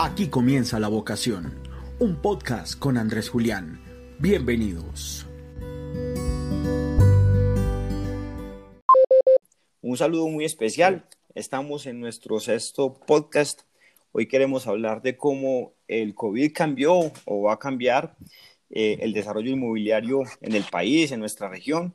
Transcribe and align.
Aquí 0.00 0.28
comienza 0.28 0.78
La 0.78 0.86
Vocación, 0.86 1.60
un 1.98 2.22
podcast 2.22 2.78
con 2.78 2.96
Andrés 2.96 3.28
Julián. 3.30 3.80
Bienvenidos. 4.20 5.26
Un 9.82 9.96
saludo 9.96 10.28
muy 10.28 10.44
especial. 10.44 11.04
Estamos 11.34 11.86
en 11.86 11.98
nuestro 11.98 12.38
sexto 12.38 12.94
podcast. 12.94 13.62
Hoy 14.12 14.28
queremos 14.28 14.68
hablar 14.68 15.02
de 15.02 15.16
cómo 15.16 15.72
el 15.88 16.14
COVID 16.14 16.52
cambió 16.52 17.10
o 17.24 17.42
va 17.42 17.54
a 17.54 17.58
cambiar 17.58 18.14
eh, 18.70 18.98
el 19.00 19.12
desarrollo 19.12 19.50
inmobiliario 19.50 20.22
en 20.40 20.54
el 20.54 20.62
país, 20.62 21.10
en 21.10 21.18
nuestra 21.18 21.48
región, 21.48 21.92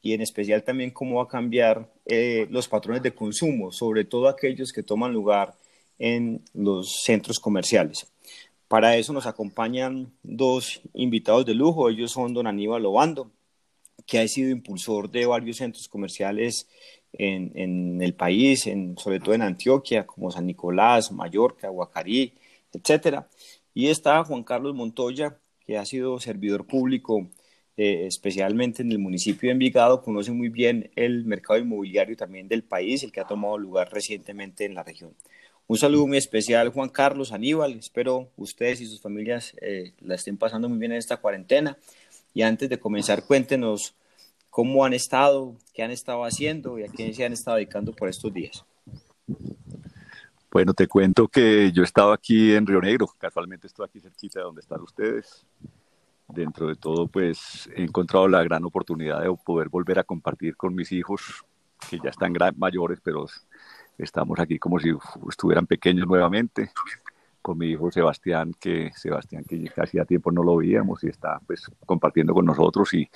y 0.00 0.12
en 0.12 0.20
especial 0.20 0.62
también 0.62 0.92
cómo 0.92 1.16
va 1.16 1.24
a 1.24 1.28
cambiar 1.28 1.92
eh, 2.06 2.46
los 2.48 2.68
patrones 2.68 3.02
de 3.02 3.12
consumo, 3.12 3.72
sobre 3.72 4.04
todo 4.04 4.28
aquellos 4.28 4.72
que 4.72 4.84
toman 4.84 5.12
lugar 5.12 5.56
en 6.00 6.42
los 6.54 7.02
centros 7.04 7.38
comerciales. 7.38 8.08
Para 8.66 8.96
eso 8.96 9.12
nos 9.12 9.26
acompañan 9.26 10.12
dos 10.22 10.80
invitados 10.94 11.46
de 11.46 11.54
lujo. 11.54 11.88
Ellos 11.88 12.10
son 12.10 12.34
don 12.34 12.48
Aníbal 12.48 12.86
Obando, 12.86 13.30
que 14.06 14.18
ha 14.18 14.26
sido 14.26 14.50
impulsor 14.50 15.10
de 15.10 15.26
varios 15.26 15.58
centros 15.58 15.86
comerciales 15.88 16.68
en, 17.12 18.00
el 18.00 18.14
país, 18.14 18.66
en, 18.66 18.96
sobre 18.96 19.20
todo 19.20 19.34
en 19.34 19.42
Antioquia, 19.42 20.06
como 20.06 20.30
San 20.30 20.46
Nicolás, 20.46 21.12
Mallorca, 21.12 21.68
Guacarí, 21.68 22.32
etc. 22.72 23.24
Y 23.74 23.88
está 23.88 24.24
Juan 24.24 24.42
Carlos 24.42 24.74
Montoya, 24.74 25.38
que 25.66 25.76
ha 25.76 25.84
sido 25.84 26.18
servidor 26.18 26.66
público 26.66 27.28
eh, 27.82 28.06
especialmente 28.06 28.82
en 28.82 28.92
el 28.92 28.98
municipio 28.98 29.48
de 29.48 29.52
Envigado, 29.52 30.02
conoce 30.02 30.32
muy 30.32 30.50
bien 30.50 30.90
el 30.96 31.24
mercado 31.24 31.58
inmobiliario 31.58 32.14
también 32.14 32.46
del 32.46 32.62
país, 32.62 33.02
el 33.02 33.10
que 33.10 33.20
ha 33.20 33.26
tomado 33.26 33.56
lugar 33.56 33.90
recientemente 33.90 34.66
en 34.66 34.74
la 34.74 34.82
región. 34.82 35.14
Un 35.70 35.76
saludo 35.76 36.08
muy 36.08 36.18
especial, 36.18 36.70
Juan 36.70 36.88
Carlos, 36.88 37.30
Aníbal. 37.30 37.74
Espero 37.74 38.28
ustedes 38.36 38.80
y 38.80 38.86
sus 38.86 39.00
familias 39.00 39.54
eh, 39.60 39.92
la 40.00 40.16
estén 40.16 40.36
pasando 40.36 40.68
muy 40.68 40.78
bien 40.78 40.90
en 40.90 40.98
esta 40.98 41.18
cuarentena. 41.18 41.78
Y 42.34 42.42
antes 42.42 42.68
de 42.68 42.80
comenzar, 42.80 43.22
cuéntenos 43.22 43.94
cómo 44.50 44.84
han 44.84 44.94
estado, 44.94 45.54
qué 45.72 45.84
han 45.84 45.92
estado 45.92 46.24
haciendo 46.24 46.76
y 46.76 46.82
a 46.82 46.88
quién 46.88 47.14
se 47.14 47.24
han 47.24 47.32
estado 47.32 47.56
dedicando 47.58 47.92
por 47.92 48.08
estos 48.08 48.34
días. 48.34 48.64
Bueno, 50.50 50.74
te 50.74 50.88
cuento 50.88 51.28
que 51.28 51.70
yo 51.70 51.82
he 51.82 51.84
estado 51.84 52.12
aquí 52.12 52.52
en 52.52 52.66
Río 52.66 52.80
Negro, 52.80 53.06
casualmente 53.16 53.68
estoy 53.68 53.86
aquí 53.86 54.00
cerquita 54.00 54.40
de 54.40 54.46
donde 54.46 54.62
están 54.62 54.80
ustedes. 54.80 55.46
Dentro 56.26 56.66
de 56.66 56.74
todo, 56.74 57.06
pues 57.06 57.70
he 57.76 57.84
encontrado 57.84 58.26
la 58.26 58.42
gran 58.42 58.64
oportunidad 58.64 59.22
de 59.22 59.32
poder 59.44 59.68
volver 59.68 60.00
a 60.00 60.02
compartir 60.02 60.56
con 60.56 60.74
mis 60.74 60.90
hijos, 60.90 61.44
que 61.88 62.00
ya 62.02 62.10
están 62.10 62.34
mayores, 62.56 62.98
pero 63.04 63.28
Estamos 64.02 64.38
aquí 64.40 64.58
como 64.58 64.78
si 64.78 64.90
estuvieran 65.28 65.66
pequeños 65.66 66.06
nuevamente 66.06 66.70
con 67.42 67.58
mi 67.58 67.68
hijo 67.68 67.90
Sebastián, 67.90 68.54
que 68.58 68.90
Sebastián 68.94 69.44
que 69.44 69.70
hacía 69.76 70.04
tiempo 70.04 70.30
no 70.30 70.42
lo 70.42 70.56
veíamos 70.56 71.02
y 71.04 71.08
está 71.08 71.40
pues 71.46 71.70
compartiendo 71.86 72.34
con 72.34 72.44
nosotros 72.44 72.92
y, 72.94 73.08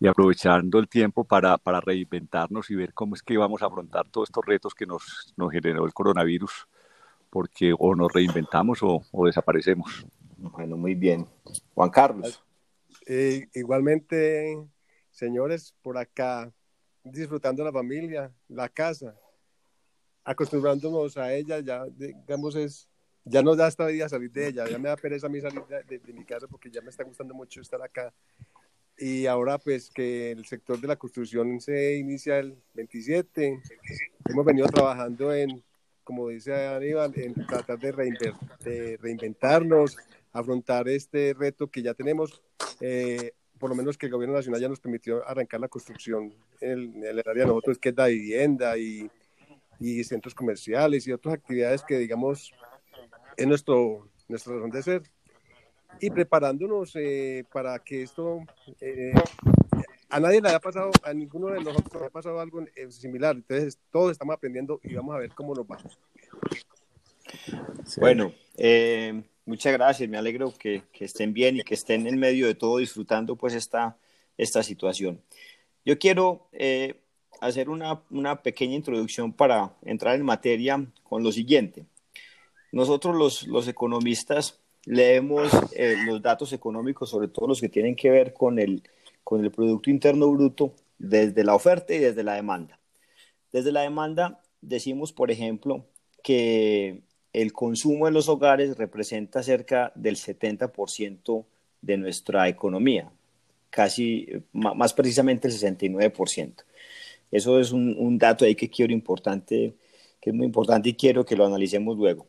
y 0.00 0.06
aprovechando 0.06 0.78
el 0.78 0.88
tiempo 0.88 1.24
para, 1.24 1.58
para, 1.58 1.80
reinventarnos 1.80 2.70
y 2.70 2.74
ver 2.74 2.92
cómo 2.92 3.14
es 3.14 3.22
que 3.22 3.36
vamos 3.36 3.62
a 3.62 3.66
afrontar 3.66 4.08
todos 4.08 4.28
estos 4.28 4.44
retos 4.44 4.74
que 4.74 4.86
nos, 4.86 5.32
nos 5.36 5.50
generó 5.50 5.86
el 5.86 5.94
coronavirus, 5.94 6.68
porque 7.30 7.74
o 7.78 7.94
nos 7.94 8.12
reinventamos 8.12 8.82
o, 8.82 9.02
o 9.10 9.26
desaparecemos. 9.26 10.06
Bueno, 10.36 10.76
muy 10.76 10.94
bien. 10.94 11.26
Juan 11.74 11.90
Carlos. 11.90 12.44
Eh, 13.06 13.48
igualmente, 13.54 14.58
señores, 15.10 15.74
por 15.82 15.98
acá 15.98 16.52
disfrutando 17.02 17.62
la 17.64 17.72
familia, 17.72 18.32
la 18.48 18.68
casa, 18.68 19.14
acostumbrándonos 20.24 21.16
a 21.18 21.32
ella, 21.32 21.60
ya 21.60 21.84
digamos 21.86 22.56
es, 22.56 22.88
ya 23.24 23.42
nos 23.42 23.56
da 23.56 23.68
esta 23.68 23.86
vida 23.86 24.08
salir 24.08 24.32
de 24.32 24.48
ella, 24.48 24.66
ya 24.68 24.78
me 24.78 24.88
da 24.88 24.96
pereza 24.96 25.26
a 25.26 25.30
mí 25.30 25.40
salir 25.40 25.62
de, 25.66 26.12
mi 26.12 26.24
casa 26.24 26.46
porque 26.48 26.70
ya 26.70 26.80
me 26.80 26.90
está 26.90 27.04
gustando 27.04 27.34
mucho 27.34 27.60
estar 27.60 27.80
acá. 27.82 28.12
Y 28.96 29.26
ahora 29.26 29.58
pues 29.58 29.90
que 29.90 30.30
el 30.30 30.44
sector 30.46 30.80
de 30.80 30.88
la 30.88 30.96
construcción 30.96 31.60
se 31.60 31.96
inicia 31.96 32.38
el 32.38 32.56
27, 32.74 33.60
hemos 34.26 34.44
venido 34.44 34.66
trabajando 34.68 35.34
en, 35.34 35.62
como 36.04 36.28
dice 36.28 36.68
Aníbal, 36.68 37.12
en 37.16 37.34
tratar 37.46 37.78
de, 37.78 37.92
de 38.60 38.96
reinventarnos, 39.00 39.96
afrontar 40.32 40.88
este 40.88 41.34
reto 41.34 41.68
que 41.68 41.82
ya 41.82 41.92
tenemos. 41.94 42.42
Eh, 42.80 43.32
por 43.58 43.70
lo 43.70 43.76
menos 43.76 43.96
que 43.96 44.06
el 44.06 44.12
gobierno 44.12 44.36
nacional 44.36 44.60
ya 44.60 44.68
nos 44.68 44.80
permitió 44.80 45.26
arrancar 45.26 45.60
la 45.60 45.68
construcción 45.68 46.34
en 46.60 46.70
el, 46.70 46.84
en 46.96 47.04
el 47.04 47.18
área 47.20 47.44
de 47.44 47.46
nosotros, 47.46 47.78
que 47.78 47.90
es 47.90 47.96
la 47.96 48.06
vivienda 48.06 48.76
y 48.76 49.10
y 49.80 50.02
centros 50.04 50.34
comerciales 50.34 51.06
y 51.06 51.12
otras 51.12 51.34
actividades 51.34 51.82
que 51.82 51.98
digamos 51.98 52.52
es 53.36 53.46
nuestro, 53.46 54.08
nuestra 54.28 54.54
razón 54.54 54.70
de 54.70 54.82
ser 54.82 55.02
y 56.00 56.10
preparándonos 56.10 56.92
eh, 56.96 57.44
para 57.52 57.78
que 57.78 58.02
esto 58.02 58.40
eh, 58.80 59.12
a 60.08 60.20
nadie 60.20 60.40
le 60.40 60.48
haya 60.48 60.60
pasado, 60.60 60.90
a 61.02 61.12
ninguno 61.12 61.48
de 61.48 61.60
nosotros 61.60 62.00
le 62.00 62.06
ha 62.06 62.10
pasado 62.10 62.40
algo 62.40 62.62
eh, 62.74 62.90
similar. 62.90 63.34
Entonces, 63.36 63.78
todos 63.90 64.12
estamos 64.12 64.34
aprendiendo 64.34 64.80
y 64.82 64.94
vamos 64.94 65.14
a 65.14 65.18
ver 65.18 65.30
cómo 65.34 65.54
nos 65.54 65.66
va. 65.66 65.78
Bueno, 67.98 68.32
muchas 69.44 69.72
gracias. 69.72 70.08
Me 70.08 70.18
alegro 70.18 70.52
que, 70.56 70.82
que, 70.92 71.04
estén 71.04 71.32
bien 71.32 71.56
y 71.56 71.62
que 71.62 71.74
estén 71.74 72.06
en 72.06 72.18
medio 72.18 72.46
de 72.46 72.54
todo 72.54 72.78
disfrutando 72.78 73.36
pues 73.36 73.54
esta, 73.54 73.96
esta 74.36 74.62
situación. 74.62 75.20
Yo 75.84 75.98
quiero 75.98 76.48
hacer 77.46 77.68
una, 77.68 78.00
una 78.10 78.42
pequeña 78.42 78.74
introducción 78.74 79.32
para 79.32 79.74
entrar 79.84 80.14
en 80.16 80.24
materia 80.24 80.84
con 81.02 81.22
lo 81.22 81.30
siguiente. 81.30 81.84
Nosotros 82.72 83.14
los, 83.14 83.46
los 83.46 83.68
economistas 83.68 84.58
leemos 84.86 85.52
eh, 85.76 85.96
los 86.06 86.22
datos 86.22 86.52
económicos, 86.52 87.10
sobre 87.10 87.28
todo 87.28 87.48
los 87.48 87.60
que 87.60 87.68
tienen 87.68 87.96
que 87.96 88.10
ver 88.10 88.32
con 88.32 88.58
el, 88.58 88.82
con 89.22 89.44
el 89.44 89.50
Producto 89.50 89.90
Interno 89.90 90.30
Bruto, 90.30 90.74
desde 90.98 91.44
la 91.44 91.54
oferta 91.54 91.94
y 91.94 91.98
desde 91.98 92.22
la 92.22 92.34
demanda. 92.34 92.78
Desde 93.52 93.72
la 93.72 93.82
demanda 93.82 94.40
decimos, 94.60 95.12
por 95.12 95.30
ejemplo, 95.30 95.84
que 96.22 97.02
el 97.32 97.52
consumo 97.52 98.08
en 98.08 98.14
los 98.14 98.28
hogares 98.28 98.76
representa 98.78 99.42
cerca 99.42 99.92
del 99.94 100.16
70% 100.16 101.44
de 101.82 101.96
nuestra 101.98 102.48
economía, 102.48 103.10
casi 103.68 104.28
más 104.52 104.94
precisamente 104.94 105.48
el 105.48 105.54
69%. 105.54 106.64
Eso 107.30 107.58
es 107.58 107.72
un, 107.72 108.18
dato 108.18 108.44
ahí 108.44 108.54
que 108.54 108.70
quiero 108.70 108.92
importante, 108.92 109.74
que 110.20 110.30
es 110.30 110.36
muy 110.36 110.46
importante 110.46 110.90
y 110.90 110.94
quiero 110.94 111.24
que 111.24 111.36
lo 111.36 111.46
analicemos 111.46 111.96
luego. 111.96 112.26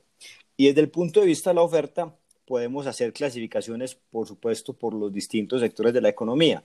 Y 0.58 0.68
desde 0.68 0.82
el 0.82 0.90
punto 0.90 1.20
de 1.20 1.28
vista 1.28 1.52
de 1.52 1.56
la 1.56 1.62
oferta, 1.62 2.16
podemos 2.46 2.88
hacer 2.88 3.14
clasificaciones, 3.14 3.96
por 4.12 4.28
supuesto, 4.28 4.74
por 4.74 4.94
los 4.94 5.12
distintos 5.12 5.62
sectores 5.62 5.94
de 5.94 6.02
la 6.02 6.10
economía. 6.10 6.64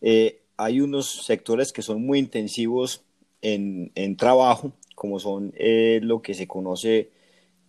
Eh, 0.00 0.40
hay 0.56 0.80
unos 0.80 1.24
sectores 1.24 1.72
que 1.72 1.82
son 1.82 2.02
muy 2.02 2.18
intensivos 2.18 3.02
en, 3.42 4.16
trabajo, 4.16 4.72
como 4.94 5.18
son 5.18 5.52
eh, 5.56 6.00
lo 6.02 6.20
que 6.20 6.34
se 6.34 6.46
conoce 6.46 7.10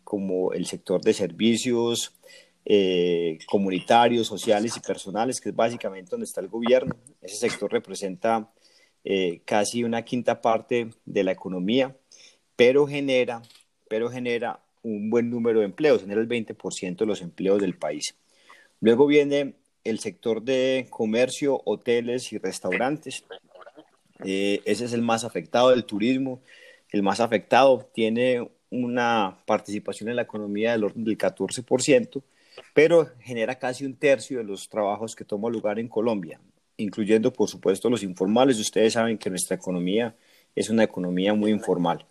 como 0.04 0.52
el 0.52 0.66
sector 0.66 1.02
de 1.02 1.14
servicios 1.14 2.14
eh, 2.66 3.40
comunitarios, 3.48 4.28
sociales 4.28 4.76
y 4.78 4.82
personales, 4.82 5.40
que 5.42 5.50
es 5.50 5.56
básicamente 5.56 6.12
donde 6.12 6.26
está 6.26 6.42
el 6.42 6.48
gobierno. 6.48 6.96
Ese 7.22 7.38
sector 7.38 7.72
representa 7.72 8.52
eh, 9.04 9.42
casi 9.46 9.84
una 9.84 10.04
quinta 10.04 10.42
parte 10.42 10.90
de 11.06 11.24
la 11.24 11.32
economía, 11.32 11.96
pero 12.56 12.86
genera, 12.86 13.42
pero 13.90 14.10
genera 14.10 14.60
un 14.84 15.10
buen 15.10 15.30
número 15.30 15.60
de 15.60 15.66
empleos, 15.66 16.02
genera 16.02 16.22
el 16.22 16.28
20% 16.28 16.98
de 16.98 17.06
los 17.06 17.22
empleos 17.22 17.60
del 17.60 17.76
país. 17.76 18.16
Luego 18.80 19.08
viene 19.08 19.56
el 19.84 20.00
sector 20.00 20.44
de 20.44 20.88
comercio, 20.90 21.62
hoteles 21.66 22.32
y 22.32 22.38
restaurantes. 22.38 23.24
Eh, 24.24 24.62
ese 24.66 24.86
es 24.86 24.94
el 24.94 25.02
más 25.02 25.24
afectado 25.24 25.72
del 25.72 25.86
turismo, 25.86 26.42
el 26.92 27.02
más 27.02 27.20
afectado, 27.20 27.90
tiene 27.94 28.52
una 28.70 29.40
participación 29.48 30.10
en 30.10 30.16
la 30.16 30.22
economía 30.24 30.74
del 30.74 30.84
orden 30.84 31.04
del 31.04 31.18
14%, 31.18 32.22
pero 32.74 33.10
genera 33.20 33.58
casi 33.58 33.86
un 33.86 33.96
tercio 33.96 34.38
de 34.38 34.44
los 34.44 34.70
trabajos 34.70 35.16
que 35.16 35.26
toman 35.26 35.52
lugar 35.52 35.80
en 35.80 35.88
Colombia 35.88 36.40
incluyendo 36.78 37.32
por 37.34 37.50
supuesto 37.50 37.90
los 37.90 38.04
informales. 38.04 38.60
Ustedes 38.60 38.94
saben 38.94 39.18
que 39.18 39.30
nuestra 39.30 39.56
economía 39.56 40.16
es 40.56 40.70
una 40.70 40.84
economía 40.84 41.34
muy 41.34 41.52
informal. 41.52 42.06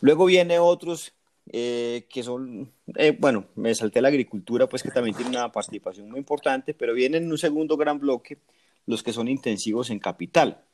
Luego 0.00 0.26
viene 0.26 0.58
otros 0.58 1.12
eh, 1.50 2.06
que 2.08 2.22
son, 2.22 2.72
eh, 2.96 3.16
bueno, 3.18 3.46
me 3.56 3.74
salté 3.74 4.00
la 4.00 4.08
agricultura, 4.08 4.68
pues 4.68 4.82
que 4.82 4.90
también 4.90 5.16
tiene 5.16 5.30
una 5.30 5.50
participación 5.50 6.08
muy 6.10 6.18
importante, 6.18 6.74
pero 6.74 6.94
vienen 6.94 7.24
en 7.24 7.30
un 7.32 7.38
segundo 7.38 7.76
gran 7.76 7.98
bloque 7.98 8.38
los 8.86 9.02
que 9.02 9.12
son 9.12 9.28
intensivos 9.28 9.90
en 9.90 9.98
capital. 9.98 10.64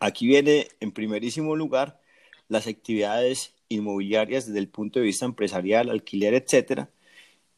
Aquí 0.00 0.26
viene 0.26 0.68
en 0.80 0.92
primerísimo 0.92 1.56
lugar 1.56 2.00
las 2.48 2.66
actividades 2.66 3.54
inmobiliarias 3.68 4.46
desde 4.46 4.58
el 4.58 4.68
punto 4.68 4.98
de 4.98 5.06
vista 5.06 5.24
empresarial, 5.24 5.90
alquiler, 5.90 6.34
etcétera. 6.34 6.90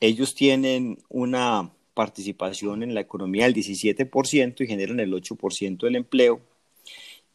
Ellos 0.01 0.35
tienen 0.35 0.99
una 1.09 1.73
participación 1.97 2.83
en 2.83 2.93
la 2.93 3.01
economía 3.01 3.45
del 3.45 3.55
17% 3.55 4.61
y 4.61 4.67
generan 4.67 5.01
el 5.01 5.15
8% 5.15 5.79
del 5.79 5.97
empleo. 5.97 6.43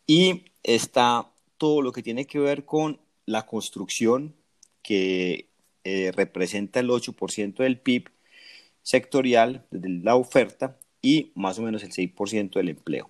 Y 0.05 0.43
está 0.61 1.27
todo 1.57 1.81
lo 1.81 1.91
que 1.91 2.03
tiene 2.03 2.27
que 2.27 2.37
ver 2.37 2.63
con 2.63 2.99
la 3.25 3.47
construcción, 3.47 4.35
que 4.83 5.47
eh, 5.83 6.11
representa 6.15 6.79
el 6.79 6.89
8% 6.89 7.55
del 7.63 7.79
PIB 7.79 8.09
sectorial 8.83 9.65
de 9.71 9.89
la 10.03 10.15
oferta 10.15 10.77
y 11.01 11.31
más 11.33 11.57
o 11.57 11.63
menos 11.63 11.81
el 11.81 11.91
6% 11.91 12.53
del 12.53 12.69
empleo. 12.69 13.09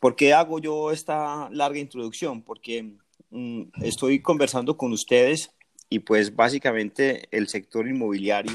¿Por 0.00 0.16
qué 0.16 0.34
hago 0.34 0.58
yo 0.58 0.92
esta 0.92 1.48
larga 1.50 1.78
introducción? 1.78 2.42
Porque 2.42 2.92
mm, 3.30 3.62
estoy 3.82 4.20
conversando 4.20 4.76
con 4.76 4.92
ustedes 4.92 5.50
y 5.88 6.00
pues 6.00 6.36
básicamente 6.36 7.26
el 7.30 7.48
sector 7.48 7.88
inmobiliario, 7.88 8.52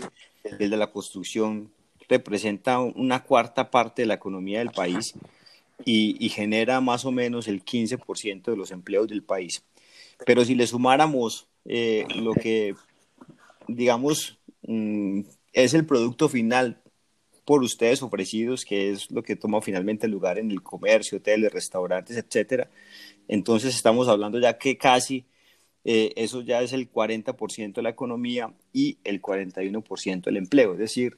el 0.59 0.69
de 0.69 0.77
la 0.77 0.91
construcción, 0.91 1.71
representa 2.09 2.79
una 2.79 3.23
cuarta 3.23 3.71
parte 3.71 4.01
de 4.01 4.07
la 4.07 4.15
economía 4.15 4.59
del 4.59 4.71
país 4.71 5.13
y, 5.85 6.29
genera 6.29 6.81
más 6.81 7.05
o 7.05 7.11
menos 7.11 7.47
el 7.47 7.63
15% 7.63 8.43
de 8.51 8.57
los 8.57 8.71
empleos 8.71 9.07
del 9.07 9.23
país. 9.23 9.63
Pero 10.25 10.45
si 10.45 10.55
le 10.55 10.67
sumáramos 10.67 11.47
eh, 11.65 12.05
lo 12.15 12.33
que, 12.33 12.75
digamos, 13.67 14.37
mm, 14.67 15.21
es 15.53 15.73
el 15.73 15.85
producto 15.85 16.29
final 16.29 16.81
por 17.45 17.63
ustedes 17.63 18.03
ofrecidos, 18.03 18.65
que 18.65 18.91
es 18.91 19.09
lo 19.09 19.23
que 19.23 19.35
toma 19.35 19.61
finalmente 19.61 20.07
lugar 20.07 20.37
en 20.37 20.51
el 20.51 20.61
comercio, 20.61 21.17
hoteles, 21.17 21.51
restaurantes, 21.51 22.17
etcétera. 22.17 22.69
Entonces 23.27 23.75
estamos 23.75 24.07
hablando 24.07 24.39
ya 24.39 24.57
que 24.57 24.77
casi 24.77 25.25
eh, 25.83 26.13
eso 26.15 26.41
ya 26.41 26.61
es 26.61 26.73
el 26.73 26.91
40% 26.91 27.73
de 27.73 27.81
la 27.81 27.89
economía 27.89 28.53
y 28.71 28.99
el 29.03 29.21
41% 29.21 30.21
del 30.21 30.37
empleo, 30.37 30.73
es 30.73 30.79
decir, 30.79 31.17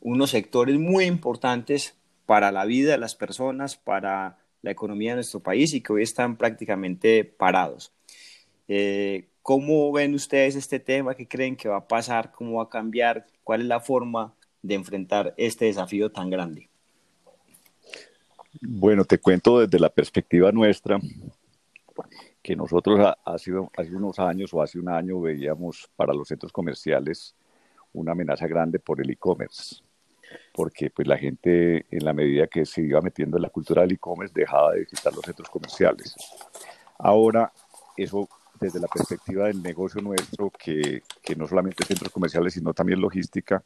unos 0.00 0.30
sectores 0.30 0.78
muy 0.78 1.04
importantes 1.04 1.96
para 2.26 2.52
la 2.52 2.64
vida 2.64 2.92
de 2.92 2.98
las 2.98 3.14
personas, 3.14 3.76
para 3.76 4.38
la 4.62 4.70
economía 4.70 5.12
de 5.12 5.16
nuestro 5.16 5.40
país 5.40 5.74
y 5.74 5.80
que 5.80 5.92
hoy 5.92 6.02
están 6.02 6.36
prácticamente 6.36 7.24
parados. 7.24 7.92
Eh, 8.68 9.28
¿Cómo 9.42 9.92
ven 9.92 10.14
ustedes 10.14 10.56
este 10.56 10.80
tema? 10.80 11.14
¿Qué 11.14 11.28
creen 11.28 11.56
que 11.56 11.68
va 11.68 11.76
a 11.76 11.88
pasar? 11.88 12.32
¿Cómo 12.32 12.56
va 12.58 12.64
a 12.64 12.68
cambiar? 12.68 13.26
¿Cuál 13.42 13.60
es 13.60 13.66
la 13.66 13.80
forma 13.80 14.34
de 14.62 14.74
enfrentar 14.74 15.34
este 15.36 15.66
desafío 15.66 16.10
tan 16.10 16.30
grande? 16.30 16.70
Bueno, 18.62 19.04
te 19.04 19.18
cuento 19.18 19.60
desde 19.60 19.78
la 19.78 19.90
perspectiva 19.90 20.50
nuestra 20.52 20.98
que 22.44 22.54
nosotros 22.54 23.00
hace, 23.24 23.52
hace 23.74 23.96
unos 23.96 24.18
años 24.18 24.52
o 24.52 24.60
hace 24.60 24.78
un 24.78 24.90
año 24.90 25.18
veíamos 25.18 25.90
para 25.96 26.12
los 26.12 26.28
centros 26.28 26.52
comerciales 26.52 27.34
una 27.94 28.12
amenaza 28.12 28.46
grande 28.46 28.78
por 28.78 29.00
el 29.00 29.08
e-commerce, 29.08 29.76
porque 30.52 30.90
pues 30.90 31.08
la 31.08 31.16
gente 31.16 31.86
en 31.90 32.04
la 32.04 32.12
medida 32.12 32.46
que 32.46 32.66
se 32.66 32.82
iba 32.82 33.00
metiendo 33.00 33.38
en 33.38 33.44
la 33.44 33.48
cultura 33.48 33.80
del 33.80 33.92
e-commerce 33.92 34.34
dejaba 34.36 34.72
de 34.72 34.80
visitar 34.80 35.14
los 35.14 35.24
centros 35.24 35.48
comerciales. 35.48 36.14
Ahora 36.98 37.50
eso 37.96 38.28
desde 38.60 38.78
la 38.78 38.88
perspectiva 38.88 39.46
del 39.46 39.62
negocio 39.62 40.02
nuestro, 40.02 40.50
que, 40.50 41.02
que 41.22 41.34
no 41.36 41.48
solamente 41.48 41.82
centros 41.86 42.12
comerciales, 42.12 42.52
sino 42.52 42.74
también 42.74 43.00
logística, 43.00 43.64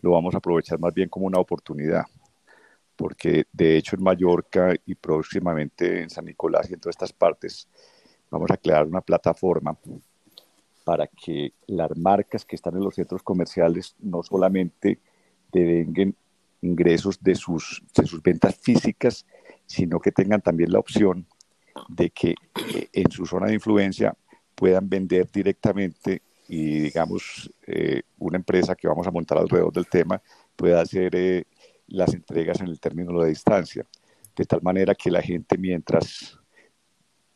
lo 0.00 0.10
vamos 0.10 0.34
a 0.34 0.38
aprovechar 0.38 0.80
más 0.80 0.92
bien 0.92 1.08
como 1.08 1.26
una 1.26 1.38
oportunidad, 1.38 2.02
porque 2.96 3.46
de 3.52 3.76
hecho 3.76 3.94
en 3.94 4.02
Mallorca 4.02 4.74
y 4.86 4.96
próximamente 4.96 6.02
en 6.02 6.10
San 6.10 6.24
Nicolás 6.24 6.68
y 6.68 6.74
en 6.74 6.80
todas 6.80 6.94
estas 6.94 7.12
partes 7.12 7.68
vamos 8.32 8.50
a 8.50 8.56
crear 8.56 8.86
una 8.86 9.02
plataforma 9.02 9.76
para 10.84 11.06
que 11.06 11.52
las 11.66 11.96
marcas 11.96 12.44
que 12.44 12.56
están 12.56 12.74
en 12.74 12.82
los 12.82 12.94
centros 12.94 13.22
comerciales 13.22 13.94
no 14.00 14.22
solamente 14.22 14.98
devenguen 15.52 16.16
ingresos 16.62 17.22
de 17.22 17.34
sus, 17.34 17.82
de 17.94 18.06
sus 18.06 18.22
ventas 18.22 18.56
físicas, 18.56 19.26
sino 19.66 20.00
que 20.00 20.12
tengan 20.12 20.40
también 20.40 20.72
la 20.72 20.78
opción 20.78 21.26
de 21.88 22.10
que 22.10 22.30
eh, 22.30 22.88
en 22.92 23.10
su 23.10 23.26
zona 23.26 23.46
de 23.46 23.54
influencia 23.54 24.16
puedan 24.54 24.88
vender 24.88 25.30
directamente 25.30 26.22
y 26.48 26.80
digamos 26.80 27.50
eh, 27.66 28.02
una 28.18 28.38
empresa 28.38 28.74
que 28.74 28.88
vamos 28.88 29.06
a 29.06 29.10
montar 29.10 29.38
alrededor 29.38 29.72
del 29.72 29.88
tema 29.88 30.22
pueda 30.56 30.80
hacer 30.80 31.14
eh, 31.14 31.44
las 31.88 32.14
entregas 32.14 32.60
en 32.60 32.68
el 32.68 32.80
término 32.80 33.20
de 33.20 33.28
distancia, 33.28 33.84
de 34.34 34.44
tal 34.46 34.62
manera 34.62 34.94
que 34.94 35.10
la 35.10 35.20
gente 35.20 35.58
mientras 35.58 36.38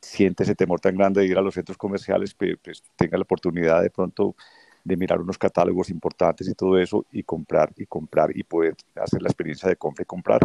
siente 0.07 0.45
ese 0.45 0.55
temor 0.55 0.81
tan 0.81 0.97
grande 0.97 1.21
de 1.21 1.27
ir 1.27 1.39
a 1.39 1.43
los 1.43 1.55
centros 1.55 1.77
comerciales, 1.77 2.35
pues, 2.35 2.57
pues, 2.63 2.83
tenga 2.97 3.19
la 3.19 3.23
oportunidad 3.23 3.83
de 3.83 3.91
pronto 3.91 4.37
de 4.85 4.97
mirar 4.97 5.21
unos 5.21 5.37
catálogos 5.37 5.91
importantes 5.91 6.49
y 6.49 6.55
todo 6.55 6.79
eso 6.79 7.05
y 7.11 7.25
comprar 7.25 7.73
y 7.77 7.87
comprar 7.87 8.31
y 8.37 8.45
poder 8.45 8.77
hacer 8.95 9.21
la 9.21 9.29
experiencia 9.29 9.69
de 9.69 9.77
compra 9.77 10.03
y 10.03 10.07
comprar. 10.07 10.41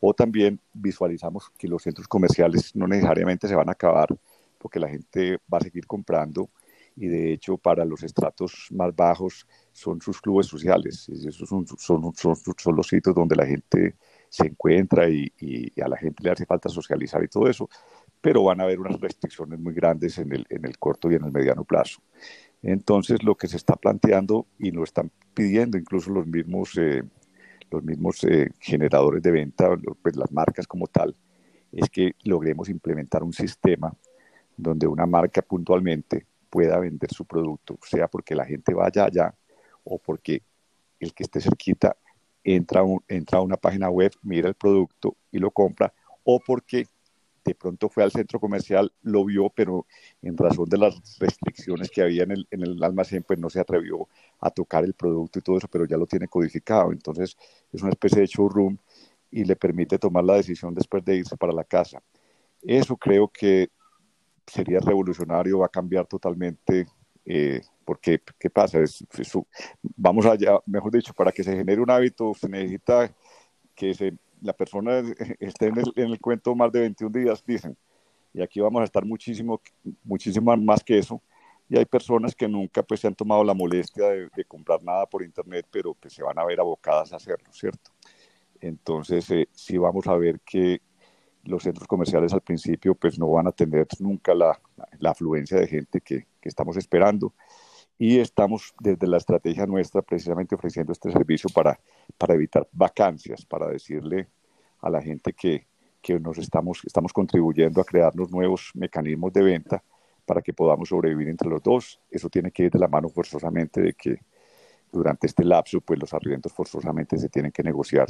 O 0.00 0.14
también 0.14 0.60
visualizamos 0.72 1.50
que 1.58 1.68
los 1.68 1.82
centros 1.82 2.06
comerciales 2.06 2.74
no 2.76 2.86
necesariamente 2.86 3.48
se 3.48 3.54
van 3.56 3.68
a 3.68 3.72
acabar 3.72 4.08
porque 4.58 4.78
la 4.78 4.88
gente 4.88 5.38
va 5.52 5.58
a 5.58 5.62
seguir 5.62 5.86
comprando 5.86 6.48
y 6.96 7.08
de 7.08 7.32
hecho 7.32 7.56
para 7.56 7.84
los 7.84 8.02
estratos 8.02 8.68
más 8.70 8.94
bajos 8.94 9.46
son 9.72 10.00
sus 10.00 10.20
clubes 10.20 10.46
sociales, 10.46 11.08
esos 11.08 11.48
son, 11.48 11.66
son, 11.66 12.14
son, 12.14 12.36
son 12.36 12.76
los 12.76 12.86
sitios 12.86 13.14
donde 13.14 13.36
la 13.36 13.46
gente 13.46 13.96
se 14.28 14.46
encuentra 14.46 15.08
y, 15.08 15.32
y, 15.38 15.80
a 15.80 15.88
la 15.88 15.96
gente 15.96 16.22
le 16.22 16.30
hace 16.30 16.46
falta 16.46 16.68
socializar 16.68 17.22
y 17.24 17.28
todo 17.28 17.48
eso, 17.48 17.68
pero 18.20 18.44
van 18.44 18.60
a 18.60 18.64
haber 18.64 18.80
unas 18.80 19.00
restricciones 19.00 19.58
muy 19.58 19.74
grandes 19.74 20.18
en 20.18 20.32
el, 20.32 20.46
en 20.50 20.64
el 20.64 20.78
corto 20.78 21.10
y 21.10 21.14
en 21.14 21.24
el 21.24 21.32
mediano 21.32 21.64
plazo. 21.64 22.00
Entonces 22.62 23.22
lo 23.22 23.36
que 23.36 23.48
se 23.48 23.56
está 23.56 23.76
planteando 23.76 24.46
y 24.58 24.70
lo 24.70 24.84
están 24.84 25.10
pidiendo 25.34 25.78
incluso 25.78 26.10
los 26.10 26.26
mismos, 26.26 26.76
eh, 26.76 27.02
los 27.70 27.82
mismos 27.82 28.22
eh, 28.24 28.50
generadores 28.60 29.22
de 29.22 29.30
venta, 29.30 29.70
pues 30.02 30.16
las 30.16 30.30
marcas 30.32 30.66
como 30.66 30.86
tal, 30.86 31.16
es 31.72 31.88
que 31.88 32.14
logremos 32.24 32.68
implementar 32.68 33.22
un 33.22 33.32
sistema 33.32 33.94
donde 34.56 34.86
una 34.86 35.06
marca 35.06 35.40
puntualmente 35.40 36.26
pueda 36.50 36.78
vender 36.78 37.10
su 37.12 37.24
producto, 37.24 37.78
sea 37.82 38.08
porque 38.08 38.34
la 38.34 38.44
gente 38.44 38.74
vaya 38.74 39.04
allá 39.04 39.34
o 39.84 39.98
porque 39.98 40.42
el 40.98 41.14
que 41.14 41.22
esté 41.22 41.40
cerquita 41.40 41.96
entra, 42.44 42.82
entra 43.08 43.38
a 43.38 43.42
una 43.42 43.56
página 43.56 43.88
web, 43.88 44.12
mira 44.22 44.48
el 44.48 44.54
producto 44.54 45.16
y 45.30 45.38
lo 45.38 45.50
compra, 45.50 45.92
o 46.24 46.40
porque 46.40 46.86
de 47.44 47.54
pronto 47.54 47.88
fue 47.88 48.02
al 48.02 48.12
centro 48.12 48.38
comercial, 48.38 48.92
lo 49.02 49.24
vio, 49.24 49.50
pero 49.50 49.86
en 50.22 50.36
razón 50.36 50.68
de 50.68 50.78
las 50.78 51.18
restricciones 51.18 51.90
que 51.90 52.02
había 52.02 52.24
en 52.24 52.32
el, 52.32 52.48
en 52.50 52.62
el 52.62 52.82
almacén, 52.82 53.22
pues 53.22 53.38
no 53.38 53.48
se 53.48 53.60
atrevió 53.60 54.08
a 54.40 54.50
tocar 54.50 54.84
el 54.84 54.94
producto 54.94 55.38
y 55.38 55.42
todo 55.42 55.58
eso, 55.58 55.68
pero 55.68 55.86
ya 55.86 55.96
lo 55.96 56.06
tiene 56.06 56.28
codificado. 56.28 56.92
Entonces 56.92 57.36
es 57.72 57.82
una 57.82 57.90
especie 57.90 58.20
de 58.20 58.26
showroom 58.26 58.76
y 59.30 59.44
le 59.44 59.56
permite 59.56 59.98
tomar 59.98 60.24
la 60.24 60.34
decisión 60.34 60.74
después 60.74 61.04
de 61.04 61.16
irse 61.16 61.36
para 61.36 61.52
la 61.52 61.64
casa. 61.64 62.02
Eso 62.62 62.96
creo 62.96 63.28
que 63.28 63.70
sería 64.46 64.80
revolucionario, 64.80 65.60
va 65.60 65.66
a 65.66 65.70
cambiar 65.70 66.06
totalmente, 66.06 66.86
eh, 67.24 67.60
porque 67.84 68.20
¿qué 68.38 68.50
pasa? 68.50 68.80
Es, 68.80 69.04
vamos 69.96 70.26
allá, 70.26 70.58
mejor 70.66 70.92
dicho, 70.92 71.14
para 71.14 71.32
que 71.32 71.44
se 71.44 71.56
genere 71.56 71.80
un 71.80 71.90
hábito 71.90 72.34
se 72.34 72.48
necesita 72.48 73.14
que 73.74 73.94
se, 73.94 74.14
la 74.40 74.52
persona 74.52 74.98
esté 75.40 75.66
en 75.66 75.78
el, 75.78 75.92
en 75.96 76.10
el, 76.10 76.20
cuento 76.20 76.54
más 76.54 76.72
de 76.72 76.80
21 76.80 77.18
días, 77.18 77.44
dicen, 77.46 77.76
y 78.32 78.42
aquí 78.42 78.60
vamos 78.60 78.82
a 78.82 78.84
estar 78.84 79.04
muchísimo, 79.04 79.60
muchísimo 80.04 80.56
más 80.56 80.84
que 80.84 80.98
eso. 80.98 81.20
Y 81.68 81.78
hay 81.78 81.84
personas 81.84 82.34
que 82.34 82.48
nunca 82.48 82.82
pues 82.82 83.00
se 83.00 83.06
han 83.06 83.14
tomado 83.14 83.44
la 83.44 83.54
molestia 83.54 84.08
de, 84.08 84.44
comprar 84.46 84.82
nada 84.82 85.06
por 85.06 85.22
internet, 85.22 85.66
pero 85.70 85.94
que 85.94 86.10
se 86.10 86.22
van 86.22 86.38
a 86.38 86.44
ver 86.44 86.58
abocadas 86.58 87.12
a 87.12 87.16
hacerlo, 87.16 87.52
¿cierto? 87.52 87.92
Entonces, 88.60 89.30
eh, 89.30 89.48
sí 89.52 89.78
vamos 89.78 90.06
a 90.08 90.16
ver 90.16 90.40
que 90.40 90.80
los 91.44 91.62
centros 91.62 91.86
comerciales 91.86 92.32
al 92.32 92.40
principio 92.40 92.94
pues 92.94 93.18
no 93.18 93.30
van 93.30 93.46
a 93.46 93.52
tener 93.52 93.86
nunca 94.00 94.34
la, 94.34 94.60
la 94.98 95.10
afluencia 95.10 95.58
de 95.58 95.68
gente 95.68 96.00
que, 96.00 96.26
que, 96.40 96.48
estamos 96.48 96.76
esperando 96.76 97.34
y 98.00 98.18
estamos 98.18 98.72
desde 98.80 99.06
la 99.06 99.18
estrategia 99.18 99.66
nuestra 99.66 100.00
precisamente 100.00 100.54
ofreciendo 100.54 100.90
este 100.90 101.12
servicio 101.12 101.50
para, 101.52 101.78
para 102.16 102.32
evitar 102.32 102.66
vacancias, 102.72 103.44
para 103.44 103.66
decirle 103.66 104.26
a 104.80 104.88
la 104.88 105.02
gente 105.02 105.34
que, 105.34 105.66
que 106.00 106.18
nos 106.18 106.38
estamos, 106.38 106.80
estamos 106.86 107.12
contribuyendo 107.12 107.78
a 107.78 107.84
crearnos 107.84 108.30
nuevos 108.30 108.70
mecanismos 108.72 109.34
de 109.34 109.42
venta 109.42 109.84
para 110.24 110.40
que 110.40 110.54
podamos 110.54 110.88
sobrevivir 110.88 111.28
entre 111.28 111.50
los 111.50 111.62
dos. 111.62 112.00
Eso 112.10 112.30
tiene 112.30 112.50
que 112.50 112.62
ir 112.62 112.70
de 112.70 112.78
la 112.78 112.88
mano 112.88 113.10
forzosamente 113.10 113.82
de 113.82 113.92
que 113.92 114.16
durante 114.90 115.26
este 115.26 115.44
lapso 115.44 115.82
pues 115.82 116.00
los 116.00 116.14
arriendos 116.14 116.54
forzosamente 116.54 117.18
se 117.18 117.28
tienen 117.28 117.52
que 117.52 117.62
negociar 117.62 118.08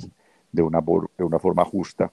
de 0.53 0.63
una, 0.63 0.81
de 1.19 1.25
una 1.25 1.41
forma 1.41 1.65
justa 1.65 2.13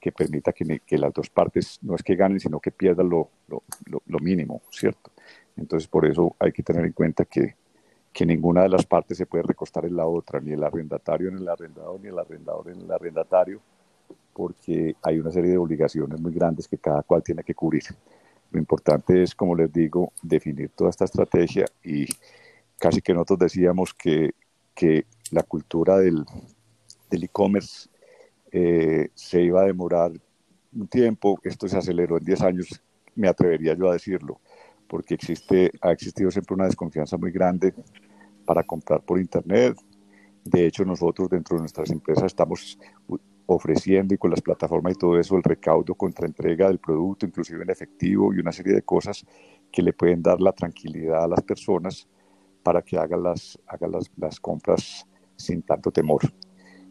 que 0.00 0.10
permita 0.10 0.52
que, 0.52 0.80
que, 0.86 0.96
las 0.96 1.12
dos 1.12 1.28
partes 1.28 1.78
no 1.82 1.94
es 1.94 2.02
que 2.02 2.16
ganen, 2.16 2.40
sino 2.40 2.58
que 2.60 2.70
pierdan 2.70 3.10
lo, 3.10 3.28
lo, 3.48 3.62
lo, 4.06 4.18
mínimo, 4.18 4.62
¿cierto? 4.70 5.10
Entonces, 5.56 5.88
por 5.88 6.06
eso 6.06 6.34
hay 6.38 6.52
que 6.52 6.62
tener 6.62 6.84
en 6.84 6.92
cuenta 6.92 7.24
que, 7.24 7.54
que, 8.12 8.26
ninguna 8.26 8.62
de 8.62 8.68
las 8.68 8.86
partes 8.86 9.18
se 9.18 9.26
puede 9.26 9.44
recostar 9.44 9.84
en 9.84 9.96
la 9.96 10.06
otra, 10.06 10.40
ni 10.40 10.52
el 10.52 10.62
arrendatario 10.62 11.28
en 11.28 11.38
el 11.38 11.48
arrendador, 11.48 12.00
ni 12.00 12.08
el 12.08 12.18
arrendador 12.18 12.68
en 12.70 12.80
el 12.80 12.90
arrendatario, 12.90 13.60
porque 14.32 14.96
hay 15.02 15.18
una 15.18 15.30
serie 15.30 15.50
de 15.50 15.58
obligaciones 15.58 16.20
muy 16.20 16.32
grandes 16.32 16.66
que 16.66 16.78
cada 16.78 17.02
cual 17.02 17.22
tiene 17.22 17.42
que 17.42 17.54
cubrir. 17.54 17.84
Lo 18.50 18.58
importante 18.58 19.22
es, 19.22 19.34
como 19.34 19.54
les 19.54 19.72
digo, 19.72 20.12
definir 20.22 20.70
toda 20.70 20.90
esta 20.90 21.04
estrategia 21.04 21.66
y 21.84 22.06
casi 22.78 23.00
que 23.00 23.12
nosotros 23.12 23.38
decíamos 23.40 23.94
que, 23.94 24.32
que 24.74 25.04
la 25.30 25.42
cultura 25.42 25.98
del 25.98 26.24
e-commerce 27.10 27.88
eh, 28.50 29.10
se 29.14 29.42
iba 29.42 29.62
a 29.62 29.66
demorar 29.66 30.12
un 30.72 30.88
tiempo, 30.88 31.38
esto 31.44 31.68
se 31.68 31.76
aceleró 31.76 32.18
en 32.18 32.24
10 32.24 32.40
años, 32.42 32.82
me 33.14 33.28
atrevería 33.28 33.74
yo 33.74 33.88
a 33.88 33.92
decirlo, 33.92 34.40
porque 34.90 35.14
existe, 35.14 35.70
ha 35.80 35.92
existido 35.92 36.32
siempre 36.32 36.56
una 36.56 36.64
desconfianza 36.64 37.16
muy 37.16 37.30
grande 37.30 37.72
para 38.44 38.64
comprar 38.64 39.00
por 39.02 39.20
Internet. 39.20 39.78
De 40.44 40.66
hecho, 40.66 40.84
nosotros 40.84 41.30
dentro 41.30 41.56
de 41.56 41.60
nuestras 41.60 41.90
empresas 41.90 42.24
estamos 42.24 42.76
ofreciendo 43.46 44.14
y 44.14 44.18
con 44.18 44.30
las 44.30 44.40
plataformas 44.40 44.94
y 44.94 44.98
todo 44.98 45.18
eso 45.18 45.36
el 45.36 45.44
recaudo 45.44 45.94
contra 45.94 46.26
entrega 46.26 46.66
del 46.66 46.80
producto, 46.80 47.24
inclusive 47.24 47.62
en 47.62 47.70
efectivo 47.70 48.34
y 48.34 48.40
una 48.40 48.50
serie 48.50 48.74
de 48.74 48.82
cosas 48.82 49.24
que 49.70 49.80
le 49.80 49.92
pueden 49.92 50.22
dar 50.22 50.40
la 50.40 50.52
tranquilidad 50.52 51.22
a 51.22 51.28
las 51.28 51.42
personas 51.42 52.08
para 52.64 52.82
que 52.82 52.98
hagan 52.98 53.22
las, 53.22 53.58
hagan 53.68 53.92
las, 53.92 54.10
las 54.16 54.40
compras 54.40 55.06
sin 55.36 55.62
tanto 55.62 55.92
temor. 55.92 56.22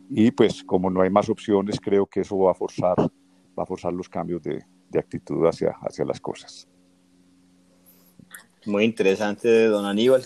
Y 0.10 0.32
pues 0.32 0.64
como 0.64 0.90
no 0.90 1.02
hay 1.02 1.10
más 1.10 1.30
opciones, 1.30 1.82
creo 1.82 2.06
que 2.06 2.22
eso 2.22 2.38
va 2.40 2.52
a 2.52 2.56
forzar, 2.56 2.96
va 2.98 3.64
a 3.64 3.66
forzar 3.66 3.92
los 3.92 4.08
cambios 4.08 4.42
de, 4.42 4.64
de 4.90 5.00
actitud 5.00 5.46
hacia, 5.46 5.72
hacia 5.82 6.06
las 6.06 6.22
cosas. 6.22 6.68
Muy 8.66 8.84
interesante, 8.84 9.66
don 9.68 9.86
Aníbal. 9.86 10.24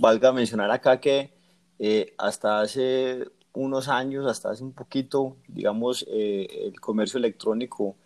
Valga 0.00 0.32
mencionar 0.32 0.70
acá 0.70 1.00
que 1.00 1.30
eh, 1.78 2.14
hasta 2.18 2.60
hace 2.60 3.24
unos 3.52 3.88
años, 3.88 4.26
hasta 4.26 4.50
hace 4.50 4.64
un 4.64 4.72
poquito, 4.72 5.36
digamos, 5.46 6.04
eh, 6.08 6.46
el 6.64 6.80
comercio 6.80 7.18
electrónico 7.18 7.96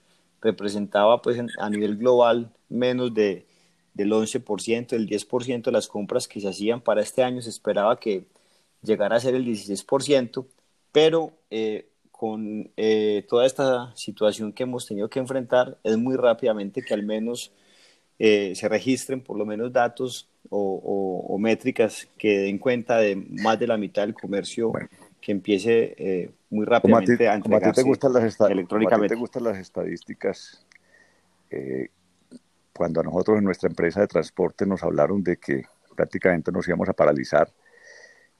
representaba 0.41 1.23
pues 1.23 1.39
a 1.59 1.71
nivel 1.71 1.97
global 1.97 2.53
menos 2.69 3.15
de, 3.15 3.47
del 3.95 4.13
11%, 4.13 4.93
el 4.93 5.09
10% 5.09 5.63
de 5.63 5.73
las 5.73 5.89
compras 5.89 6.29
que 6.29 6.41
se 6.41 6.49
hacían 6.49 6.81
para 6.81 7.01
este 7.01 7.23
año 7.23 7.41
se 7.41 7.51
esperaba 7.51 7.99
que 7.99 8.27
llegara 8.83 9.17
a 9.17 9.21
ser 9.21 9.35
el 9.35 9.47
16%, 9.47 10.47
pero 10.91 11.33
eh, 11.51 11.89
con 12.11 12.71
toda 13.29 13.47
esta 13.47 13.97
situación 13.97 14.53
que 14.53 14.63
hemos 14.65 14.87
tenido 14.87 15.09
que 15.09 15.19
enfrentar, 15.19 15.79
es 15.83 15.97
muy 15.97 16.17
rápidamente 16.17 16.83
que 16.83 16.95
al 16.95 17.03
menos 17.03 17.53
eh, 18.25 18.55
se 18.55 18.69
registren 18.69 19.21
por 19.21 19.37
lo 19.37 19.45
menos 19.45 19.73
datos 19.73 20.29
o, 20.49 21.37
métricas 21.41 22.07
que 22.17 22.39
den 22.39 22.59
cuenta 22.59 22.99
de 22.99 23.17
más 23.17 23.59
de 23.59 23.67
la 23.67 23.77
mitad 23.77 24.03
del 24.03 24.15
comercio 24.15 24.71
que 25.21 25.33
empiece 25.33 26.31
muy 26.51 26.65
rápidamente 26.65 27.27
a, 27.27 27.35
entregarse 27.35 27.83
te 27.83 27.89
gustan 27.89 28.13
las 28.13 28.39
electrónicamente. 28.49 29.15
te 29.15 29.19
gustan 29.19 29.43
las 29.43 29.59
estadísticas, 29.59 30.65
cuando 32.73 33.01
a 33.01 33.03
nosotros 33.03 33.39
en 33.39 33.45
nuestra 33.45 33.69
empresa 33.69 34.01
de 34.01 34.07
transporte 34.07 34.67
nos 34.67 34.85
hablaron 34.85 35.23
de 35.23 35.39
que 35.39 35.65
prácticamente 35.97 36.53
nos 36.53 36.69
íbamos 36.69 36.89
a 36.89 36.93
paralizar, 36.93 37.49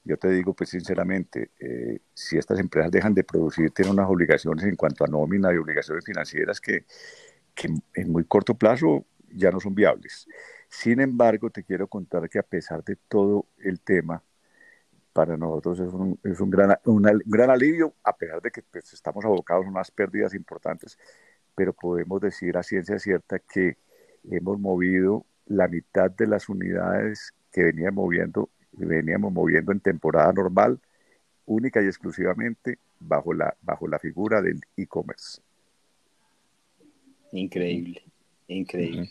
yo 0.05 0.17
te 0.17 0.29
digo, 0.29 0.53
pues 0.53 0.69
sinceramente, 0.69 1.51
eh, 1.59 1.99
si 2.13 2.37
estas 2.37 2.59
empresas 2.59 2.91
dejan 2.91 3.13
de 3.13 3.23
producir, 3.23 3.71
tienen 3.71 3.93
unas 3.93 4.09
obligaciones 4.09 4.65
en 4.65 4.75
cuanto 4.75 5.05
a 5.05 5.07
nómina 5.07 5.53
y 5.53 5.57
obligaciones 5.57 6.03
financieras 6.03 6.59
que, 6.59 6.85
que 7.55 7.69
en 7.93 8.11
muy 8.11 8.25
corto 8.25 8.55
plazo 8.55 9.05
ya 9.35 9.51
no 9.51 9.59
son 9.59 9.75
viables. 9.75 10.27
Sin 10.69 10.99
embargo, 10.99 11.49
te 11.49 11.63
quiero 11.63 11.87
contar 11.87 12.29
que 12.29 12.39
a 12.39 12.43
pesar 12.43 12.83
de 12.83 12.95
todo 13.07 13.45
el 13.59 13.79
tema, 13.79 14.23
para 15.13 15.37
nosotros 15.37 15.79
es 15.79 15.93
un, 15.93 16.19
es 16.23 16.39
un, 16.39 16.49
gran, 16.49 16.75
un 16.85 17.03
gran 17.25 17.49
alivio, 17.49 17.93
a 18.03 18.15
pesar 18.15 18.41
de 18.41 18.51
que 18.51 18.63
pues, 18.63 18.93
estamos 18.93 19.23
abocados 19.25 19.65
a 19.65 19.69
unas 19.69 19.91
pérdidas 19.91 20.33
importantes, 20.33 20.97
pero 21.55 21.73
podemos 21.73 22.19
decir 22.19 22.57
a 22.57 22.63
ciencia 22.63 22.97
cierta 22.97 23.39
que 23.39 23.77
hemos 24.31 24.59
movido 24.59 25.25
la 25.45 25.67
mitad 25.67 26.09
de 26.09 26.25
las 26.25 26.49
unidades 26.49 27.33
que 27.51 27.63
veníamos 27.63 28.05
moviendo 28.05 28.49
veníamos 28.73 29.31
moviendo 29.31 29.71
en 29.71 29.79
temporada 29.79 30.31
normal, 30.33 30.79
única 31.45 31.81
y 31.81 31.85
exclusivamente 31.85 32.77
bajo 32.99 33.33
la, 33.33 33.55
bajo 33.61 33.87
la 33.87 33.99
figura 33.99 34.41
del 34.41 34.61
e-commerce. 34.77 35.41
Increíble, 37.31 38.03
increíble. 38.47 39.09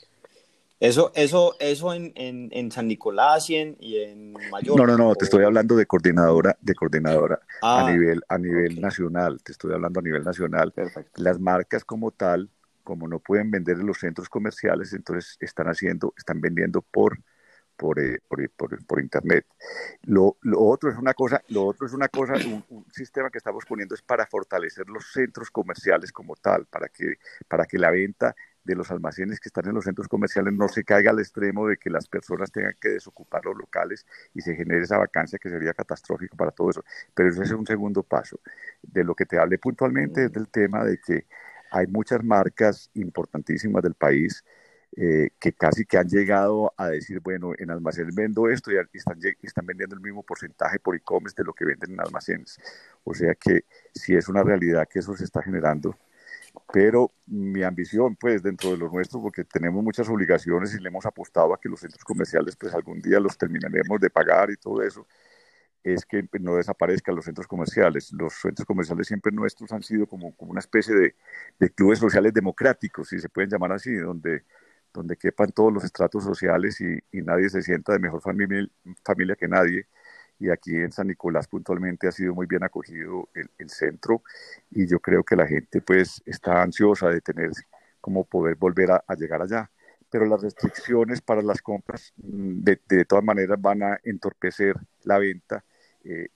Eso, 0.82 1.12
eso, 1.14 1.54
eso 1.60 1.94
en, 1.94 2.12
en, 2.16 2.72
San 2.72 2.88
Nicolás 2.88 3.48
y 3.48 3.54
en, 3.54 3.76
y 3.78 3.98
en 3.98 4.32
Mallorca. 4.50 4.82
No, 4.82 4.84
no, 4.84 4.96
no, 4.96 5.14
te 5.14 5.26
estoy 5.26 5.44
hablando 5.44 5.76
de 5.76 5.86
coordinadora, 5.86 6.58
de 6.60 6.74
coordinadora 6.74 7.38
a 7.62 7.86
ah, 7.86 7.90
nivel, 7.92 8.20
a 8.28 8.36
nivel 8.36 8.80
nacional. 8.80 9.40
Te 9.44 9.52
estoy 9.52 9.72
hablando 9.72 10.00
a 10.00 10.02
nivel 10.02 10.24
nacional. 10.24 10.74
Las 11.14 11.38
marcas 11.38 11.84
como 11.84 12.10
tal, 12.10 12.50
como 12.82 13.06
no 13.06 13.20
pueden 13.20 13.52
vender 13.52 13.78
en 13.78 13.86
los 13.86 13.98
centros 13.98 14.28
comerciales, 14.28 14.92
entonces 14.92 15.36
están 15.38 15.68
haciendo, 15.68 16.14
están 16.16 16.40
vendiendo 16.40 16.82
por 16.82 17.16
eh, 17.96 18.18
por, 18.28 18.50
por, 18.50 18.86
por, 18.86 19.00
internet. 19.00 19.44
Lo, 20.02 20.36
lo, 20.42 20.60
otro 20.60 20.90
es 20.90 20.96
una 20.96 21.14
cosa, 21.14 21.42
lo 21.48 21.66
otro 21.66 21.86
es 21.86 21.92
una 21.92 22.08
cosa, 22.08 22.34
un, 22.68 22.86
sistema 22.92 23.28
que 23.28 23.38
estamos 23.38 23.64
poniendo 23.64 23.94
es 23.94 24.02
para 24.02 24.24
fortalecer 24.26 24.88
los 24.88 25.10
centros 25.12 25.50
comerciales 25.50 26.12
como 26.12 26.36
tal, 26.36 26.66
para 26.66 26.88
que, 26.88 27.14
para 27.48 27.66
que 27.66 27.78
la 27.78 27.90
venta 27.90 28.36
de 28.64 28.74
los 28.74 28.90
almacenes 28.90 29.40
que 29.40 29.48
están 29.48 29.66
en 29.68 29.74
los 29.74 29.84
centros 29.84 30.08
comerciales 30.08 30.52
no 30.54 30.68
se 30.68 30.84
caiga 30.84 31.10
al 31.10 31.18
extremo 31.18 31.66
de 31.66 31.76
que 31.76 31.90
las 31.90 32.06
personas 32.06 32.50
tengan 32.52 32.74
que 32.80 32.90
desocupar 32.90 33.44
los 33.44 33.56
locales 33.56 34.06
y 34.34 34.40
se 34.40 34.54
genere 34.54 34.82
esa 34.82 34.98
vacancia 34.98 35.38
que 35.38 35.50
sería 35.50 35.74
catastrófico 35.74 36.36
para 36.36 36.50
todo 36.50 36.70
eso. 36.70 36.84
Pero 37.14 37.28
ese 37.28 37.42
es 37.42 37.52
un 37.52 37.66
segundo 37.66 38.02
paso. 38.02 38.40
De 38.82 39.04
lo 39.04 39.14
que 39.14 39.26
te 39.26 39.38
hablé 39.38 39.58
puntualmente 39.58 40.26
es 40.26 40.32
del 40.32 40.48
tema 40.48 40.84
de 40.84 40.98
que 40.98 41.26
hay 41.70 41.86
muchas 41.86 42.22
marcas 42.22 42.90
importantísimas 42.94 43.82
del 43.82 43.94
país 43.94 44.44
eh, 44.94 45.30
que 45.40 45.54
casi 45.54 45.86
que 45.86 45.96
han 45.96 46.06
llegado 46.06 46.74
a 46.76 46.88
decir, 46.88 47.20
bueno, 47.20 47.52
en 47.56 47.70
almacenes 47.70 48.14
vendo 48.14 48.50
esto 48.50 48.70
y 48.70 48.76
están, 48.92 49.18
están 49.42 49.64
vendiendo 49.64 49.96
el 49.96 50.02
mismo 50.02 50.22
porcentaje 50.22 50.78
por 50.78 50.94
e-commerce 50.94 51.34
de 51.34 51.44
lo 51.44 51.54
que 51.54 51.64
venden 51.64 51.92
en 51.92 52.00
almacenes. 52.00 52.60
O 53.02 53.14
sea 53.14 53.34
que 53.34 53.64
sí 53.94 54.14
es 54.14 54.28
una 54.28 54.42
realidad 54.42 54.86
que 54.86 54.98
eso 54.98 55.16
se 55.16 55.24
está 55.24 55.42
generando. 55.42 55.96
Pero 56.72 57.12
mi 57.26 57.62
ambición, 57.62 58.16
pues, 58.16 58.42
dentro 58.42 58.70
de 58.70 58.76
lo 58.78 58.90
nuestro, 58.90 59.20
porque 59.22 59.44
tenemos 59.44 59.82
muchas 59.82 60.08
obligaciones 60.08 60.74
y 60.74 60.80
le 60.80 60.88
hemos 60.88 61.06
apostado 61.06 61.54
a 61.54 61.60
que 61.60 61.68
los 61.68 61.80
centros 61.80 62.04
comerciales, 62.04 62.56
pues, 62.56 62.74
algún 62.74 63.00
día 63.00 63.20
los 63.20 63.36
terminaremos 63.38 64.00
de 64.00 64.10
pagar 64.10 64.50
y 64.50 64.56
todo 64.56 64.82
eso, 64.82 65.06
es 65.84 66.06
que 66.06 66.24
no 66.40 66.56
desaparezcan 66.56 67.14
los 67.16 67.24
centros 67.24 67.46
comerciales. 67.46 68.12
Los 68.12 68.34
centros 68.34 68.66
comerciales 68.66 69.06
siempre 69.06 69.32
nuestros 69.32 69.72
han 69.72 69.82
sido 69.82 70.06
como, 70.06 70.34
una 70.38 70.60
especie 70.60 70.94
de, 70.94 71.70
clubes 71.70 71.98
sociales 71.98 72.32
democráticos, 72.34 73.08
si 73.08 73.18
se 73.18 73.28
pueden 73.28 73.50
llamar 73.50 73.72
así, 73.72 73.94
donde 73.94 74.44
donde 74.94 75.16
quepan 75.16 75.50
todos 75.52 75.72
los 75.72 75.84
estratos 75.84 76.24
sociales 76.24 76.80
y, 76.80 77.00
nadie 77.22 77.48
se 77.48 77.62
sienta 77.62 77.92
de 77.92 77.98
mejor 77.98 78.20
familia, 78.20 79.36
que 79.36 79.48
nadie. 79.48 79.86
Y 80.42 80.50
aquí 80.50 80.74
en 80.74 80.90
San 80.90 81.06
Nicolás 81.06 81.46
puntualmente 81.46 82.08
ha 82.08 82.10
sido 82.10 82.34
muy 82.34 82.46
bien 82.46 82.64
acogido 82.64 83.28
el, 83.32 83.70
centro 83.70 84.24
y 84.72 84.88
yo 84.88 84.98
creo 84.98 85.22
que 85.22 85.36
la 85.36 85.46
gente 85.46 85.80
pues 85.80 86.20
está 86.26 86.62
ansiosa 86.62 87.10
de 87.10 87.20
tener 87.20 87.52
como 88.00 88.24
poder 88.24 88.56
volver 88.56 88.90
a, 88.90 89.14
llegar 89.16 89.40
allá. 89.40 89.70
Pero 90.10 90.26
las 90.26 90.42
restricciones 90.42 91.20
para 91.20 91.42
las 91.42 91.62
compras 91.62 92.12
mm, 92.16 92.64
de, 92.64 92.80
de 92.88 93.04
todas 93.04 93.24
maneras 93.24 93.56
van 93.60 93.84
a 93.84 94.00
entorpecer 94.02 94.74
la 95.04 95.18
venta 95.18 95.64
eh, 96.02 96.26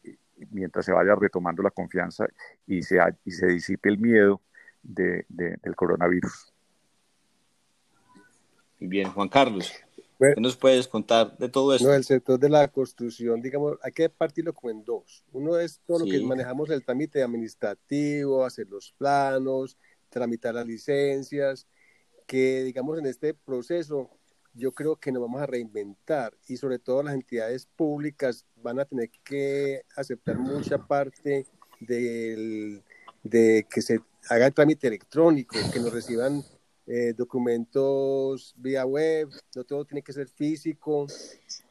mientras 0.52 0.86
se 0.86 0.92
vaya 0.92 1.16
retomando 1.16 1.64
la 1.64 1.72
confianza 1.72 2.28
y 2.64 2.84
se, 2.84 3.00
y 3.25 3.32
se 3.32 3.46
disipe 3.46 3.88
el 3.88 3.98
miedo 3.98 4.40
de, 4.84 5.26
del 5.28 5.75
coronavirus. 5.75 6.52
Bien, 8.78 9.10
Juan 9.10 9.28
Carlos, 9.28 9.72
¿qué 10.18 10.40
nos 10.40 10.56
puedes 10.56 10.88
contar 10.88 11.37
de 11.38 11.49
todo 11.49 11.75
esto? 11.75 11.88
No, 11.88 11.94
el 11.94 12.04
sector 12.04 12.38
de 12.38 12.49
la 12.49 12.68
construcción, 12.68 13.40
digamos, 13.40 13.78
hay 13.82 13.92
que 13.92 14.08
partirlo 14.08 14.52
como 14.52 14.70
en 14.70 14.85
dos. 14.85 15.25
Uno 15.32 15.58
es 15.58 15.80
todo 15.87 16.00
lo 16.00 16.04
que 16.06 16.20
manejamos 16.20 16.70
el 16.70 16.85
trámite 16.85 17.23
administrativo, 17.23 18.44
hacer 18.44 18.68
los 18.68 18.92
planos, 18.99 19.76
tramitar 20.08 20.54
las 20.54 20.66
licencias, 20.66 21.66
que 22.26 22.64
digamos 22.64 22.99
en 22.99 23.06
este 23.06 23.35
proceso 23.35 24.11
yo 24.56 24.73
creo 24.73 24.96
que 24.96 25.12
nos 25.12 25.23
vamos 25.23 25.42
a 25.42 25.46
reinventar 25.46 26.35
y 26.49 26.56
sobre 26.56 26.78
todo 26.78 27.02
las 27.02 27.14
entidades 27.14 27.66
públicas 27.66 28.46
van 28.56 28.80
a 28.80 28.87
tener 28.87 29.11
que 29.23 29.82
aceptar 29.96 30.38
mucha 30.38 30.78
parte 30.78 31.46
del, 31.80 32.82
de 33.23 33.66
que 33.70 33.82
se 33.82 34.00
haga 34.30 34.46
el 34.46 34.54
trámite 34.54 34.88
electrónico, 34.88 35.56
que 35.73 35.78
nos 35.78 35.92
reciban 35.92 36.42
eh, 36.87 37.14
documentos 37.16 38.55
vía 38.57 38.85
web, 38.85 39.28
no 39.55 39.64
todo 39.64 39.85
tiene 39.85 40.02
que 40.02 40.12
ser 40.12 40.28
físico, 40.28 41.07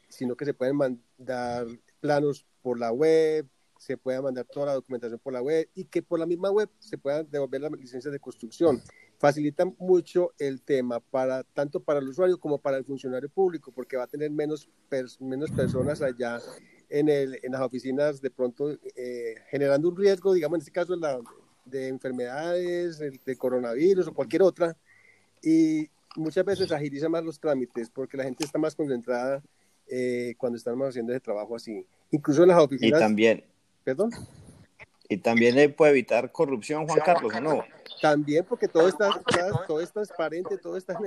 sino 0.10 0.36
que 0.36 0.45
se 0.45 0.53
pueden 0.53 0.75
mandar 0.75 1.67
planos 2.00 2.45
por 2.62 2.79
la 2.79 2.91
web, 2.91 3.48
se 3.77 3.98
puede 3.98 4.22
mandar 4.22 4.45
toda 4.45 4.67
la 4.67 4.74
documentación 4.74 5.19
por 5.19 5.34
la 5.34 5.41
web 5.41 5.69
y 5.75 5.86
que 5.86 6.01
por 6.01 6.19
la 6.19 6.25
misma 6.25 6.50
web 6.50 6.69
se 6.79 6.98
puedan 6.98 7.29
devolver 7.29 7.62
las 7.62 7.72
licencias 7.72 8.12
de 8.12 8.19
construcción. 8.19 8.81
Facilita 9.17 9.65
mucho 9.77 10.34
el 10.38 10.62
tema 10.62 11.00
para 11.00 11.43
tanto 11.43 11.79
para 11.79 12.00
el 12.00 12.07
usuario 12.10 12.39
como 12.39 12.57
para 12.57 12.77
el 12.77 12.86
funcionario 12.86 13.29
público, 13.29 13.72
porque 13.72 13.98
va 13.98 14.03
a 14.03 14.07
tener 14.07 14.31
menos, 14.31 14.69
menos 15.19 15.51
personas 15.51 16.01
allá 16.01 16.39
en, 16.89 17.10
el, 17.10 17.39
en 17.41 17.51
las 17.51 17.62
oficinas 17.62 18.22
de 18.22 18.31
pronto 18.31 18.72
eh, 18.72 19.36
generando 19.50 19.89
un 19.89 19.98
riesgo, 19.98 20.34
digamos 20.34 20.57
en 20.57 20.62
este 20.62 20.72
caso 20.72 20.95
de 21.65 21.88
enfermedades, 21.88 23.00
de 23.00 23.38
coronavirus 23.38 24.07
o 24.07 24.13
cualquier 24.13 24.41
otra, 24.41 24.77
y 25.45 25.89
muchas 26.15 26.43
veces 26.43 26.71
agiliza 26.71 27.07
más 27.07 27.23
los 27.23 27.39
trámites 27.39 27.89
porque 27.89 28.17
la 28.17 28.23
gente 28.23 28.43
está 28.43 28.57
más 28.57 28.75
concentrada 28.75 29.43
eh, 29.87 30.33
cuando 30.37 30.57
estamos 30.57 30.89
haciendo 30.89 31.13
ese 31.13 31.19
trabajo 31.19 31.55
así. 31.55 31.85
Incluso 32.09 32.41
en 32.41 32.49
las 32.49 32.57
oficinas. 32.57 32.99
Y 32.99 33.03
también. 33.03 33.45
¿Perdón? 33.83 34.09
Y 35.07 35.17
también 35.17 35.73
puede 35.75 35.91
evitar 35.91 36.31
corrupción, 36.31 36.87
Juan 36.87 36.99
Carlos, 37.05 37.31
¿o 37.35 37.39
no? 37.39 37.63
También 38.01 38.43
porque 38.43 38.67
todo 38.67 38.87
está, 38.87 39.11
todo 39.67 39.79
es 39.79 39.91
transparente, 39.91 40.57
todo 40.57 40.77
está 40.77 40.97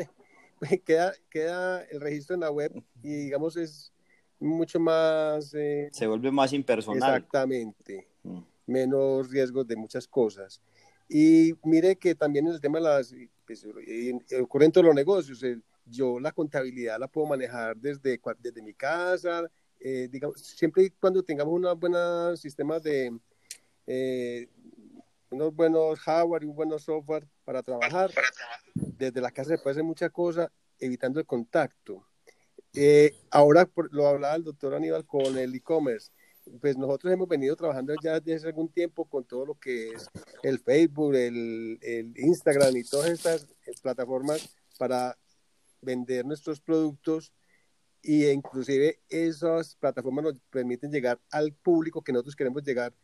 queda, 0.85 1.13
queda 1.29 1.83
el 1.91 2.01
registro 2.01 2.35
en 2.35 2.41
la 2.41 2.51
web 2.51 2.73
y 3.03 3.15
digamos 3.15 3.57
es 3.57 3.93
mucho 4.39 4.79
más... 4.79 5.53
Eh, 5.55 5.89
Se 5.91 6.07
vuelve 6.07 6.31
más 6.31 6.53
impersonal. 6.53 7.17
Exactamente. 7.17 8.07
Mm. 8.23 8.39
Menos 8.67 9.31
riesgos 9.31 9.67
de 9.67 9.75
muchas 9.75 10.07
cosas. 10.07 10.63
Y 11.09 11.55
mire 11.65 11.97
que 11.97 12.15
también 12.15 12.47
en 12.47 12.53
el 12.53 12.61
tema 12.61 12.79
de 12.79 12.85
las, 12.85 13.13
pues, 13.49 13.65
en 13.65 14.73
todos 14.73 14.85
los 14.85 14.95
negocios, 14.95 15.43
yo 15.87 16.21
la 16.21 16.33
contabilidad 16.33 16.99
la 16.99 17.09
puedo 17.09 17.27
manejar 17.27 17.77
desde, 17.77 18.21
desde 18.39 18.63
mi 18.63 18.75
casa, 18.75 19.51
eh, 19.81 20.09
digamos, 20.11 20.41
siempre 20.41 20.85
y 20.85 20.91
cuando 20.91 21.23
tengamos 21.23 21.55
unos 21.55 21.79
buenos 21.79 22.39
sistemas 22.41 22.83
de, 22.83 23.19
eh, 23.87 24.49
unos 25.31 25.55
buenos 25.55 25.99
hardware 26.01 26.43
y 26.43 26.47
un 26.47 26.55
buen 26.55 26.79
software 26.79 27.27
para 27.45 27.63
trabajar, 27.63 28.11
desde 28.75 29.21
la 29.21 29.31
casa 29.31 29.51
se 29.51 29.59
puede 29.59 29.73
hacer 29.73 29.85
muchas 29.85 30.11
cosas, 30.11 30.51
evitando 30.79 31.19
el 31.21 31.27
contacto. 31.27 32.07
Eh, 32.75 33.15
ahora 33.31 33.69
lo 33.91 34.07
hablaba 34.07 34.37
el 34.37 34.45
doctor 34.45 34.75
Aníbal 34.75 35.07
con 35.07 35.39
el 35.39 35.55
e-commerce 35.55 36.13
pues 36.61 36.77
nosotros 36.77 37.13
hemos 37.13 37.29
venido 37.29 37.57
trabajando 37.57 37.95
ya 38.03 38.21
desde 38.21 38.49
algún 38.49 38.69
tiempo 38.69 39.05
con 39.05 39.25
todo 39.25 39.47
lo 39.47 39.55
que 39.55 39.91
es 39.91 40.09
el 40.43 40.59
Facebook, 40.59 41.15
el, 41.15 41.79
el 41.83 42.19
Instagram 42.19 42.77
y 42.77 42.85
todas 42.85 43.11
estas 43.11 43.47
plataformas 43.83 44.57
para 44.79 45.17
vender 45.81 46.25
nuestros 46.25 46.61
productos 46.61 47.33
y 48.03 48.27
inclusive 48.27 49.01
esas 49.09 49.75
plataformas 49.77 50.25
nos 50.25 50.41
permiten 50.51 50.91
llegar 50.91 51.21
al 51.31 51.53
público 51.53 52.03
que 52.03 52.13
nosotros 52.13 52.37
queremos 52.37 52.63
llegar 52.63 52.95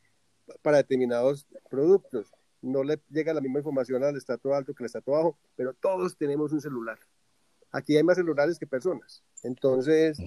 para 0.62 0.78
determinados 0.78 1.46
productos. 1.70 2.32
No 2.62 2.82
le 2.82 3.00
llega 3.10 3.34
la 3.34 3.40
misma 3.40 3.58
información 3.58 4.04
al 4.04 4.16
estrato 4.16 4.54
alto 4.54 4.74
que 4.74 4.82
al 4.82 4.86
estrato 4.86 5.12
bajo, 5.12 5.38
pero 5.56 5.74
todos 5.74 6.16
tenemos 6.16 6.52
un 6.52 6.60
celular. 6.60 6.98
Aquí 7.70 7.96
hay 7.96 8.02
más 8.02 8.16
celulares 8.16 8.58
que 8.58 8.66
personas. 8.66 9.22
Entonces, 9.42 10.18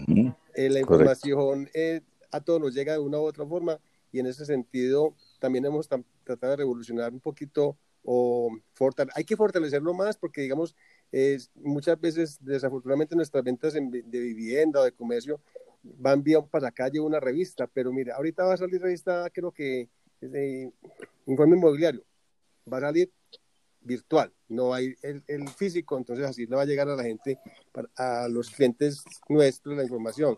eh, 0.53 0.69
la 0.69 0.79
información 0.79 1.69
eh, 1.73 2.01
a 2.31 2.41
todos 2.41 2.59
nos 2.59 2.73
llega 2.73 2.93
de 2.93 2.99
una 2.99 3.19
u 3.19 3.23
otra 3.23 3.45
forma 3.45 3.79
y 4.11 4.19
en 4.19 4.27
ese 4.27 4.45
sentido 4.45 5.15
también 5.39 5.65
hemos 5.65 5.87
tratado 6.23 6.51
de 6.51 6.57
revolucionar 6.57 7.11
un 7.11 7.19
poquito 7.19 7.77
o 8.03 8.49
hay 9.15 9.25
que 9.25 9.35
fortalecerlo 9.35 9.93
más 9.93 10.17
porque 10.17 10.41
digamos 10.41 10.75
muchas 11.55 11.99
veces 11.99 12.37
desafortunadamente 12.41 13.15
nuestras 13.15 13.43
ventas 13.43 13.73
de 13.73 14.19
vivienda 14.19 14.81
o 14.81 14.83
de 14.83 14.91
comercio 14.91 15.41
van 15.83 16.23
vía 16.23 16.41
para 16.41 16.71
calle 16.71 16.99
una 16.99 17.19
revista 17.19 17.67
pero 17.67 17.91
mire 17.91 18.11
ahorita 18.11 18.43
va 18.43 18.53
a 18.53 18.57
salir 18.57 18.81
revista 18.81 19.29
creo 19.29 19.51
que 19.51 19.89
de 20.21 20.71
informe 21.25 21.57
inmobiliario. 21.57 22.03
Va 22.71 22.77
a 22.77 22.81
salir 22.81 23.11
virtual, 23.81 24.33
no 24.49 24.73
hay 24.73 24.95
el, 25.01 25.23
el, 25.27 25.47
físico, 25.47 25.97
entonces 25.97 26.25
así 26.25 26.45
le 26.45 26.55
va 26.57 26.63
a 26.63 26.65
llegar 26.65 26.89
a 26.89 26.95
la 26.95 27.03
gente, 27.03 27.39
a 27.95 28.27
los 28.27 28.49
clientes 28.49 29.01
nuestros 29.29 29.77
la 29.77 29.83
información 29.83 30.37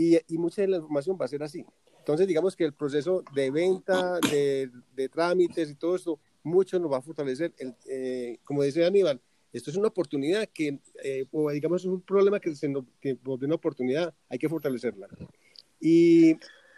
y, 0.00 0.18
y, 0.28 0.38
mucha 0.38 0.62
de 0.62 0.68
la 0.68 0.76
información 0.78 1.18
va 1.20 1.26
a 1.26 1.28
ser 1.28 1.42
así. 1.42 1.64
Entonces, 1.98 2.26
digamos 2.26 2.56
que 2.56 2.64
el 2.64 2.72
proceso 2.72 3.22
de 3.34 3.50
venta, 3.50 4.18
de, 4.30 4.70
de 4.94 5.08
trámites 5.10 5.70
y 5.70 5.74
todo 5.74 5.94
esto, 5.94 6.18
mucho 6.42 6.78
nos 6.78 6.90
va 6.90 6.98
a 6.98 7.02
fortalecer. 7.02 7.52
El, 7.58 7.74
eh, 7.86 8.38
como 8.44 8.62
dice 8.62 8.86
Aníbal, 8.86 9.20
esto 9.52 9.70
es 9.70 9.76
una 9.76 9.88
oportunidad 9.88 10.48
que, 10.48 10.78
eh, 11.04 11.26
o 11.30 11.50
digamos, 11.50 11.82
es 11.82 11.86
un 11.86 12.00
problema 12.00 12.40
que 12.40 12.54
se 12.54 12.68
nos 12.68 12.84
que 12.98 13.14
volvió 13.22 13.46
una 13.46 13.56
oportunidad, 13.56 14.14
hay 14.30 14.38
que 14.38 14.48
fortalecerla. 14.48 15.06
Y 15.78 16.30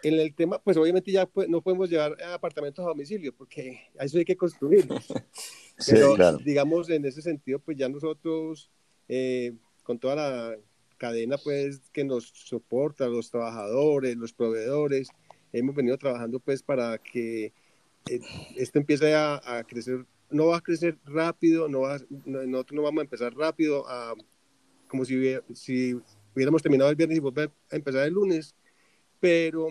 en 0.03 0.19
el 0.19 0.35
tema, 0.35 0.61
pues 0.61 0.75
obviamente 0.75 1.09
ya 1.09 1.29
no 1.47 1.61
podemos 1.61 1.89
llevar 1.89 2.21
apartamentos 2.23 2.83
a 2.83 2.89
domicilio, 2.89 3.33
porque 3.33 3.87
a 3.97 4.03
eso 4.03 4.17
hay 4.17 4.25
que 4.25 4.35
construirlos. 4.35 5.07
Pero, 5.87 6.37
digamos, 6.39 6.89
en 6.89 7.05
ese 7.05 7.21
sentido, 7.21 7.59
pues 7.59 7.77
ya 7.77 7.87
nosotros, 7.87 8.69
eh, 9.07 9.53
con 9.83 9.97
toda 9.97 10.15
la 10.15 10.57
cadena 11.03 11.37
pues 11.37 11.81
que 11.91 12.05
nos 12.05 12.29
soporta, 12.33 13.09
los 13.09 13.29
trabajadores, 13.29 14.15
los 14.15 14.31
proveedores. 14.31 15.09
Hemos 15.51 15.75
venido 15.75 15.97
trabajando 15.97 16.39
pues 16.39 16.63
para 16.63 16.97
que 16.97 17.51
eh, 18.09 18.21
esto 18.55 18.79
empiece 18.79 19.13
a, 19.13 19.65
crecer. 19.67 20.05
No 20.29 20.47
va 20.47 20.57
a 20.57 20.61
crecer 20.61 20.97
rápido, 21.03 21.67
no 21.67 21.81
va, 21.81 21.99
nosotros 22.25 22.75
no 22.77 22.83
vamos 22.83 23.01
a 23.01 23.03
empezar 23.03 23.35
rápido, 23.35 23.85
a, 23.85 24.15
como 24.87 25.03
si, 25.03 25.35
si 25.53 25.93
hubiéramos 26.33 26.61
terminado 26.61 26.89
el 26.89 26.95
viernes 26.95 27.17
y 27.17 27.21
volver 27.21 27.51
a 27.69 27.75
empezar 27.75 28.07
el 28.07 28.13
lunes, 28.13 28.55
pero 29.19 29.67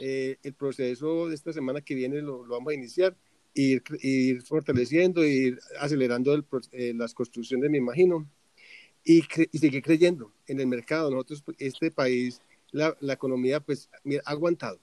eh, 0.00 0.38
el 0.42 0.54
proceso 0.54 1.28
de 1.28 1.34
esta 1.34 1.52
semana 1.52 1.82
que 1.82 1.94
viene 1.94 2.22
lo, 2.22 2.46
vamos 2.46 2.70
a 2.70 2.74
iniciar, 2.74 3.14
ir, 3.52 3.82
ir 4.00 4.40
fortaleciendo, 4.40 5.26
ir 5.26 5.58
acelerando 5.78 6.32
el, 6.32 6.46
eh, 6.72 6.94
las 6.96 7.12
construcciones, 7.12 7.68
me 7.70 7.76
imagino 7.76 8.26
y, 9.10 9.24
y 9.50 9.58
seguir 9.58 9.82
creyendo 9.82 10.32
en 10.46 10.60
el 10.60 10.68
mercado. 10.68 11.10
Nosotros, 11.10 11.42
este 11.58 11.90
país, 11.90 12.40
la, 12.70 12.96
la 13.00 13.14
economía, 13.14 13.58
pues, 13.58 13.90
ha 14.24 14.30
aguantado. 14.30 14.78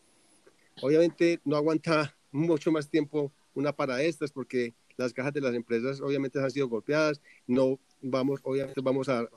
Obviamente 0.81 1.39
no 1.45 1.55
aguanta 1.55 2.15
mucho 2.31 2.71
más 2.71 2.89
tiempo 2.89 3.31
una 3.53 3.71
para 3.71 4.01
estas 4.03 4.31
porque 4.31 4.73
las 4.97 5.13
cajas 5.13 5.33
de 5.33 5.41
las 5.41 5.55
empresas 5.55 6.01
obviamente 6.01 6.39
han 6.39 6.51
sido 6.51 6.67
golpeadas. 6.67 7.21
No 7.45 7.79
vamos, 8.01 8.41
obviamente 8.43 8.81
vamos 8.81 9.07
a, 9.07 9.27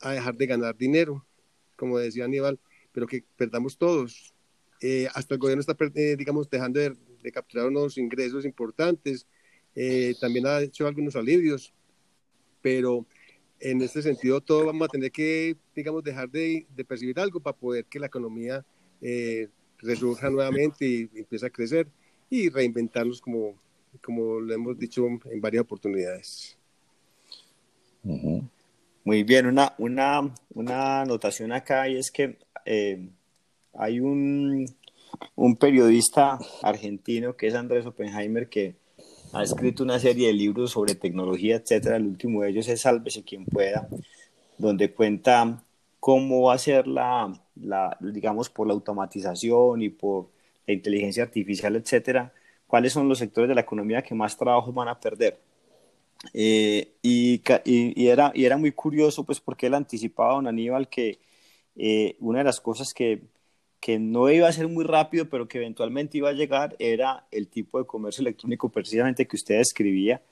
a 0.00 0.12
dejar 0.12 0.34
de 0.36 0.46
ganar 0.46 0.76
dinero, 0.76 1.26
como 1.76 1.98
decía 1.98 2.24
Aníbal, 2.24 2.58
pero 2.92 3.06
que 3.06 3.22
perdamos 3.36 3.76
todos. 3.76 4.32
Eh, 4.80 5.08
hasta 5.14 5.34
el 5.34 5.40
gobierno 5.40 5.60
está, 5.60 5.76
eh, 5.94 6.16
digamos, 6.16 6.48
dejando 6.48 6.80
de, 6.80 6.96
de, 7.22 7.32
capturar 7.32 7.66
unos 7.66 7.98
ingresos 7.98 8.44
importantes. 8.44 9.26
Eh, 9.74 10.14
también 10.20 10.46
ha 10.46 10.60
hecho 10.60 10.86
algunos 10.86 11.16
alivios, 11.16 11.74
pero 12.62 13.06
en 13.60 13.82
este 13.82 14.02
sentido, 14.02 14.40
todos 14.40 14.66
vamos 14.66 14.86
a 14.88 14.92
tener 14.92 15.10
que, 15.10 15.56
digamos, 15.74 16.02
dejar 16.04 16.30
de, 16.30 16.66
percibir 16.86 17.18
algo 17.18 17.40
para 17.40 17.56
poder 17.56 17.84
que 17.84 17.98
la 17.98 18.06
economía 18.06 18.64
eh, 19.00 19.48
resurja 19.78 20.30
nuevamente 20.30 20.86
y, 20.86 21.10
empiece 21.14 21.46
a 21.46 21.50
crecer 21.50 21.88
y 22.30 22.48
reinventarnos 22.48 23.20
como, 23.20 23.54
como 24.02 24.40
lo 24.40 24.52
hemos 24.54 24.78
dicho 24.78 25.06
en 25.06 25.40
varias 25.40 25.62
oportunidades. 25.62 26.56
Muy 29.04 29.22
bien, 29.24 29.46
una, 29.46 29.74
una, 29.78 30.34
una 30.54 31.02
anotación 31.02 31.52
acá 31.52 31.88
y 31.88 31.96
es 31.96 32.10
que 32.10 32.38
eh, 32.64 33.08
hay 33.74 34.00
un, 34.00 34.66
un 35.34 35.56
periodista 35.56 36.38
argentino 36.62 37.36
que 37.36 37.46
es 37.48 37.54
Andrés 37.54 37.86
Oppenheimer 37.86 38.48
que 38.48 38.76
ha 39.32 39.42
escrito 39.42 39.82
una 39.82 39.98
serie 39.98 40.28
de 40.28 40.32
libros 40.32 40.72
sobre 40.72 40.94
tecnología, 40.94 41.56
etcétera. 41.56 41.96
El 41.96 42.06
último 42.06 42.42
de 42.42 42.50
ellos 42.50 42.68
es 42.68 42.80
Sálvese 42.80 43.22
quien 43.22 43.44
pueda, 43.44 43.88
donde 44.56 44.92
cuenta 44.92 45.62
cómo 46.00 46.42
va 46.42 46.54
a 46.54 46.58
ser 46.58 46.86
la, 46.86 47.32
la, 47.56 47.96
digamos, 48.00 48.48
por 48.48 48.66
la 48.66 48.72
automatización 48.72 49.82
y 49.82 49.88
por 49.88 50.28
la 50.66 50.74
inteligencia 50.74 51.22
artificial, 51.24 51.76
etcétera, 51.76 52.32
cuáles 52.66 52.92
son 52.92 53.08
los 53.08 53.18
sectores 53.18 53.48
de 53.48 53.54
la 53.54 53.62
economía 53.62 54.02
que 54.02 54.14
más 54.14 54.36
trabajo 54.36 54.72
van 54.72 54.88
a 54.88 54.98
perder. 54.98 55.38
Eh, 56.34 56.94
y, 57.02 57.40
y, 57.64 58.06
era, 58.08 58.32
y 58.34 58.44
era 58.44 58.56
muy 58.56 58.72
curioso, 58.72 59.24
pues, 59.24 59.40
porque 59.40 59.66
él 59.66 59.74
anticipaba 59.74 60.34
don 60.34 60.46
Aníbal 60.46 60.88
que 60.88 61.18
eh, 61.76 62.16
una 62.20 62.38
de 62.38 62.44
las 62.44 62.60
cosas 62.60 62.92
que 62.92 63.22
que 63.80 63.98
no 63.98 64.28
iba 64.30 64.48
a 64.48 64.52
ser 64.52 64.68
muy 64.68 64.84
rápido, 64.84 65.28
pero 65.28 65.48
que 65.48 65.58
eventualmente 65.58 66.18
iba 66.18 66.30
a 66.30 66.32
llegar, 66.32 66.74
era 66.78 67.26
el 67.30 67.48
tipo 67.48 67.78
de 67.78 67.86
comercio 67.86 68.22
electrónico 68.22 68.68
precisamente 68.70 69.26
que 69.26 69.36
usted 69.36 69.58
describía, 69.58 70.22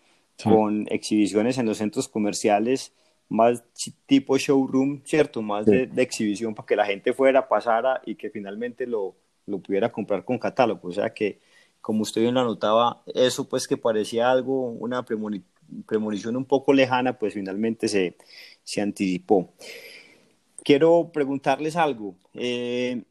con 0.42 0.86
exhibiciones 0.90 1.56
en 1.58 1.66
los 1.66 1.78
centros 1.78 2.08
comerciales, 2.08 2.92
más 3.28 3.64
tipo 4.06 4.36
showroom, 4.36 5.00
¿cierto? 5.04 5.42
Más 5.42 5.64
de, 5.66 5.88
exhibición 5.96 6.54
para 6.54 6.66
que 6.66 6.76
la 6.76 6.86
gente 6.86 7.12
fuera, 7.12 7.48
pasara 7.48 8.02
y 8.04 8.16
que 8.16 8.30
finalmente 8.30 8.86
lo, 8.86 9.14
lo 9.46 9.58
pudiera 9.58 9.90
comprar 9.90 10.24
con 10.24 10.38
catálogo. 10.38 10.88
O 10.88 10.92
sea 10.92 11.12
que, 11.12 11.40
como 11.80 12.02
usted 12.02 12.20
bien 12.20 12.34
lo 12.34 12.40
anotaba, 12.40 13.02
eso 13.14 13.48
pues 13.48 13.66
que 13.66 13.76
parecía 13.76 14.30
algo, 14.30 14.68
una 14.70 15.04
premonición 15.04 16.36
un 16.36 16.44
poco 16.44 16.72
lejana, 16.72 17.18
pues 17.18 17.34
finalmente 17.34 17.88
se, 17.88 18.16
se 18.62 18.80
anticipó. 18.80 19.52
Quiero 20.62 21.10
preguntarles 21.12 21.76
algo. 21.76 22.16
Eh, 22.34 23.02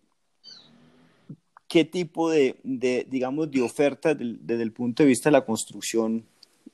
qué 1.67 1.85
tipo 1.85 2.29
de, 2.29 2.55
de 2.63 3.05
digamos, 3.09 3.51
de 3.51 3.61
oferta 3.61 4.13
desde 4.15 4.63
el 4.63 4.71
punto 4.71 5.03
de 5.03 5.09
vista 5.09 5.29
de 5.29 5.33
la 5.33 5.45
construcción 5.45 6.25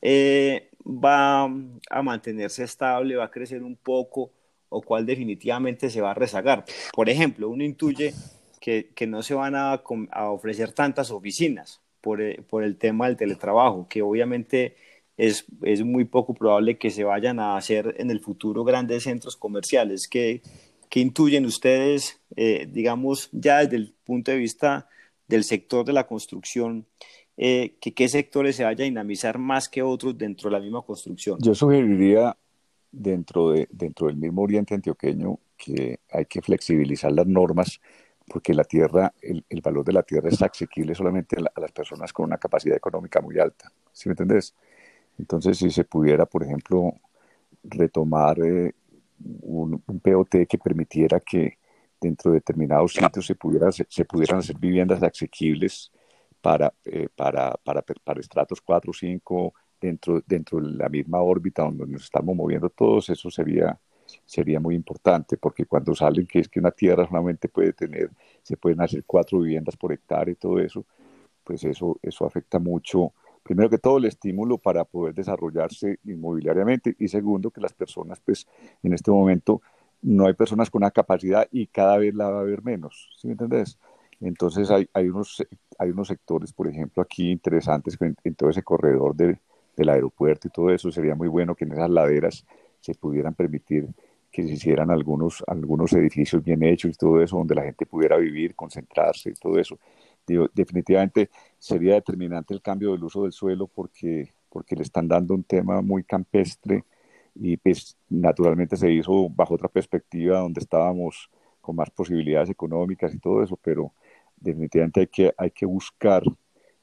eh, 0.02 0.70
va 0.86 1.44
a 1.44 2.02
mantenerse 2.02 2.64
estable, 2.64 3.16
va 3.16 3.26
a 3.26 3.32
crecer 3.32 3.64
un 3.64 3.76
poco 3.76 4.32
o 4.70 4.82
cuál 4.82 5.06
definitivamente 5.06 5.90
se 5.90 6.02
va 6.02 6.12
a 6.12 6.16
rezagar. 6.16 6.66
Por 6.94 7.10
ejemplo, 7.10 7.50
uno 7.50 7.64
intuye 7.64 8.14
que, 8.60 8.92
que 8.96 9.06
no 9.06 9.22
se 9.22 9.34
van 9.34 9.56
a, 9.56 9.82
a 10.12 10.30
ofrecer 10.32 10.72
tantas 10.72 11.12
oficinas 11.12 11.82
por, 12.00 12.22
eh, 12.22 12.42
por, 12.50 12.64
el 12.64 12.78
tema 12.78 13.08
del 13.08 13.18
teletrabajo, 13.18 13.88
que 13.90 14.02
obviamente 14.02 14.76
es, 15.18 15.46
es, 15.62 15.84
muy 15.84 16.06
poco 16.06 16.34
probable 16.34 16.78
que 16.78 16.90
se 16.90 17.04
vayan 17.04 17.40
a 17.40 17.58
hacer 17.58 17.96
en 18.00 18.12
el 18.12 18.22
futuro 18.22 18.64
grandes 18.64 19.04
centros 19.04 19.36
comerciales. 19.36 20.08
que 20.08 20.42
¿Qué 20.92 21.00
intuyen 21.00 21.46
ustedes, 21.46 22.22
eh, 22.36 22.68
digamos, 22.70 23.30
ya 23.32 23.60
desde 23.60 23.78
el 23.78 23.96
punto 24.04 24.32
de 24.32 24.38
vista 24.38 24.90
del 25.26 25.46
sector 25.46 25.86
de 25.86 25.94
la 25.94 26.06
construcción, 26.06 26.86
eh, 27.38 27.78
que 27.80 27.94
qué 27.94 28.10
sectores 28.10 28.58
se 28.58 28.66
vaya 28.66 28.84
a 28.84 28.90
dinamizar 28.90 29.38
más 29.38 29.70
que 29.70 29.82
otros 29.82 30.18
dentro 30.18 30.50
de 30.50 30.58
la 30.58 30.62
misma 30.62 30.82
construcción? 30.82 31.38
Yo 31.40 31.56
sugeriría 31.56 32.36
dentro, 32.92 33.52
de, 33.52 33.70
dentro 33.72 34.08
del 34.08 34.18
mismo 34.18 34.42
Oriente 34.42 34.76
Antioqueño 34.76 35.40
que 35.56 36.02
hay 36.12 36.26
que 36.26 36.42
flexibilizar 36.42 37.14
las 37.14 37.26
normas 37.26 37.80
porque 38.28 38.54
la 38.54 38.66
tierra, 38.66 39.14
el, 39.22 39.46
valor 39.62 39.86
de 39.86 39.94
la 39.94 40.04
tierra 40.04 40.28
es 40.28 40.42
asequible 40.42 40.94
solamente 40.94 41.38
a, 41.38 41.62
las 41.62 41.72
personas 41.72 42.12
con 42.12 42.26
una 42.26 42.38
capacidad 42.38 42.76
económica 42.76 43.22
muy 43.22 43.40
alta. 43.40 43.72
¿Sí 43.94 44.10
me 44.10 44.12
entendés? 44.12 44.54
Entonces, 45.18 45.58
si 45.58 45.72
se 45.72 45.86
pudiera, 45.86 46.26
por 46.26 46.44
ejemplo, 46.44 46.96
retomar 47.64 48.40
eh, 48.42 48.74
un, 49.42 49.84
un, 49.86 50.00
POT 50.00 50.48
que 50.48 50.58
permitiera 50.58 51.20
que 51.20 51.58
dentro 52.00 52.32
de 52.32 52.38
determinados 52.38 52.94
sitios 52.94 53.26
se, 53.26 53.36
pudiera, 53.36 53.72
se, 53.72 54.06
pudieran 54.06 54.40
hacer 54.40 54.58
viviendas 54.58 55.02
asequibles 55.04 55.92
para, 56.42 56.74
eh, 56.86 57.08
para, 57.16 57.54
para, 57.64 57.82
para, 57.82 58.20
estratos 58.20 58.62
4 58.62 58.90
o 58.90 58.94
5 58.94 59.54
dentro, 59.80 60.22
dentro 60.26 60.60
de 60.60 60.72
la 60.72 60.90
misma 60.90 61.22
órbita 61.22 61.64
donde 61.64 61.86
nos 61.88 62.04
estamos 62.04 62.36
moviendo 62.36 62.70
todos, 62.70 63.10
eso 63.10 63.30
sería 63.30 63.80
sería 64.26 64.60
muy 64.60 64.76
importante, 64.76 65.38
porque 65.38 65.66
cuando 65.66 65.96
salen 65.96 66.28
que 66.28 66.40
es 66.40 66.50
que 66.50 66.60
una 66.60 66.72
tierra 66.72 67.08
solamente 67.08 67.48
puede 67.48 67.74
tener, 67.74 68.12
se 68.44 68.58
pueden 68.58 68.82
hacer 68.82 69.04
cuatro 69.06 69.40
viviendas 69.40 69.78
por 69.78 69.94
hectárea 69.94 70.34
y 70.34 70.36
todo 70.36 70.60
eso, 70.60 70.86
pues 71.44 71.64
eso, 71.64 71.98
eso 72.02 72.26
afecta 72.26 72.60
mucho, 72.60 73.14
primero 73.44 73.70
que 73.70 73.78
todo 73.78 73.98
el 73.98 74.06
estímulo 74.06 74.58
para 74.58 74.84
poder 74.86 75.14
desarrollarse 75.14 76.00
inmobiliariamente 76.06 76.96
y 77.00 77.08
segundo 77.08 77.52
que 77.52 77.62
las 77.62 77.74
personas, 77.74 78.20
pues 78.20 78.48
en 78.84 78.94
este 78.94 79.12
momento 79.12 79.62
no 80.02 80.26
hay 80.28 80.34
personas 80.34 80.70
con 80.70 80.82
una 80.84 80.92
capacidad 80.92 81.48
y 81.52 81.68
cada 81.68 81.98
vez 81.98 82.14
la 82.16 82.30
va 82.30 82.40
a 82.40 82.42
haber 82.42 82.64
menos, 82.64 83.10
¿sí 83.18 83.28
me 83.28 83.34
entendés? 83.34 83.78
Entonces 84.20 84.70
hay, 84.70 84.88
hay, 84.94 85.10
unos, 85.10 85.46
hay 85.78 85.90
unos 85.90 86.08
sectores, 86.08 86.54
por 86.54 86.68
ejemplo, 86.68 87.02
aquí 87.02 87.32
interesantes 87.32 87.98
en, 88.02 88.16
en 88.24 88.36
todo 88.36 88.50
ese 88.50 88.64
corredor 88.64 89.16
de, 89.16 89.40
del 89.76 89.90
aeropuerto 89.90 90.48
y 90.48 90.52
todo 90.52 90.70
eso, 90.72 90.92
sería 90.92 91.16
muy 91.16 91.28
bueno 91.28 91.56
que 91.56 91.66
en 91.66 91.74
esas 91.74 91.90
laderas 91.90 92.46
se 92.80 92.94
pudieran 92.96 93.34
permitir 93.34 93.88
que 94.32 94.44
se 94.44 94.54
hicieran 94.54 94.90
algunos, 94.92 95.44
algunos 95.46 95.92
edificios 95.94 96.44
bien 96.44 96.64
hechos 96.64 96.92
y 96.92 96.94
todo 96.98 97.22
eso, 97.22 97.38
donde 97.38 97.56
la 97.56 97.64
gente 97.64 97.86
pudiera 97.86 98.18
vivir, 98.18 98.56
concentrarse 98.56 99.32
y 99.32 99.34
todo 99.34 99.60
eso. 99.60 99.78
Definitivamente 100.54 101.30
sería 101.58 101.96
determinante 101.96 102.54
el 102.54 102.62
cambio 102.62 102.92
del 102.92 103.04
uso 103.04 103.24
del 103.24 103.32
suelo 103.32 103.68
porque, 103.68 104.34
porque 104.50 104.76
le 104.76 104.84
están 104.84 105.08
dando 105.08 105.34
un 105.34 105.44
tema 105.44 105.82
muy 105.82 106.04
campestre 106.04 106.86
y 107.36 107.58
pues 107.58 107.98
naturalmente 108.10 108.76
se 108.78 108.92
hizo 108.92 109.30
bajo 109.30 109.56
otra 109.56 109.68
perspectiva 109.68 110.40
donde 110.40 110.62
estábamos 110.62 111.30
con 111.62 111.76
más 111.76 111.90
posibilidades 111.90 112.50
económicas 112.50 113.14
y 113.14 113.20
todo 113.20 113.44
eso, 113.44 113.58
pero 113.62 113.94
definitivamente 114.38 115.02
hay 115.02 115.08
que, 115.08 115.34
hay 115.38 115.52
que 115.52 115.66
buscar 115.66 116.24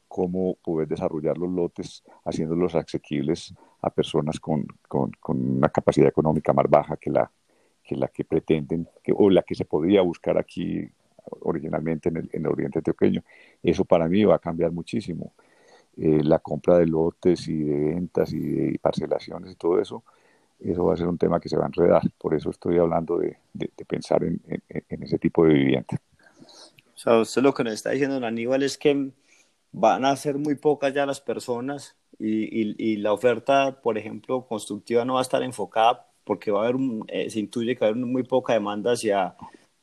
cómo 0.07 0.55
poder 0.65 0.89
desarrollar 0.89 1.37
los 1.37 1.51
lotes 1.51 2.03
haciéndolos 2.25 2.75
asequibles 2.75 3.55
a 3.83 3.91
personas 3.91 4.41
con, 4.41 4.67
con, 4.89 5.13
con, 5.21 5.57
una 5.57 5.69
capacidad 5.69 6.09
económica 6.09 6.53
más 6.53 6.69
baja 6.69 6.97
que 6.97 7.11
la 7.11 7.31
que, 7.85 7.97
la 7.97 8.09
que 8.09 8.25
pretenden, 8.25 8.89
que, 9.03 9.13
o 9.17 9.31
la 9.31 9.43
que 9.43 9.55
se 9.55 9.65
podía 9.65 10.03
buscar 10.03 10.39
aquí 10.39 10.89
originalmente 11.41 12.09
en 12.09 12.19
el, 12.19 12.31
en 12.33 12.45
el 12.45 12.53
Oriente 12.53 12.79
Antioqueño. 12.79 13.23
Eso 13.63 13.85
para 13.85 14.09
mí 14.09 14.25
va 14.25 14.37
a 14.37 14.39
cambiar 14.39 14.73
muchísimo. 14.73 15.33
Eh, 15.97 16.23
la 16.23 16.39
compra 16.39 16.79
de 16.79 16.87
lotes 16.87 17.49
y 17.49 17.59
de 17.65 17.95
ventas 17.95 18.33
y 18.33 18.79
parcelaciones 18.79 19.51
y 19.51 19.57
todo 19.57 19.81
eso, 19.81 20.05
eso 20.61 20.85
va 20.85 20.95
a 20.95 20.97
ser 20.97 21.09
un 21.09 21.19
tema 21.19 21.41
que 21.41 21.49
se 21.49 21.57
va 21.57 21.65
a 21.65 21.67
enredar. 21.67 22.03
Por 22.19 22.35
eso 22.35 22.51
estoy 22.51 22.79
hablando 22.79 23.19
de, 23.19 23.37
de, 23.53 23.69
pensar 23.85 24.23
en, 24.23 24.41
en, 24.47 25.03
ese 25.03 25.19
tipo 25.19 25.45
de 25.45 25.55
vivienda. 25.55 26.01
O 26.95 26.99
sea, 26.99 27.19
usted 27.19 27.43
lo 27.43 27.53
que 27.53 27.65
nos 27.65 27.75
está 27.75 27.91
diciendo, 27.91 28.25
Aníbal, 28.25 28.63
es 28.63 28.79
que 28.79 29.11
van 29.73 30.05
a 30.05 30.15
ser 30.17 30.39
muy 30.39 30.55
pocas 30.55 30.95
ya 30.95 31.07
las 31.07 31.21
personas 31.21 31.97
y, 32.19 32.75
y, 32.93 32.97
la 32.97 33.13
oferta, 33.13 33.81
por 33.81 33.99
ejemplo, 33.99 34.47
constructiva 34.47 35.05
no 35.05 35.15
va 35.15 35.21
a 35.21 35.23
estar 35.23 35.43
enfocada 35.43 36.07
porque 36.25 36.51
va 36.51 36.65
a 36.65 36.69
haber, 36.69 36.81
eh, 37.09 37.31
se 37.31 37.41
intuye 37.41 37.75
que 37.75 37.81
va 37.81 37.87
a 37.87 37.91
haber 37.91 38.05
muy 38.05 38.25
poca 38.25 38.53
demanda 38.53 38.93
hacia, 38.93 39.35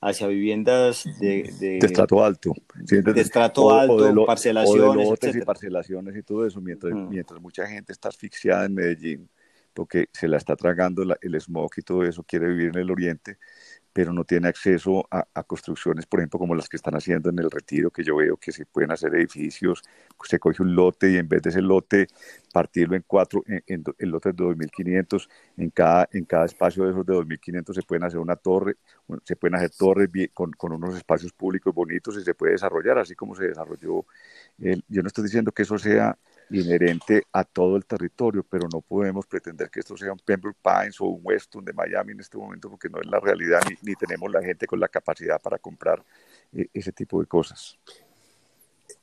hacia 0.06 0.28
viviendas 0.28 1.04
de, 1.20 1.52
de, 1.60 1.78
estrato 1.80 2.24
alto. 2.24 2.54
de 2.76 3.22
estrato 3.22 3.74
alto, 3.74 4.26
parcelaciones. 4.26 5.36
y 5.36 5.42
parcelaciones 5.42 6.16
y 6.16 6.22
todo 6.22 6.46
eso, 6.46 6.62
mientras, 6.62 6.94
mientras 6.94 7.42
mucha 7.42 7.66
gente 7.66 7.92
está 7.92 8.10
asfixiada 8.10 8.66
en 8.66 8.76
Medellín 8.76 9.30
porque 9.74 10.08
se 10.14 10.28
la 10.28 10.38
está 10.38 10.56
tragando 10.56 11.04
el 11.04 11.42
smog 11.42 11.72
y 11.76 11.82
todo 11.82 12.04
eso, 12.04 12.24
quiere 12.24 12.48
vivir 12.48 12.68
en 12.68 12.78
el 12.78 12.92
oriente 12.92 13.38
pero 13.96 14.12
no 14.12 14.26
tiene 14.26 14.50
acceso 14.50 15.08
a, 15.10 15.24
construcciones, 15.44 16.06
por 16.06 16.20
ejemplo, 16.20 16.38
como 16.38 16.54
las 16.54 16.68
que 16.68 16.76
están 16.76 16.96
haciendo 16.96 17.30
en 17.30 17.40
el 17.40 17.50
retiro, 17.50 17.92
que 17.92 18.04
yo 18.04 18.18
veo 18.18 18.36
que 18.36 18.52
se 18.52 18.66
pueden 18.66 18.92
hacer 18.92 19.16
edificios, 19.16 19.84
se 20.22 20.38
coge 20.38 20.62
un 20.62 20.76
lote 20.76 21.12
y 21.12 21.16
en 21.16 21.30
vez 21.30 21.42
de 21.44 21.52
ese 21.52 21.62
lote 21.62 22.08
partirlo 22.52 22.98
en 22.98 23.06
cuatro, 23.08 23.42
en, 23.48 23.64
en, 23.66 24.12
lotes 24.12 24.36
de 24.36 24.44
2.500, 24.44 25.30
en 25.56 25.70
cada, 25.70 26.10
en 26.12 26.26
cada 26.26 26.44
espacio 26.44 26.84
de 26.84 26.92
esos 26.92 27.06
de 27.06 27.14
2.500 27.14 27.74
se 27.74 27.84
pueden 27.84 28.04
hacer 28.04 28.20
una 28.20 28.36
torre, 28.36 28.76
se 29.24 29.38
pueden 29.38 29.56
hacer 29.56 29.70
torres 29.70 30.10
con, 30.34 30.52
unos 30.74 30.98
espacios 30.98 31.32
públicos 31.32 31.74
bonitos 31.74 32.18
y 32.18 32.22
se 32.26 32.34
puede 32.34 32.52
desarrollar 32.52 32.98
así 32.98 33.16
como 33.16 33.34
se 33.34 33.46
desarrolló. 33.46 34.06
Yo 34.58 35.02
no 35.04 35.08
estoy 35.08 35.24
diciendo 35.24 35.54
que 35.54 35.62
eso 35.62 35.78
sea 35.78 36.18
inherente 36.50 37.24
a 37.32 37.44
todo 37.44 37.76
el 37.76 37.86
territorio, 37.86 38.46
pero 38.48 38.68
no 38.72 38.82
podemos 38.82 39.26
pretender 39.26 39.70
que 39.70 39.80
esto 39.80 39.98
sea 39.98 40.12
un 40.12 40.20
Pembroke 40.20 40.60
Pines 40.62 41.00
o 41.02 41.06
un 41.06 41.22
Weston 41.24 41.66
de 41.66 41.74
Miami 41.74 42.12
en 42.12 42.20
este 42.20 42.38
momento 42.38 42.70
porque 42.70 42.90
no 42.90 43.00
es 43.00 43.08
la 43.08 43.20
realidad 43.20 43.62
ni, 43.82 43.96
tenemos 43.96 44.32
la 44.32 44.42
gente 44.42 44.68
con 44.68 44.80
la 44.80 44.88
capacidad 44.88 45.42
para 45.42 45.58
comprar 45.58 46.04
eh, 46.54 46.68
ese 46.74 46.92
tipo 46.92 47.20
de 47.20 47.28
cosas. 47.28 47.78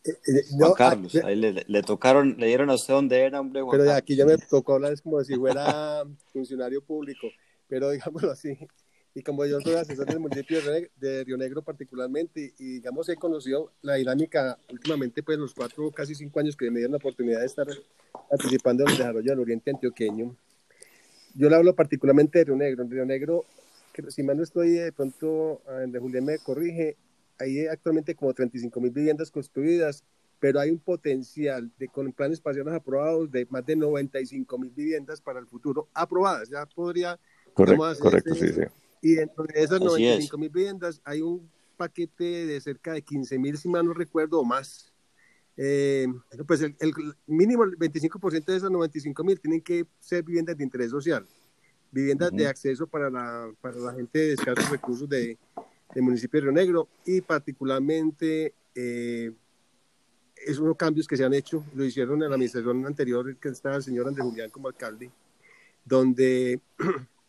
Eh, 0.05 0.11
eh, 0.11 0.44
Juan 0.50 0.72
Carlos, 0.74 1.14
ahí 1.16 1.37
le, 1.37 1.83
tocaron, 1.83 2.37
le 2.38 2.46
dieron 2.46 2.70
a 2.70 2.74
usted 2.74 2.94
dónde 2.94 3.20
era, 3.20 3.40
hombre. 3.40 3.62
pero 3.70 3.92
aquí 3.92 4.16
ya 4.16 4.26
me 4.26 4.37
tocó 4.38 4.74
hablar 4.74 4.92
es 4.92 5.02
como 5.02 5.22
si 5.22 5.35
fuera 5.37 6.05
funcionario 6.33 6.83
público, 6.83 7.28
pero 7.68 7.90
digámoslo 7.90 8.31
así, 8.31 8.59
y 9.14 9.22
como 9.22 9.44
yo 9.44 9.61
soy 9.61 9.75
asesor 9.75 10.07
del 10.07 10.20
municipio 10.20 10.59
de 10.96 11.25
Río 11.25 11.37
Negro 11.37 11.62
particularmente, 11.62 12.55
y 12.59 12.75
digamos 12.75 13.09
he 13.09 13.16
conocido 13.16 13.72
la 13.83 13.94
dinámica 13.94 14.59
últimamente, 14.70 15.22
pues 15.22 15.38
los 15.38 15.55
cuatro, 15.55 15.90
casi 15.90 16.14
cinco 16.14 16.40
años 16.40 16.57
que 16.57 16.70
me 16.70 16.79
dieron 16.79 16.92
la 16.92 16.98
oportunidad 16.98 17.40
de 17.40 17.46
estar 17.46 17.66
participando 18.31 18.85
en 18.85 18.90
el 18.90 18.96
desarrollo 18.96 19.31
del 19.31 19.40
Oriente 19.40 19.70
Antioqueño, 19.70 20.35
yo 21.35 21.48
le 21.48 21.57
hablo 21.57 21.75
particularmente 21.75 22.38
de 22.38 22.44
Río 22.44 22.57
Negro. 22.57 22.83
En 22.83 22.90
Río 22.90 23.05
Negro, 23.05 23.44
que 23.92 24.11
si 24.11 24.22
mal 24.22 24.37
no 24.37 24.42
estoy, 24.42 24.70
de 24.70 24.92
pronto, 24.92 25.62
de 25.87 25.98
Julián 25.98 26.25
me 26.25 26.38
corrige, 26.38 26.96
hay 27.38 27.66
actualmente 27.66 28.14
como 28.14 28.33
35 28.33 28.81
mil 28.81 28.90
viviendas 28.90 29.31
construidas, 29.31 30.05
pero 30.40 30.61
hay 30.61 30.70
un 30.70 30.79
potencial 30.79 31.70
de 31.79 31.88
con 31.88 32.12
planes 32.12 32.38
espaciales 32.38 32.75
aprobados 32.75 33.31
de 33.31 33.46
más 33.48 33.64
de 33.64 33.77
95 33.77 34.59
mil 34.59 34.70
viviendas 34.70 35.20
para 35.20 35.38
el 35.38 35.46
futuro 35.46 35.88
aprobadas. 35.94 36.48
Ya 36.48 36.66
podría... 36.66 37.18
Correcto, 37.55 37.94
correcto 38.01 38.35
sí, 38.35 38.48
sí 38.48 38.62
y 39.03 39.15
dentro 39.17 39.45
de 39.45 39.62
esas 39.62 39.81
95 39.81 40.38
mil 40.38 40.49
viviendas 40.49 41.01
hay 41.05 41.21
un 41.21 41.51
paquete 41.77 42.47
de 42.47 42.61
cerca 42.61 42.93
de 42.93 43.03
15 43.03 43.38
mil, 43.38 43.59
si 43.59 43.69
mal 43.69 43.85
no 43.85 43.93
recuerdo, 43.93 44.41
o 44.41 44.45
más. 44.45 44.93
Eh, 45.57 46.07
pues 46.47 46.62
el, 46.62 46.77
mínimo, 47.27 47.65
el 47.65 47.77
25% 47.77 48.45
de 48.45 48.57
esas 48.57 48.71
95 48.71 49.25
mil 49.25 49.41
tienen 49.41 49.61
que 49.61 49.85
ser 50.01 50.23
viviendas 50.23 50.57
de 50.57 50.65
interés 50.65 50.91
social, 50.91 51.27
viviendas 51.91 52.31
de 52.31 52.47
acceso 52.47 52.87
para 52.87 53.11
la, 53.11 53.53
para 53.61 53.77
la 53.77 53.93
gente 53.93 54.19
de 54.19 54.33
escasos 54.35 54.71
recursos 54.71 55.09
de, 55.09 55.37
del 55.95 56.03
municipio 56.05 56.41
de 56.41 56.45
Río 56.47 56.53
Negro 56.53 56.88
y 57.05 57.21
particularmente 57.21 58.55
eh, 58.75 59.33
esos 60.47 60.77
cambios 60.77 61.07
que 61.07 61.17
se 61.17 61.25
han 61.25 61.35
hecho, 61.35 61.65
lo 61.75 61.85
hicieron 61.85 62.23
en 62.23 62.29
la 62.31 62.37
administración 62.37 62.87
anterior, 62.87 63.37
que 63.37 63.49
estaba 63.49 63.77
el 63.77 63.83
señor 63.83 64.09
Andrés 64.09 64.25
Julián 64.25 64.51
como 64.51 64.69
alcalde, 64.69 65.11
donde 65.85 66.61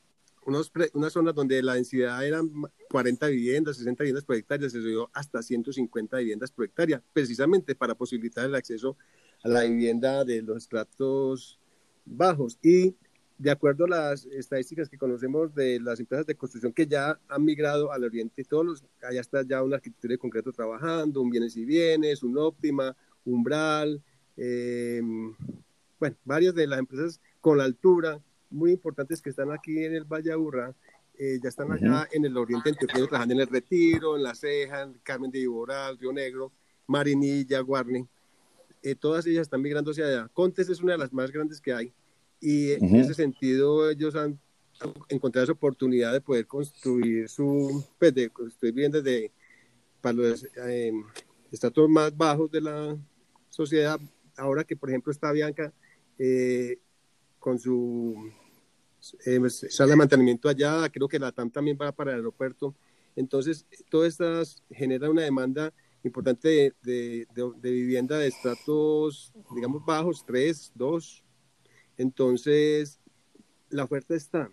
unos 0.45 0.71
unas 0.93 1.13
zonas 1.13 1.35
donde 1.35 1.61
la 1.61 1.75
densidad 1.75 2.25
eran 2.25 2.49
40 2.89 3.27
viviendas, 3.27 3.77
60 3.77 4.03
viviendas 4.03 4.25
por 4.25 4.35
hectárea, 4.35 4.69
se 4.69 4.81
subió 4.81 5.09
hasta 5.13 5.41
150 5.41 6.17
viviendas 6.17 6.51
por 6.51 6.65
hectárea, 6.65 7.01
precisamente 7.13 7.75
para 7.75 7.95
posibilitar 7.95 8.45
el 8.45 8.55
acceso 8.55 8.97
a 9.43 9.49
la 9.49 9.63
vivienda 9.63 10.23
de 10.23 10.41
los 10.41 10.57
estratos 10.57 11.59
bajos. 12.05 12.57
Y 12.61 12.95
de 13.37 13.51
acuerdo 13.51 13.85
a 13.85 13.89
las 13.89 14.25
estadísticas 14.25 14.89
que 14.89 14.97
conocemos 14.97 15.53
de 15.53 15.79
las 15.79 15.99
empresas 15.99 16.25
de 16.25 16.35
construcción 16.35 16.73
que 16.73 16.87
ya 16.87 17.19
han 17.27 17.43
migrado 17.43 17.91
al 17.91 18.03
oriente, 18.03 18.43
todos 18.43 18.83
allá 19.01 19.21
está 19.21 19.43
ya 19.43 19.63
una 19.63 19.77
arquitectura 19.77 20.13
de 20.13 20.17
concreto 20.17 20.51
trabajando, 20.51 21.21
un 21.21 21.29
bienes 21.29 21.57
y 21.57 21.65
bienes, 21.65 22.23
un 22.23 22.37
óptima, 22.37 22.95
umbral, 23.25 24.01
eh, 24.37 25.01
bueno, 25.99 26.17
varias 26.25 26.55
de 26.55 26.67
las 26.67 26.79
empresas 26.79 27.21
con 27.41 27.57
la 27.57 27.63
altura 27.63 28.21
muy 28.53 28.71
importantes 28.71 29.21
que 29.21 29.31
están 29.31 29.51
aquí 29.51 29.83
en 29.83 29.95
el 29.95 30.05
Valle 30.05 30.31
Aburrá, 30.31 30.73
eh, 31.17 31.39
ya 31.41 31.49
están 31.49 31.71
allá 31.71 32.07
en 32.11 32.25
el 32.25 32.35
oriente 32.37 32.69
antioqueño, 32.69 33.07
trabajando 33.07 33.35
en 33.35 33.41
el 33.41 33.47
Retiro, 33.47 34.15
en 34.15 34.23
La 34.23 34.33
Ceja, 34.33 34.81
en 34.81 34.93
Carmen 35.03 35.29
de 35.29 35.39
Iboral, 35.39 35.97
Río 35.97 36.11
Negro, 36.11 36.51
Marinilla, 36.87 37.59
Guarne. 37.59 38.07
Eh, 38.81 38.95
todas 38.95 39.25
ellas 39.27 39.43
están 39.43 39.61
migrando 39.61 39.91
hacia 39.91 40.05
allá. 40.05 40.27
Contes 40.33 40.69
es 40.69 40.81
una 40.81 40.93
de 40.93 40.97
las 40.97 41.13
más 41.13 41.31
grandes 41.31 41.61
que 41.61 41.73
hay 41.73 41.93
y 42.41 42.71
en 42.71 42.95
ese 42.95 43.13
sentido 43.13 43.89
ellos 43.89 44.15
han 44.15 44.39
encontrado 45.07 45.43
esa 45.43 45.53
oportunidad 45.53 46.11
de 46.11 46.19
poder 46.19 46.45
construir 46.45 47.29
su, 47.29 47.85
pues 47.97 48.13
de 48.13 48.29
construir 48.29 48.73
viviendas 48.73 49.03
de, 49.03 49.31
para 50.01 50.13
los 50.13 50.45
eh, 50.67 50.91
estatus 51.51 51.89
más 51.89 52.15
bajos 52.15 52.51
de 52.51 52.61
la 52.61 52.97
sociedad. 53.49 53.99
Ahora 54.35 54.63
que, 54.63 54.75
por 54.75 54.89
ejemplo, 54.89 55.11
está 55.11 55.31
Bianca 55.31 55.71
con 57.39 57.59
su 57.59 58.31
eh, 59.25 59.49
sale 59.49 59.91
de 59.91 59.95
mantenimiento 59.95 60.47
allá, 60.47 60.89
creo 60.89 61.07
que 61.07 61.19
la 61.19 61.31
TAM 61.31 61.51
también 61.51 61.77
va 61.79 61.91
para 61.91 62.11
el 62.11 62.17
aeropuerto. 62.17 62.75
Entonces, 63.15 63.65
todas 63.89 64.13
estas 64.13 64.63
generan 64.69 65.11
una 65.11 65.23
demanda 65.23 65.73
importante 66.03 66.73
de, 66.81 67.27
de, 67.33 67.71
vivienda 67.71 68.17
de 68.17 68.27
estratos, 68.27 69.31
digamos, 69.55 69.85
bajos, 69.85 70.23
3, 70.25 70.73
2. 70.75 71.23
Entonces, 71.97 72.99
la 73.69 73.83
oferta 73.83 74.15
está. 74.15 74.51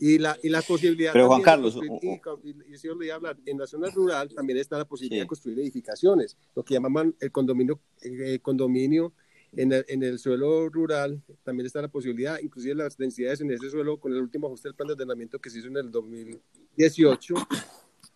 Y 0.00 0.18
la, 0.18 0.36
y 0.42 0.48
la 0.48 0.60
posibilidad. 0.60 1.12
Pero 1.12 1.28
Juan 1.28 1.42
Carlos. 1.42 1.78
Y, 2.02 3.06
y, 3.06 3.10
hablar, 3.10 3.38
en 3.46 3.58
la 3.58 3.66
zona 3.66 3.90
rural 3.90 4.28
también 4.34 4.58
está 4.58 4.76
la 4.76 4.84
posibilidad 4.84 5.22
de 5.22 5.28
construir 5.28 5.60
edificaciones, 5.60 6.36
lo 6.54 6.64
que 6.64 6.74
llamaban 6.74 7.14
el 7.20 7.30
condominio, 7.30 7.80
el 8.00 8.42
condominio 8.42 9.14
en 9.56 9.72
el, 9.72 9.84
en 9.88 10.02
el, 10.02 10.18
suelo 10.18 10.68
rural 10.68 11.22
también 11.42 11.66
está 11.66 11.80
la 11.82 11.88
posibilidad, 11.88 12.38
inclusive 12.40 12.74
las 12.74 12.96
densidades 12.96 13.40
en 13.40 13.50
ese 13.50 13.70
suelo, 13.70 13.98
con 13.98 14.12
el 14.12 14.20
último 14.20 14.46
ajuste 14.46 14.68
del 14.68 14.74
plan 14.74 14.88
de 14.88 14.94
ordenamiento 14.94 15.38
que 15.38 15.50
se 15.50 15.58
hizo 15.58 15.68
en 15.68 15.76
el 15.76 15.90
2018, 15.90 17.34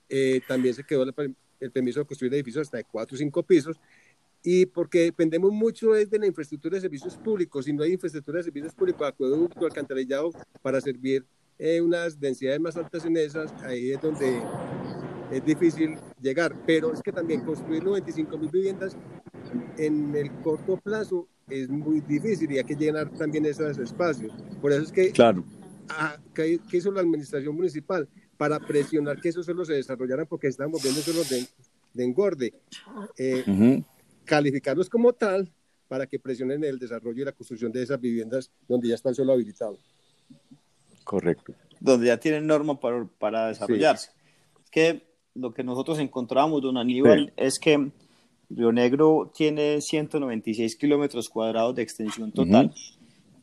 eh, 0.08 0.40
también 0.46 0.74
se 0.74 0.84
quedó 0.84 1.02
el, 1.02 1.70
permiso 1.72 2.00
de 2.00 2.06
construir 2.06 2.34
edificios 2.34 2.62
hasta 2.62 2.78
de 2.78 2.84
4 2.84 3.14
o 3.14 3.18
5 3.18 3.42
pisos, 3.44 3.80
y 4.42 4.66
porque 4.66 5.00
dependemos 5.00 5.52
mucho 5.52 5.92
de 5.92 6.18
la 6.18 6.26
infraestructura 6.26 6.76
de 6.76 6.82
servicios 6.82 7.16
públicos, 7.16 7.64
si 7.64 7.72
no 7.72 7.82
hay 7.82 7.92
infraestructura 7.92 8.38
de 8.38 8.44
servicios 8.44 8.74
públicos, 8.74 9.06
acueducto, 9.06 9.64
alcantarillado, 9.64 10.30
para 10.62 10.80
servir 10.80 11.24
eh, 11.58 11.80
unas 11.80 12.18
densidades 12.18 12.60
más 12.60 12.76
altas 12.76 13.04
en 13.04 13.16
esas, 13.16 13.52
ahí 13.62 13.90
es 13.90 14.00
donde 14.00 14.40
es 15.30 15.44
difícil 15.44 15.96
llegar, 16.20 16.54
pero 16.66 16.92
es 16.92 17.02
que 17.02 17.12
también 17.12 17.44
construir 17.44 17.84
95 17.84 18.38
mil 18.38 18.50
viviendas 18.50 18.96
en 19.76 20.14
el 20.14 20.30
corto 20.42 20.76
plazo 20.76 21.28
es 21.48 21.68
muy 21.68 22.00
difícil 22.00 22.50
y 22.52 22.58
hay 22.58 22.64
que 22.64 22.74
llenar 22.74 23.10
también 23.10 23.44
esos 23.46 23.78
espacios. 23.78 24.32
Por 24.60 24.72
eso 24.72 24.82
es 24.82 24.92
que, 24.92 25.12
claro. 25.12 25.44
¿qué, 26.34 26.60
hizo 26.72 26.90
la 26.92 27.00
administración 27.00 27.54
municipal? 27.54 28.08
Para 28.36 28.60
presionar 28.60 29.20
que 29.20 29.30
esos 29.30 29.46
suelos 29.46 29.66
se 29.66 29.74
desarrollaran 29.74 30.26
porque 30.26 30.48
estamos 30.48 30.82
viendo 30.82 31.00
suelos 31.00 31.28
de, 31.28 31.46
de 31.94 32.04
engorde. 32.04 32.54
Eh, 33.16 33.82
calificarlos 34.24 34.88
como 34.88 35.12
tal 35.12 35.50
para 35.88 36.06
que 36.06 36.18
presionen 36.18 36.62
el 36.62 36.78
desarrollo 36.78 37.22
y 37.22 37.24
la 37.24 37.32
construcción 37.32 37.72
de 37.72 37.82
esas 37.82 38.00
viviendas 38.00 38.50
donde 38.68 38.88
ya 38.88 38.94
está 38.94 39.08
el 39.08 39.14
suelo 39.14 39.32
habilitado. 39.32 39.78
Correcto. 41.02 41.54
Donde 41.80 42.08
ya 42.08 42.20
tienen 42.20 42.46
norma 42.46 42.78
para, 42.78 43.06
para 43.18 43.48
desarrollarse. 43.48 44.10
Es 44.62 44.70
que 44.70 45.07
lo 45.38 45.52
que 45.52 45.64
nosotros 45.64 45.98
encontramos, 45.98 46.62
don 46.62 46.76
Aníbal, 46.76 47.32
es 47.36 47.58
que 47.58 47.90
Río 48.50 48.72
Negro 48.72 49.30
tiene 49.34 49.80
196 49.80 50.76
kilómetros 50.76 51.28
cuadrados 51.28 51.74
de 51.74 51.82
extensión 51.82 52.32
total 52.32 52.72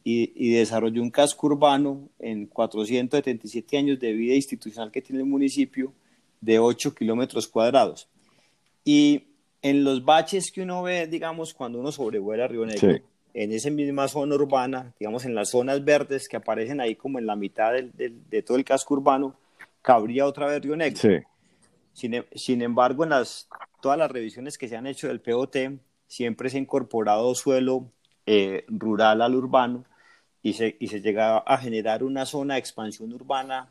y, 0.03 0.31
y, 0.35 0.53
desarrolló 0.53 1.01
un 1.01 1.09
casco 1.09 1.47
urbano 1.47 2.09
en 2.19 2.45
477 2.47 3.77
años 3.77 3.99
de 3.99 4.13
vida 4.13 4.35
institucional 4.35 4.91
que 4.91 5.01
tiene 5.01 5.21
el 5.21 5.27
municipio 5.27 5.93
de 6.41 6.59
8 6.59 6.93
kilómetros 6.93 7.47
cuadrados. 7.47 8.07
Y 8.83 9.23
en 9.61 9.83
los 9.83 10.05
baches 10.05 10.51
que 10.51 10.61
uno 10.61 10.83
ve, 10.83 11.07
digamos, 11.07 11.53
cuando 11.53 11.79
uno 11.79 11.91
sobrevuela 11.91 12.47
Río 12.47 12.65
Negro, 12.65 12.99
en 13.33 13.51
esa 13.51 13.69
misma 13.69 14.07
zona 14.07 14.35
urbana, 14.35 14.93
digamos, 14.99 15.25
en 15.25 15.35
las 15.35 15.49
zonas 15.49 15.83
verdes 15.83 16.27
que 16.27 16.37
aparecen 16.37 16.79
ahí 16.79 16.95
como 16.95 17.19
en 17.19 17.25
la 17.25 17.35
mitad 17.35 17.73
del, 17.73 17.91
de 18.29 18.41
todo 18.43 18.57
el 18.57 18.63
casco 18.63 18.93
urbano, 18.93 19.35
cabría 19.81 20.25
otra 20.25 20.47
vez 20.47 20.61
Río 20.61 20.75
Negro. 20.75 20.99
Sí. 20.99 21.17
Sin, 21.95 22.25
sin, 22.35 22.61
embargo, 22.61 23.05
en 23.05 23.11
las, 23.11 23.47
todas 23.81 23.97
las 23.97 24.11
revisiones 24.11 24.57
que 24.57 24.67
se 24.67 24.75
han 24.75 24.85
hecho 24.85 25.07
del 25.07 25.21
POT, 25.21 25.55
siempre 26.07 26.49
se 26.49 26.57
ha 26.57 26.59
incorporado 26.59 27.33
suelo 27.35 27.89
eh, 28.25 28.65
rural 28.67 29.21
al 29.21 29.33
urbano 29.33 29.85
y 30.41 30.53
se, 30.53 30.75
y 30.77 30.89
se 30.89 30.99
llega 30.99 31.37
a 31.37 31.57
generar 31.57 32.03
una 32.03 32.25
zona 32.25 32.55
de 32.55 32.59
expansión 32.59 33.13
urbana 33.13 33.69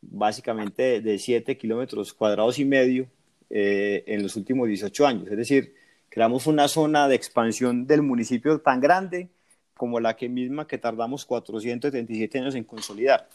básicamente 0.00 1.02
de 1.02 1.18
7 1.18 1.58
kilómetros 1.58 2.14
cuadrados 2.14 2.58
y 2.58 2.64
medio 2.64 3.08
eh, 3.50 4.04
en 4.06 4.22
los 4.22 4.36
últimos 4.36 4.66
18 4.66 5.06
años. 5.06 5.28
Es 5.28 5.36
decir, 5.36 5.74
creamos 6.08 6.46
una 6.46 6.66
zona 6.66 7.08
de 7.08 7.14
expansión 7.14 7.86
del 7.86 8.00
municipio 8.00 8.58
tan 8.60 8.80
grande 8.80 9.28
como 9.76 10.00
la 10.00 10.16
que 10.16 10.30
misma 10.30 10.66
que 10.66 10.78
tardamos 10.78 11.26
477 11.26 12.38
años 12.38 12.54
en 12.54 12.64
consolidar. 12.64 13.28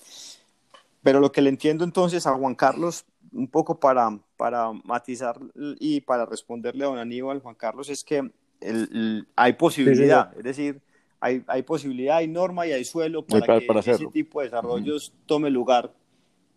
Pero 1.04 1.20
lo 1.20 1.32
que 1.32 1.42
le 1.42 1.50
entiendo 1.50 1.84
entonces 1.84 2.26
a 2.26 2.34
Juan 2.34 2.56
Carlos 2.56 3.06
un 3.36 3.48
poco 3.48 3.80
para, 3.80 4.18
para 4.38 4.72
matizar 4.84 5.40
y 5.80 6.02
para 6.02 6.26
responderle 6.26 6.84
a 6.86 6.88
don 6.88 6.98
Aníbal, 6.98 7.42
Juan 7.42 7.56
Carlos, 7.56 7.90
es 7.90 8.04
que 8.04 8.30
el, 8.62 9.28
hay 9.36 9.54
posibilidad, 9.54 10.36
es 10.38 10.44
decir, 10.44 10.82
hay, 11.20 11.44
hay, 11.48 11.64
posibilidad, 11.64 12.18
hay 12.18 12.28
norma 12.28 12.66
y 12.66 12.72
hay 12.72 12.86
suelo 12.86 13.26
para, 13.26 13.60
que 13.60 13.92
ese 13.92 14.08
tipo 14.08 14.40
de 14.40 14.48
desarrollos 14.48 15.14
tome 15.26 15.50
lugar, 15.50 15.92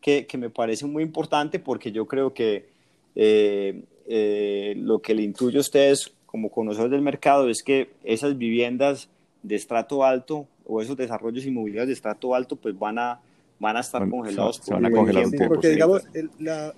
que, 0.01 0.27
que, 0.27 0.39
me 0.39 0.51
parece 0.51 0.87
muy 0.87 1.03
importante 1.03 1.59
porque 1.59 1.91
yo 1.91 2.07
creo 2.07 2.33
que 2.33 2.69
eh, 3.17 3.83
eh, 4.07 4.75
lo 4.77 5.01
que 5.01 5.15
le 5.15 5.23
intuyo 5.23 5.59
a 5.59 5.61
ustedes 5.61 6.13
como 6.27 6.51
conocedores 6.51 6.93
del 6.93 7.03
mercado 7.03 7.49
es 7.49 7.63
que 7.63 7.91
esas 8.05 8.39
viviendas 8.39 9.09
de 9.43 9.57
estrato 9.57 10.05
alto 10.05 10.47
o 10.65 10.81
esos 10.81 10.97
desarrollos 10.97 11.45
inmobiliarios 11.45 11.89
de 11.89 11.95
estrato 11.95 12.35
alto 12.35 12.57
pues 12.57 12.79
van 12.79 12.99
a 12.99 13.21
van 13.59 13.77
a 13.77 13.81
estar 13.81 14.09
congelados. 14.09 14.61
Se, 14.63 14.73
van 14.73 14.87
a 14.87 14.91
congelar 14.91 15.27
un 15.27 15.31
tiempo. 15.31 15.55
Porque, 15.55 15.71
digamos, 15.71 16.03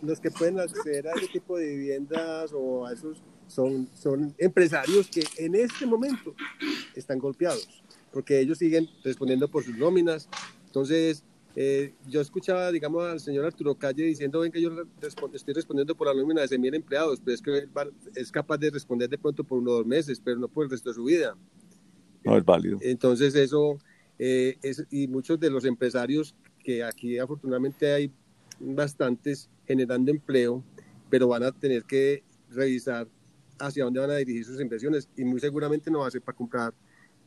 los 0.03 0.21
que 0.21 0.31
pueden 0.31 0.61
acceder 0.61 1.09
a 1.09 1.13
ese 1.13 1.29
tipo 1.29 1.59
de 1.59 1.69
viviendas 1.69 2.53
o 2.55 2.87
a 2.87 2.93
esos 2.93 3.23
son, 3.47 3.89
son 3.95 4.35
empresarios 4.39 5.09
que 5.09 5.23
en 5.39 5.55
este 5.55 5.87
momento 5.87 6.35
están 6.95 7.19
golpeados, 7.19 7.83
porque 8.13 8.41
ellos 8.41 8.59
siguen 8.59 8.89
respondiendo 9.03 9.49
por 9.49 9.65
sus 9.65 9.77
nóminas. 9.77 10.29
Entonces, 10.67 11.25
eh, 11.57 11.95
yo 12.07 12.21
escuchaba, 12.21 12.71
digamos, 12.71 13.05
al 13.05 13.21
señor 13.21 13.45
Arturo 13.45 13.75
Calle 13.75 14.05
diciendo, 14.05 14.41
ven 14.41 14.53
que 14.53 14.63
yo 14.63 14.71
estoy 15.03 15.55
respondiendo 15.55 15.97
por 15.97 16.07
la 16.07 16.15
nómina 16.15 16.47
de 16.47 16.59
mil 16.59 16.75
empleados, 16.75 17.21
pero 17.21 17.35
es 17.35 17.43
que 17.43 17.69
es 18.15 18.31
capaz 18.31 18.59
de 18.59 18.71
responder 18.71 19.09
de 19.09 19.19
pronto 19.19 19.43
por 19.43 19.59
uno 19.59 19.73
o 19.73 19.75
dos 19.79 19.87
meses, 19.87 20.21
pero 20.25 20.39
no 20.39 20.49
por 20.49 20.65
el 20.65 20.71
resto 20.71 20.91
de 20.91 20.95
su 20.95 21.05
vida. 21.05 21.37
No 22.25 22.37
es 22.37 22.45
válido. 22.45 22.79
Entonces, 22.83 23.35
eso, 23.35 23.79
eh, 24.19 24.59
es, 24.63 24.87
y 24.91 25.09
muchos 25.09 25.41
de 25.41 25.51
los 25.51 25.65
empresarios 25.65 26.37
que 26.63 26.85
aquí 26.85 27.19
afortunadamente 27.19 27.93
hay 27.93 28.13
bastantes 28.59 29.49
generando 29.67 30.11
empleo, 30.11 30.63
pero 31.09 31.29
van 31.29 31.43
a 31.43 31.53
tener 31.53 31.85
que 31.85 32.23
revisar 32.51 33.09
hacia 33.59 33.85
dónde 33.85 34.01
van 34.01 34.11
a 34.11 34.17
dirigir 34.17 34.45
sus 34.45 34.61
inversiones 34.61 35.09
y 35.17 35.25
muy 35.25 35.41
seguramente 35.41 35.91
no 35.91 36.01
va 36.01 36.09
a 36.09 36.11
ser 36.11 36.23
para 36.23 36.37
comprar 36.37 36.75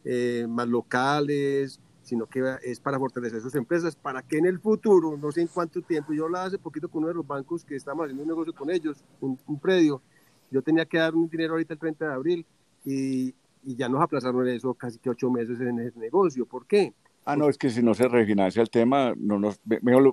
eh, 0.03 0.45
más 0.49 0.67
locales, 0.67 1.79
sino 2.01 2.27
que 2.27 2.57
es 2.63 2.79
para 2.79 2.99
fortalecer 2.99 3.41
sus 3.41 3.55
empresas, 3.55 3.95
para 3.95 4.21
que 4.21 4.37
en 4.37 4.45
el 4.45 4.59
futuro, 4.59 5.17
no 5.17 5.31
sé 5.31 5.41
en 5.41 5.47
cuánto 5.47 5.81
tiempo, 5.81 6.13
yo 6.13 6.25
hablaba 6.25 6.45
hace 6.45 6.57
poquito 6.57 6.89
con 6.89 6.99
uno 6.99 7.07
de 7.09 7.13
los 7.15 7.25
bancos 7.27 7.63
que 7.63 7.75
estamos 7.75 8.03
haciendo 8.03 8.23
un 8.23 8.29
negocio 8.29 8.53
con 8.53 8.69
ellos, 8.69 9.03
un, 9.21 9.59
predio, 9.59 10.01
yo 10.51 10.61
tenía 10.61 10.85
que 10.85 10.97
dar 10.97 11.15
un 11.15 11.29
dinero 11.29 11.53
ahorita 11.53 11.73
el 11.73 11.79
30 11.79 12.05
de 12.05 12.13
abril 12.13 12.45
y, 12.83 13.33
y 13.63 13.75
ya 13.75 13.87
nos 13.87 14.01
aplazaron 14.01 14.47
eso 14.47 14.73
casi 14.73 14.99
que 14.99 15.09
ocho 15.09 15.31
meses 15.31 15.59
en 15.61 15.79
el 15.79 15.93
negocio. 15.95 16.45
¿Por 16.45 16.67
qué? 16.67 16.93
Ah, 17.25 17.35
no, 17.35 17.47
es 17.47 17.57
que 17.57 17.69
si 17.69 17.81
no 17.81 17.93
se 17.93 18.07
refinancia 18.07 18.61
el 18.61 18.69
tema, 18.69 19.13
no 19.17 19.39
nos, 19.39 19.59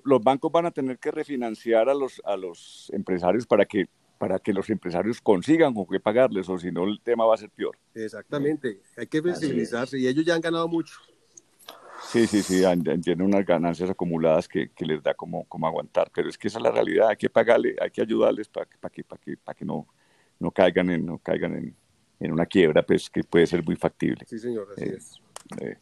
los 0.05 0.23
bancos 0.23 0.53
van 0.53 0.67
a 0.67 0.71
tener 0.71 0.99
que 0.99 1.11
refinanciar 1.11 1.89
a 1.89 1.95
los, 1.95 2.23
a 2.25 2.37
los 2.37 2.91
empresarios 2.95 3.47
para 3.47 3.65
que, 3.65 3.89
para 4.19 4.39
que 4.39 4.53
los 4.53 4.71
empresarios 4.71 5.21
consigan 5.21 5.75
con 5.75 5.87
qué 5.87 5.99
pagarles, 5.99 6.49
o 6.49 6.57
si 6.57 6.71
no 6.71 6.85
el 6.85 7.01
tema 7.01 7.25
va 7.25 7.35
a 7.35 7.39
ser 7.39 7.51
peor. 7.51 7.77
Exactamente, 7.95 8.81
hay 8.97 9.07
que 9.09 9.21
flexibilizarse 9.21 9.99
y 9.99 10.07
ellos 10.07 10.25
ya 10.25 10.35
han 10.35 10.41
ganado 10.41 10.69
mucho. 10.69 10.95
Sí, 12.03 12.27
sí, 12.27 12.43
sí, 12.43 12.63
tienen 13.03 13.23
unas 13.23 13.45
ganancias 13.45 13.91
acumuladas 13.91 14.49
que, 14.49 14.71
que, 14.71 14.87
les 14.87 15.03
da 15.03 15.13
como, 15.13 15.45
como 15.45 15.67
aguantar, 15.67 16.11
pero 16.15 16.29
es 16.29 16.39
que 16.39 16.49
esa 16.49 16.59
es 16.59 16.63
la 16.63 16.71
realidad, 16.71 17.09
hay 17.09 17.17
que 17.17 17.29
pagarle, 17.29 17.77
hay 17.81 17.91
que 17.91 18.01
ayudarles 18.01 18.49
para, 18.49 18.67
para 18.81 18.93
que, 18.93 19.05
para 19.05 19.21
que, 19.21 19.37
para 19.37 19.57
que 19.57 19.65
no, 19.65 19.87
no 20.39 20.51
caigan, 20.51 20.91
en, 20.91 21.05
no 21.05 21.19
caigan 21.19 21.57
en, 21.57 21.77
en 22.21 22.33
una 22.33 22.47
quiebra, 22.47 22.83
pues 22.83 23.11
que 23.11 23.25
puede 23.25 23.47
ser 23.47 23.65
muy 23.65 23.77
factible. 23.77 24.25
Sí, 24.27 24.39
señor, 24.39 24.69
así 24.77 24.85
eh, 24.85 24.95
es. 24.97 25.21
Eh, 25.61 25.77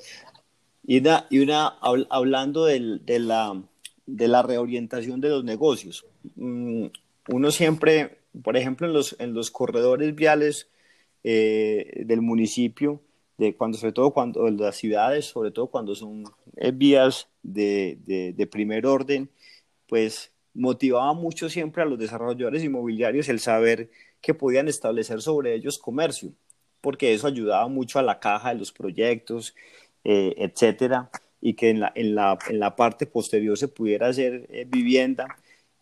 y 0.88 1.00
una, 1.00 1.26
y 1.28 1.40
una 1.40 1.66
hablando 2.08 2.64
del, 2.64 3.04
de, 3.04 3.18
la, 3.18 3.62
de 4.06 4.26
la 4.26 4.40
reorientación 4.40 5.20
de 5.20 5.28
los 5.28 5.44
negocios. 5.44 6.06
Mm, 6.34 6.86
uno 7.28 7.50
siempre, 7.50 8.20
por 8.42 8.56
ejemplo, 8.56 8.86
en 8.86 8.94
los, 8.94 9.14
en 9.18 9.34
los 9.34 9.50
corredores 9.50 10.14
viales 10.14 10.70
eh, 11.24 12.04
del 12.06 12.22
municipio, 12.22 13.02
de 13.36 13.54
cuando, 13.54 13.76
sobre 13.76 13.92
todo 13.92 14.12
cuando 14.12 14.48
las 14.48 14.76
ciudades, 14.76 15.26
sobre 15.26 15.50
todo 15.50 15.66
cuando 15.66 15.94
son 15.94 16.24
eh, 16.56 16.72
vías 16.72 17.28
de, 17.42 17.98
de, 18.06 18.32
de, 18.32 18.46
primer 18.46 18.86
orden, 18.86 19.28
pues 19.86 20.32
motivaba 20.54 21.12
mucho 21.12 21.50
siempre 21.50 21.82
a 21.82 21.86
los 21.86 21.98
desarrolladores 21.98 22.64
inmobiliarios 22.64 23.28
el 23.28 23.40
saber 23.40 23.90
que 24.22 24.32
podían 24.32 24.68
establecer 24.68 25.20
sobre 25.20 25.54
ellos 25.54 25.78
comercio, 25.78 26.32
porque 26.80 27.12
eso 27.12 27.26
ayudaba 27.26 27.68
mucho 27.68 27.98
a 27.98 28.02
la 28.02 28.20
caja 28.20 28.54
de 28.54 28.58
los 28.58 28.72
proyectos 28.72 29.54
eh, 30.10 30.34
etcétera, 30.38 31.10
y 31.38 31.52
que 31.52 31.68
en 31.68 31.80
la, 31.80 31.92
en, 31.94 32.14
la, 32.14 32.38
en 32.48 32.58
la, 32.58 32.76
parte 32.76 33.04
posterior 33.04 33.58
se 33.58 33.68
pudiera 33.68 34.08
hacer 34.08 34.46
eh, 34.48 34.64
vivienda. 34.66 35.26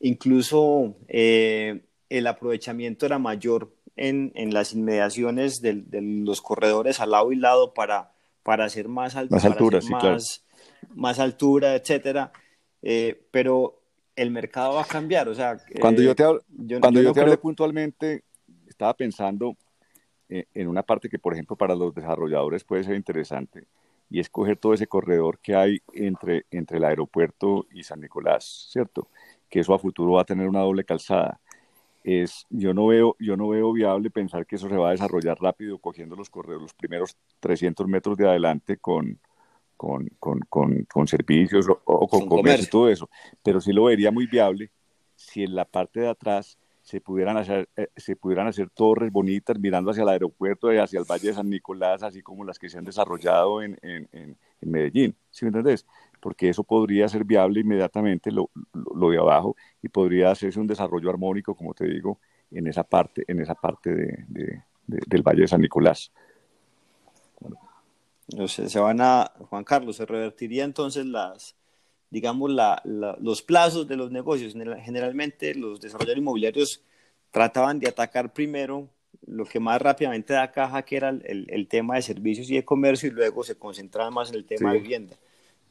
Incluso 0.00 0.96
eh, 1.06 1.84
el 2.08 2.26
aprovechamiento 2.26 3.06
era 3.06 3.20
mayor 3.20 3.72
en, 3.94 4.32
en 4.34 4.52
las 4.52 4.72
inmediaciones 4.72 5.60
de, 5.60 5.74
de, 5.74 6.02
los 6.02 6.42
corredores 6.42 6.98
al 6.98 7.12
lado 7.12 7.30
y 7.30 7.36
lado 7.36 7.72
para, 7.72 8.14
para 8.42 8.64
hacer 8.64 8.88
más, 8.88 9.14
más 9.30 9.44
alturas, 9.44 9.88
más, 9.90 10.44
más 10.92 11.20
altura, 11.20 11.76
etcétera. 11.76 12.32
Eh, 12.82 13.28
pero 13.30 13.80
el 14.16 14.32
mercado 14.32 14.74
va 14.74 14.82
a 14.82 14.86
cambiar, 14.86 15.28
o 15.28 15.36
sea... 15.36 15.56
Cuando 15.80 16.02
yo 16.02 16.16
te, 16.16 16.24
cuando 16.80 17.00
yo, 17.00 17.12
te 17.12 17.20
hablé 17.20 17.38
puntualmente, 17.38 18.24
estaba 18.66 18.92
pensando 18.94 19.56
en 20.28 20.66
una 20.66 20.82
parte 20.82 21.08
que, 21.08 21.20
por 21.20 21.32
ejemplo, 21.32 21.54
para 21.54 21.76
los 21.76 21.94
desarrolladores 21.94 22.64
puede 22.64 22.82
ser 22.82 22.96
interesante, 22.96 23.68
y 24.08 24.20
escoger 24.20 24.56
todo 24.56 24.74
ese 24.74 24.86
corredor 24.86 25.38
que 25.40 25.54
hay 25.54 25.82
entre, 25.92 26.46
entre 26.50 26.78
el 26.78 26.84
aeropuerto 26.84 27.66
y 27.72 27.82
San 27.82 28.00
Nicolás, 28.00 28.68
¿cierto? 28.70 29.08
Que 29.48 29.60
eso 29.60 29.74
a 29.74 29.78
futuro 29.78 30.12
va 30.12 30.22
a 30.22 30.26
tener 30.26 30.48
una 30.48 30.60
doble 30.60 30.84
calzada. 30.84 31.40
Es, 32.04 32.46
yo, 32.50 32.72
no 32.72 32.86
veo, 32.86 33.16
yo 33.18 33.36
no 33.36 33.48
veo 33.48 33.72
viable 33.72 34.10
pensar 34.10 34.46
que 34.46 34.56
eso 34.56 34.68
se 34.68 34.76
va 34.76 34.88
a 34.88 34.92
desarrollar 34.92 35.38
rápido 35.40 35.78
cogiendo 35.78 36.14
los 36.14 36.30
corredores, 36.30 36.62
los 36.62 36.74
primeros 36.74 37.16
300 37.40 37.88
metros 37.88 38.16
de 38.16 38.28
adelante 38.28 38.76
con, 38.76 39.18
con, 39.76 40.08
con, 40.20 40.40
con, 40.88 41.08
servicios 41.08 41.66
o, 41.68 42.06
con 42.06 42.28
comercio 42.28 42.64
y 42.64 42.70
todo 42.70 42.88
eso. 42.88 43.10
Pero 43.42 43.60
sí 43.60 43.72
lo 43.72 43.84
vería 43.84 44.12
muy 44.12 44.26
viable 44.26 44.70
si 45.16 45.42
en 45.42 45.56
la 45.56 45.64
parte 45.64 46.00
de 46.00 46.08
atrás 46.08 46.58
se 46.86 47.00
pudieran 47.00 47.36
hacer, 47.36 47.68
eh, 47.76 47.88
se 47.96 48.14
pudieran 48.14 48.46
hacer 48.46 48.70
torres 48.70 49.10
bonitas 49.10 49.58
mirando 49.58 49.90
hacia 49.90 50.04
el 50.04 50.08
aeropuerto 50.08 50.72
y 50.72 50.76
hacia 50.76 51.00
el 51.00 51.04
Valle 51.04 51.26
de 51.26 51.34
San 51.34 51.50
Nicolás, 51.50 52.04
así 52.04 52.22
como 52.22 52.44
las 52.44 52.60
que 52.60 52.68
se 52.68 52.78
han 52.78 52.84
desarrollado 52.84 53.60
en, 53.60 53.76
en, 53.82 54.08
en, 54.12 54.36
Medellín, 54.60 55.16
¿sí 55.32 55.44
me 55.44 55.48
entendés? 55.48 55.84
Porque 56.20 56.48
eso 56.48 56.62
podría 56.62 57.08
ser 57.08 57.24
viable 57.24 57.58
inmediatamente, 57.58 58.30
lo, 58.30 58.50
lo, 58.72 59.10
de 59.10 59.18
abajo, 59.18 59.56
y 59.82 59.88
podría 59.88 60.30
hacerse 60.30 60.60
un 60.60 60.68
desarrollo 60.68 61.10
armónico, 61.10 61.56
como 61.56 61.74
te 61.74 61.86
digo, 61.86 62.20
en 62.52 62.68
esa 62.68 62.84
parte, 62.84 63.24
en 63.26 63.40
esa 63.40 63.56
parte 63.56 63.92
de, 63.92 64.24
de, 64.28 64.62
del 64.86 65.22
Valle 65.22 65.40
de 65.40 65.48
San 65.48 65.62
Nicolás. 65.62 66.12
se 68.46 68.78
van 68.78 69.00
a, 69.00 69.32
Juan 69.50 69.64
Carlos, 69.64 69.96
se 69.96 70.06
revertiría 70.06 70.62
entonces 70.62 71.04
las, 71.04 71.56
digamos, 72.10 72.50
la, 72.50 72.80
los 72.84 73.42
plazos 73.42 73.86
de 73.88 73.96
los 73.96 74.10
negocios. 74.10 74.54
Generalmente 74.54 75.54
los 75.54 75.80
desarrolladores 75.80 76.22
inmobiliarios 76.22 76.82
trataban 77.30 77.78
de 77.78 77.88
atacar 77.88 78.32
primero 78.32 78.88
lo 79.26 79.44
que 79.44 79.58
más 79.58 79.80
rápidamente 79.80 80.34
da 80.34 80.52
caja, 80.52 80.82
que 80.82 80.96
era 80.96 81.08
el, 81.08 81.46
el 81.48 81.66
tema 81.68 81.96
de 81.96 82.02
servicios 82.02 82.48
y 82.50 82.54
de 82.54 82.64
comercio, 82.64 83.08
y 83.08 83.12
luego 83.12 83.42
se 83.42 83.56
concentraban 83.56 84.14
más 84.14 84.30
en 84.30 84.36
el 84.36 84.44
tema 84.44 84.72
de 84.72 84.78
vivienda. 84.78 85.16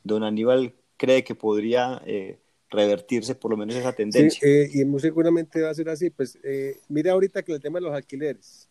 Don 0.04 0.24
Aníbal 0.24 0.74
cree 0.98 1.24
que 1.24 1.36
podría 1.36 2.02
eh, 2.06 2.38
revertirse 2.70 3.36
por 3.36 3.52
lo 3.52 3.58
menos 3.58 3.76
esa 3.76 3.94
tendencia. 3.94 4.40
Sí, 4.42 4.48
eh, 4.48 4.70
y 4.74 4.86
muy 4.86 5.00
seguramente 5.00 5.62
va 5.62 5.70
a 5.70 5.74
ser 5.74 5.90
así. 5.90 6.10
Pues 6.10 6.38
eh, 6.44 6.80
mira 6.90 7.14
ahorita 7.14 7.44
que 7.44 7.54
el 7.54 7.62
tema 7.62 7.80
de 7.80 7.86
los 7.86 7.94
alquileres, 7.94 8.70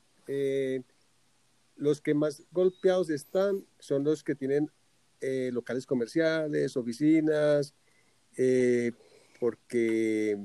los 1.77 2.01
que 2.01 2.15
más 2.15 2.43
golpeados 2.53 3.11
están 3.11 3.65
son 3.79 4.05
los 4.05 4.23
que 4.23 4.35
tienen 4.35 4.71
eh, 5.25 5.51
locales 5.53 5.87
comerciales, 5.87 6.77
oficinas, 6.77 7.75
eh, 8.37 8.93
porque, 9.41 10.37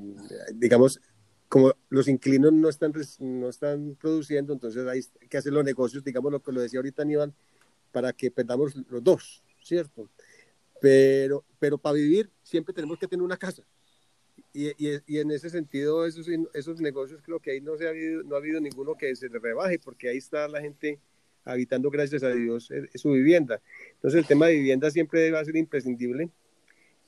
digamos, 0.54 1.02
como 1.50 1.74
los 1.90 2.08
inquilinos 2.08 2.54
no 2.54 2.70
están, 2.70 2.94
no 3.20 3.50
están 3.50 3.96
produciendo, 4.00 4.54
entonces 4.54 4.88
hay 4.88 5.02
que 5.28 5.38
hacer 5.38 5.52
los 5.52 5.66
negocios, 5.66 6.04
digamos 6.04 6.32
lo 6.32 6.42
que 6.42 6.52
lo 6.52 6.62
decía 6.62 6.80
ahorita 6.80 7.02
Aníbal, 7.02 7.34
para 7.92 8.14
que 8.14 8.32
perdamos 8.32 8.76
los 8.90 9.04
dos, 9.04 9.44
¿cierto? 9.62 10.10
Pero, 10.80 11.44
pero 11.60 11.78
para 11.78 11.96
vivir 11.96 12.30
siempre 12.42 12.74
tenemos 12.74 12.98
que 13.00 13.08
tener 13.08 13.24
una 13.24 13.38
casa. 13.38 13.64
Y, 14.54 14.70
y, 14.78 15.20
en 15.20 15.32
ese 15.32 15.50
sentido, 15.50 16.06
esos, 16.06 16.28
esos 16.54 16.80
negocios 16.80 17.22
creo 17.22 17.40
que 17.40 17.52
ahí 17.52 17.62
no, 17.62 17.78
se 17.78 17.86
ha 17.86 17.90
habido, 17.90 18.24
no 18.24 18.36
ha 18.36 18.40
habido 18.40 18.62
ninguno 18.62 18.96
que 18.96 19.16
se 19.16 19.28
le 19.28 19.40
rebaje, 19.40 19.78
porque 19.78 20.10
ahí 20.10 20.18
está 20.18 20.48
la 20.48 20.62
gente 20.62 21.00
habitando, 21.52 21.90
gracias 21.90 22.24
a 22.24 22.30
Dios, 22.30 22.72
su 22.96 23.12
vivienda. 23.12 23.62
Entonces 23.94 24.20
el 24.20 24.26
tema 24.26 24.48
de 24.48 24.56
vivienda 24.56 24.90
siempre 24.92 25.32
va 25.32 25.40
a 25.40 25.46
ser 25.46 25.56
imprescindible 25.56 26.30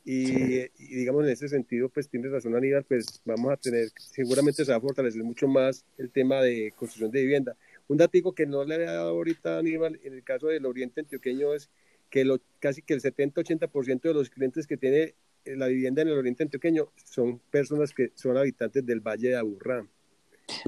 y, 0.04 0.67
digamos 0.80 1.25
en 1.25 1.32
ese 1.32 1.47
sentido, 1.47 1.89
pues 1.89 2.10
tienes 2.10 2.32
razón 2.32 2.56
Aníbal, 2.56 2.84
pues 2.84 3.21
vamos 3.23 3.54
a 3.54 3.58
tener, 3.58 3.89
seguramente 3.97 4.65
se 4.65 4.71
va 4.71 4.77
a 4.77 4.82
fortalecer 4.82 5.23
mucho 5.23 5.47
más 5.47 5.86
el 5.97 6.10
tema 6.10 6.41
de 6.41 6.73
construcción 6.75 7.12
de 7.12 7.21
vivienda. 7.21 7.56
Un 7.88 7.97
dato 7.97 8.34
que 8.34 8.45
no 8.45 8.63
le 8.63 8.75
había 8.75 8.91
dado 8.93 9.10
ahorita 9.10 9.60
Aníbal, 9.60 9.99
en 10.04 10.13
el 10.13 10.23
caso 10.23 10.47
del 10.47 10.65
oriente 10.65 11.01
antioqueño 11.01 11.54
es 11.54 11.69
que 12.10 12.25
lo, 12.25 12.39
casi 12.60 12.82
que 12.82 12.93
el 12.93 13.01
70-80% 13.01 14.01
de 14.01 14.13
los 14.13 14.30
clientes 14.30 14.65
que 14.65 14.77
tiene 14.77 15.15
la 15.45 15.67
vivienda 15.67 16.01
en 16.01 16.10
el 16.10 16.17
oriente 16.17 16.43
antioqueño 16.43 16.91
son 17.06 17.39
personas 17.51 17.93
que 17.93 18.12
son 18.15 18.38
habitantes 18.38 18.86
del 18.86 19.01
Valle 19.01 19.30
de 19.30 19.38
Aburrá. 19.38 19.88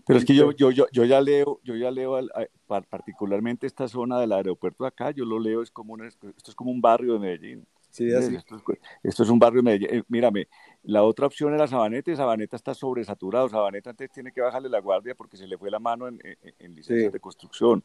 Pero 0.05 0.19
es 0.19 0.25
que 0.25 0.35
yo, 0.35 0.51
yo, 0.51 0.71
yo, 0.71 0.87
yo 0.91 1.05
ya 1.05 1.21
leo, 1.21 1.59
yo 1.63 1.75
ya 1.75 1.91
leo 1.91 2.17
particularmente 2.89 3.67
esta 3.67 3.87
zona 3.87 4.19
del 4.19 4.31
aeropuerto 4.31 4.83
de 4.83 4.89
acá, 4.89 5.11
yo 5.11 5.25
lo 5.25 5.39
leo, 5.39 5.61
es 5.61 5.71
como 5.71 5.93
un, 5.93 6.05
esto 6.05 6.33
es 6.47 6.55
como 6.55 6.71
un 6.71 6.81
barrio 6.81 7.13
de 7.13 7.19
Medellín. 7.19 7.67
Sí, 7.89 8.11
así. 8.11 8.35
Esto, 8.35 9.23
es, 9.23 9.29
un 9.29 9.37
barrio 9.37 9.61
de 9.61 9.65
Medellín. 9.65 9.99
Eh, 9.99 10.03
mírame, 10.07 10.47
la 10.81 11.03
otra 11.03 11.27
opción 11.27 11.53
era 11.53 11.67
Sabaneta 11.67 12.11
y 12.11 12.15
Sabaneta 12.15 12.55
está 12.55 12.73
sobresaturado. 12.73 13.47
Sabaneta 13.49 13.91
antes 13.91 14.11
tiene 14.11 14.31
que 14.31 14.41
bajarle 14.41 14.67
la 14.67 14.79
guardia 14.79 15.13
porque 15.13 15.37
se 15.37 15.45
le 15.45 15.59
fue 15.59 15.69
la 15.69 15.79
mano 15.79 16.07
en, 16.07 16.19
en, 16.57 16.75
licencias 16.75 17.13
de 17.13 17.19
construcción. 17.19 17.83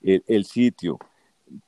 El, 0.00 0.24
el, 0.26 0.46
sitio, 0.46 0.98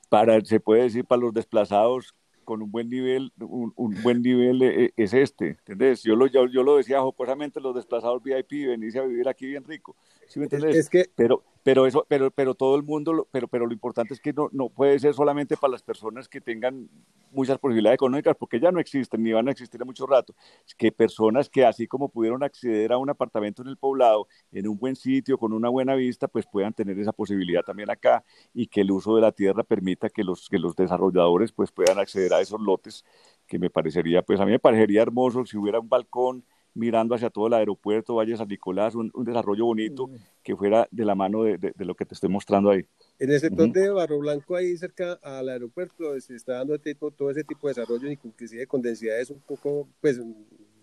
para, 0.09 0.41
se 0.43 0.59
puede 0.59 0.85
decir 0.85 1.05
para 1.05 1.21
los 1.21 1.35
desplazados 1.35 2.15
con 2.53 2.61
un 2.61 2.71
buen 2.71 2.91
nivel, 2.91 3.33
un, 3.41 3.73
buen 4.03 4.21
nivel 4.21 4.61
eh, 4.61 4.85
eh, 4.85 4.93
es 4.99 5.15
este, 5.15 5.49
¿entendés? 5.49 6.03
Yo 6.03 6.17
lo, 6.17 6.27
yo, 6.27 6.45
lo 6.45 6.77
decía 6.77 7.01
jocosamente, 7.01 7.63
los 7.63 7.75
desplazados 7.75 8.23
VIP, 8.23 8.67
venirse 8.67 8.99
a 8.99 9.05
vivir 9.05 9.27
aquí 9.27 9.47
bien 9.47 9.65
rico, 9.65 9.97
¿sí 10.29 10.39
me 10.39 10.45
entendés? 10.45 10.77
Es 10.77 10.91
que... 10.91 11.07
Pero, 11.17 11.43
pero 11.63 11.87
eso, 11.87 12.05
pero, 12.09 12.31
pero 12.31 12.55
todo 12.55 12.77
el 12.77 12.83
mundo, 12.83 13.29
pero, 13.31 13.47
pero 13.49 13.67
lo 13.67 13.73
importante 13.73 14.15
es 14.15 14.21
que 14.21 14.33
no, 14.33 14.49
no 14.53 14.69
puede 14.69 14.99
ser 14.99 15.15
solamente 15.15 15.57
para 15.57 15.73
las 15.73 15.83
personas 15.83 16.29
que 16.29 16.41
tengan 16.41 16.89
muchas 17.31 17.59
posibilidades 17.59 17.95
económicas, 17.95 18.37
porque 18.37 18.61
ya 18.61 18.71
no 18.71 18.81
existen, 18.81 19.23
ni 19.23 19.33
van 19.33 19.49
a 19.49 19.53
existir 19.53 19.81
en 19.81 19.87
mucho 19.87 20.07
rato, 20.07 20.35
es 20.67 20.75
que 20.75 20.93
personas 20.93 21.49
que 21.49 21.65
así 21.65 21.87
como 21.87 22.09
pudieron 22.09 22.43
acceder 22.43 22.93
a 22.93 22.99
un 22.99 23.09
apartamento 23.11 23.63
en 23.63 23.69
el 23.69 23.77
poblado, 23.77 24.27
en 24.51 24.69
un 24.69 24.79
buen 24.79 24.97
sitio, 24.97 25.39
con 25.39 25.53
una 25.53 25.69
buena 25.69 25.95
vista, 25.95 26.29
pues 26.29 26.47
puedan 26.47 26.75
tener 26.75 26.99
esa 26.99 27.13
posibilidad 27.13 27.63
también 27.63 27.91
acá, 27.91 28.25
y 28.53 28.67
que 28.67 28.83
el 28.83 28.91
uso 28.91 29.15
de 29.15 29.23
la 29.23 29.33
tierra 29.33 29.63
permita 29.63 30.11
que 30.11 30.25
los, 30.25 30.49
que 30.49 30.59
los 30.59 30.77
desarrolladores 30.77 31.53
pues 31.53 31.73
puedan 31.73 31.99
acceder 31.99 32.33
a 32.35 32.41
esos 32.41 32.61
lotes, 32.61 33.05
que 33.47 33.59
me 33.59 33.71
parecería, 33.71 34.23
pues 34.23 34.41
a 34.41 34.45
mí 34.45 34.53
me 34.53 34.59
parecería 34.59 35.03
hermoso 35.03 35.45
si 35.47 35.57
hubiera 35.57 35.81
un 35.81 35.89
balcón 35.89 36.45
mirando 36.75 37.15
hacia 37.15 37.31
todo 37.31 37.47
el 37.47 37.55
aeropuerto, 37.55 38.15
Valle 38.15 38.37
San 38.37 38.49
Nicolás, 38.49 38.95
un, 38.95 39.11
desarrollo 39.25 39.67
bonito 39.67 40.11
que 40.43 40.57
fuera 40.57 40.89
de 40.91 41.05
la 41.05 41.15
mano 41.15 41.43
de, 41.45 41.59
de, 41.59 41.85
lo 41.85 41.95
que 41.95 42.05
te 42.05 42.15
estoy 42.15 42.29
mostrando 42.29 42.71
ahí. 42.71 42.87
En 43.19 43.31
el 43.31 43.41
sector 43.41 43.71
de 43.71 43.91
Barro 43.91 44.19
Blanco, 44.19 44.57
ahí 44.57 44.77
cerca 44.77 45.15
al 45.23 45.49
aeropuerto, 45.49 46.19
se 46.21 46.35
está 46.35 46.55
dando 46.55 46.79
tipo, 46.79 47.11
todo 47.11 47.31
ese 47.31 47.45
tipo 47.45 47.69
de 47.69 47.75
desarrollo, 47.75 48.11
inclusive 48.11 48.67
con 48.67 48.81
densidades 48.81 49.31
un 49.31 49.41
poco, 49.41 49.89
pues, 50.01 50.19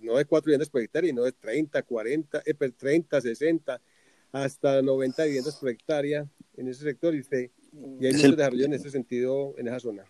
no 0.02 0.16
de 0.16 0.26
4 0.26 0.46
viviendas 0.46 0.70
por 0.70 0.82
hectárea, 0.82 1.10
sino 1.10 1.24
de 1.24 1.32
30, 1.32 1.82
40, 1.82 2.42
eh, 2.46 2.54
30, 2.54 3.22
60, 3.22 3.82
hasta 4.32 4.82
90 4.82 5.24
viviendas 5.26 5.56
por 5.56 5.70
hectárea 5.70 6.28
en 6.56 6.68
ese 6.68 6.84
sector, 6.84 7.16
y, 7.16 7.24
y 8.00 8.06
hay 8.06 8.14
mucho 8.14 8.32
desarrollo 8.32 8.66
en 8.66 8.74
ese 8.74 8.90
sentido, 8.92 9.56
en 9.58 9.68
esa 9.68 9.80
zona. 9.80 10.06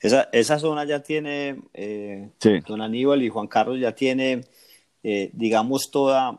Esa, 0.00 0.28
esa 0.32 0.58
zona 0.58 0.84
ya 0.84 1.00
tiene, 1.00 1.62
eh, 1.72 2.30
don 2.66 2.82
Aníbal 2.82 3.22
y 3.22 3.30
Juan 3.30 3.46
Carlos 3.46 3.80
ya 3.80 3.94
tiene, 3.94 4.42
eh, 5.02 5.30
digamos, 5.32 5.90
toda, 5.90 6.38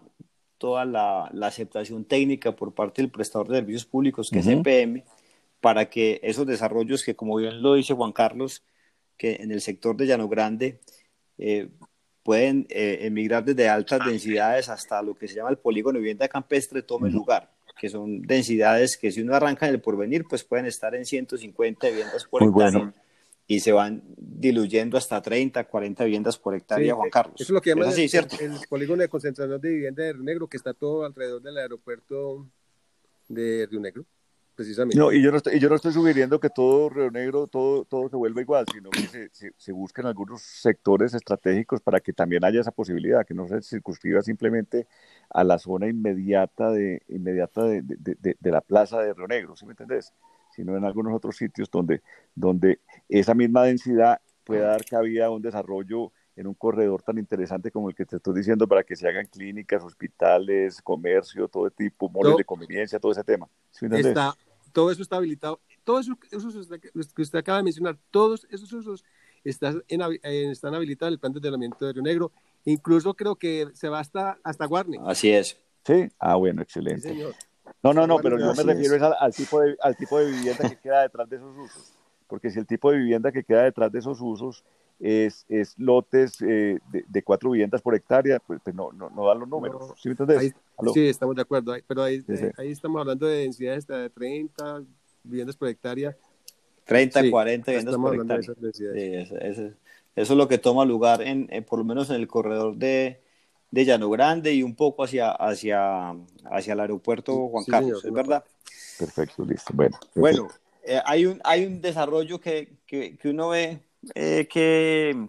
toda 0.57 0.85
la, 0.85 1.29
la, 1.33 1.47
aceptación 1.47 2.05
técnica 2.05 2.55
por 2.55 2.75
parte 2.75 3.01
del 3.01 3.09
prestador 3.09 3.47
de 3.47 3.57
servicios 3.57 3.85
públicos, 3.85 4.29
que 4.31 4.39
es 4.39 4.47
EPM, 4.47 5.03
para 5.61 5.89
que 5.89 6.19
esos 6.21 6.45
desarrollos 6.45 7.03
que, 7.03 7.15
como 7.15 7.37
bien 7.37 7.61
lo 7.63 7.73
dice 7.73 7.95
Juan 7.95 8.11
Carlos, 8.11 8.63
que 9.17 9.37
en 9.39 9.51
el 9.51 9.61
sector 9.61 9.97
de 9.97 10.05
Llano 10.05 10.29
Grande 10.29 10.79
eh, 11.39 11.69
pueden 12.21 12.67
emigrar 12.69 13.45
desde 13.45 13.67
altas 13.67 14.05
densidades 14.05 14.69
hasta 14.69 15.01
lo 15.01 15.15
que 15.15 15.27
se 15.27 15.35
llama 15.35 15.49
el 15.49 15.57
polígono 15.57 15.97
de 15.97 16.01
vivienda 16.01 16.27
campestre, 16.27 16.81
tome 16.81 17.09
lugar 17.09 17.55
que 17.79 17.89
son 17.89 18.21
densidades 18.21 18.97
que 18.97 19.11
si 19.11 19.21
uno 19.21 19.35
arranca 19.35 19.67
en 19.67 19.73
el 19.73 19.81
porvenir, 19.81 20.25
pues 20.29 20.43
pueden 20.43 20.65
estar 20.65 20.95
en 20.95 21.05
150 21.05 21.87
viviendas 21.87 22.25
por 22.25 22.41
hectárea 22.43 22.93
y 23.47 23.59
se 23.59 23.71
van 23.71 24.03
diluyendo 24.17 24.97
hasta 24.97 25.21
30, 25.21 25.63
40 25.65 26.03
viviendas 26.03 26.37
por 26.37 26.55
hectárea, 26.55 26.95
Juan 26.95 27.09
Carlos. 27.09 27.35
Eso 27.35 27.43
es 27.43 27.49
lo 27.51 27.61
que 27.61 27.71
llaman 27.71 27.93
el, 27.93 28.67
polígono 28.67 29.01
de 29.01 29.09
concentración 29.09 29.61
de 29.61 29.69
vivienda 29.69 30.03
de 30.03 30.13
Río 30.13 30.23
Negro, 30.23 30.47
que 30.47 30.57
está 30.57 30.73
todo 30.73 31.05
alrededor 31.05 31.41
del 31.41 31.57
aeropuerto 31.57 32.47
de 33.27 33.67
Río 33.69 33.79
Negro, 33.79 34.03
precisamente. 34.55 34.97
No, 34.97 35.11
y 35.11 35.21
yo 35.21 35.29
no 35.29 35.37
estoy, 35.37 35.59
yo 35.59 35.69
no 35.69 35.75
estoy 35.75 35.93
sugiriendo 35.93 36.39
que 36.39 36.49
todo 36.49 36.89
Río 36.89 37.11
Negro, 37.11 37.45
todo, 37.45 37.85
todo 37.85 38.09
se 38.09 38.15
vuelva 38.15 38.41
igual, 38.41 38.65
sino 38.73 38.89
que 38.89 39.29
se, 39.31 39.53
se, 39.55 39.71
busquen 39.71 40.07
algunos 40.07 40.41
sectores 40.41 41.13
estratégicos 41.13 41.81
para 41.81 41.99
que 41.99 42.13
también 42.13 42.43
haya 42.43 42.61
esa 42.61 42.71
posibilidad, 42.71 43.25
que 43.27 43.35
no 43.35 43.47
se 43.47 43.61
circunscriba 43.61 44.23
simplemente 44.23 44.87
a 45.29 45.43
la 45.43 45.59
zona 45.59 45.87
inmediata 45.87 46.71
de, 46.71 47.03
inmediata 47.09 47.63
de, 47.63 47.83
de, 47.83 48.37
de 48.39 48.51
la 48.51 48.61
plaza 48.61 49.01
de 49.01 49.13
Río 49.13 49.27
Negro, 49.27 49.55
¿sí 49.55 49.67
me 49.67 49.73
entendés? 49.73 50.13
Sino 50.55 50.77
en 50.77 50.85
algunos 50.85 51.13
otros 51.13 51.37
sitios 51.37 51.69
donde, 51.69 52.01
donde 52.33 52.79
esa 53.09 53.33
misma 53.33 53.63
densidad 53.63 54.19
pueda 54.43 54.67
dar 54.67 54.85
cabida 54.85 55.25
a 55.25 55.31
un 55.31 55.41
desarrollo 55.41 56.11
en 56.35 56.47
un 56.47 56.53
corredor 56.53 57.01
tan 57.01 57.17
interesante 57.17 57.71
como 57.71 57.89
el 57.89 57.95
que 57.95 58.05
te 58.05 58.17
estoy 58.17 58.35
diciendo 58.35 58.67
para 58.67 58.83
que 58.83 58.95
se 58.95 59.07
hagan 59.07 59.25
clínicas, 59.25 59.83
hospitales, 59.83 60.81
comercio, 60.81 61.47
todo 61.47 61.69
tipo, 61.69 62.09
moles 62.09 62.37
de 62.37 62.43
conveniencia, 62.43 62.99
todo 62.99 63.11
ese 63.11 63.23
tema. 63.23 63.47
está, 63.71 64.35
todo 64.73 64.91
eso 64.91 65.01
está 65.01 65.15
habilitado 65.15 65.59
todos 65.85 66.09
esos 66.31 66.43
usos 66.43 66.67
que 67.15 67.21
usted 67.21 67.39
acaba 67.39 67.59
de 67.59 67.63
mencionar, 67.63 67.97
todos 68.11 68.45
esos 68.49 68.73
usos 68.73 69.05
están, 69.45 69.81
en, 69.87 70.01
están 70.51 70.75
habilitados 70.75 71.11
en 71.11 71.13
el 71.13 71.19
plan 71.19 71.31
de 71.31 71.37
ordenamiento 71.37 71.85
de 71.85 71.93
Río 71.93 72.03
Negro. 72.03 72.31
Incluso 72.65 73.13
creo 73.13 73.35
que 73.35 73.67
se 73.73 73.87
va 73.87 73.99
hasta, 73.99 74.39
hasta 74.43 74.65
Guarne. 74.65 74.97
Así 75.05 75.29
es. 75.29 75.57
Sí, 75.85 76.09
ah, 76.17 76.35
bueno, 76.35 76.63
excelente. 76.63 77.15
No, 77.85 77.93
no, 77.93 78.07
no, 78.07 78.17
pero 78.17 78.39
yo 78.39 78.53
me 78.53 78.73
refiero 78.73 79.13
al, 79.19 79.33
tipo 79.33 79.61
de, 79.61 79.77
al 79.81 79.95
tipo 79.95 80.17
de 80.19 80.31
vivienda 80.31 80.69
que 80.69 80.77
queda 80.77 81.01
detrás 81.03 81.29
de 81.29 81.35
esos 81.35 81.55
usos. 81.57 81.93
Porque 82.27 82.49
si 82.49 82.59
el 82.59 82.65
tipo 82.65 82.91
de 82.91 82.97
vivienda 82.97 83.31
que 83.31 83.43
queda 83.43 83.63
detrás 83.63 83.91
de 83.91 83.99
esos 83.99 84.19
usos 84.19 84.63
es, 84.99 85.45
es 85.49 85.77
lotes 85.77 86.41
eh, 86.41 86.79
de, 86.89 87.23
cuatro 87.23 87.51
viviendas 87.51 87.81
por 87.81 87.93
hectárea, 87.93 88.39
pues, 88.39 88.59
pues 88.63 88.75
no, 88.75 88.91
no, 88.91 89.09
no, 89.09 89.27
dan 89.27 89.39
los 89.39 89.47
números. 89.49 89.93
¿Sí, 90.01 90.09
sí, 90.93 91.07
estamos 91.07 91.35
de 91.35 91.41
acuerdo. 91.43 91.75
Pero 91.87 92.03
ahí, 92.03 92.23
eh, 92.27 92.51
ahí 92.57 92.71
estamos 92.71 92.99
hablando 92.99 93.27
de 93.27 93.41
densidades 93.41 93.85
de 93.85 94.09
30 94.09 94.83
viviendas 95.23 95.55
por 95.55 95.67
hectárea. 95.67 96.17
30, 96.85 97.29
40 97.29 97.71
viviendas 97.71 97.95
por 97.95 98.15
hectárea. 98.15 99.21
eso, 99.21 99.37
eso, 99.37 99.73
es 100.15 100.29
lo 100.29 100.47
que 100.47 100.57
toma 100.57 100.85
lugar, 100.85 101.21
en, 101.21 101.47
por 101.65 101.79
lo 101.79 101.85
menos 101.85 102.09
en 102.09 102.15
el 102.15 102.27
corredor 102.27 102.77
de, 102.77 103.21
de 103.71 103.85
Llano 103.85 104.09
Grande 104.09 104.53
y 104.53 104.63
un 104.63 104.75
poco 104.75 105.03
hacia, 105.03 105.31
hacia, 105.31 106.11
hacia 106.51 106.73
el 106.73 106.79
aeropuerto 106.79 107.49
Juan 107.49 107.65
Carlos, 107.65 108.05
¿es 108.05 108.11
verdad? 108.11 108.43
Perfecto, 108.97 109.43
listo. 109.45 109.73
Bueno, 109.73 109.97
bueno 110.15 110.47
eh, 110.83 111.01
hay, 111.05 111.25
un, 111.25 111.41
hay 111.43 111.65
un 111.65 111.81
desarrollo 111.81 112.39
que, 112.39 112.77
que, 112.85 113.17
que 113.17 113.29
uno 113.29 113.49
ve 113.49 113.79
eh, 114.13 114.47
que 114.51 115.27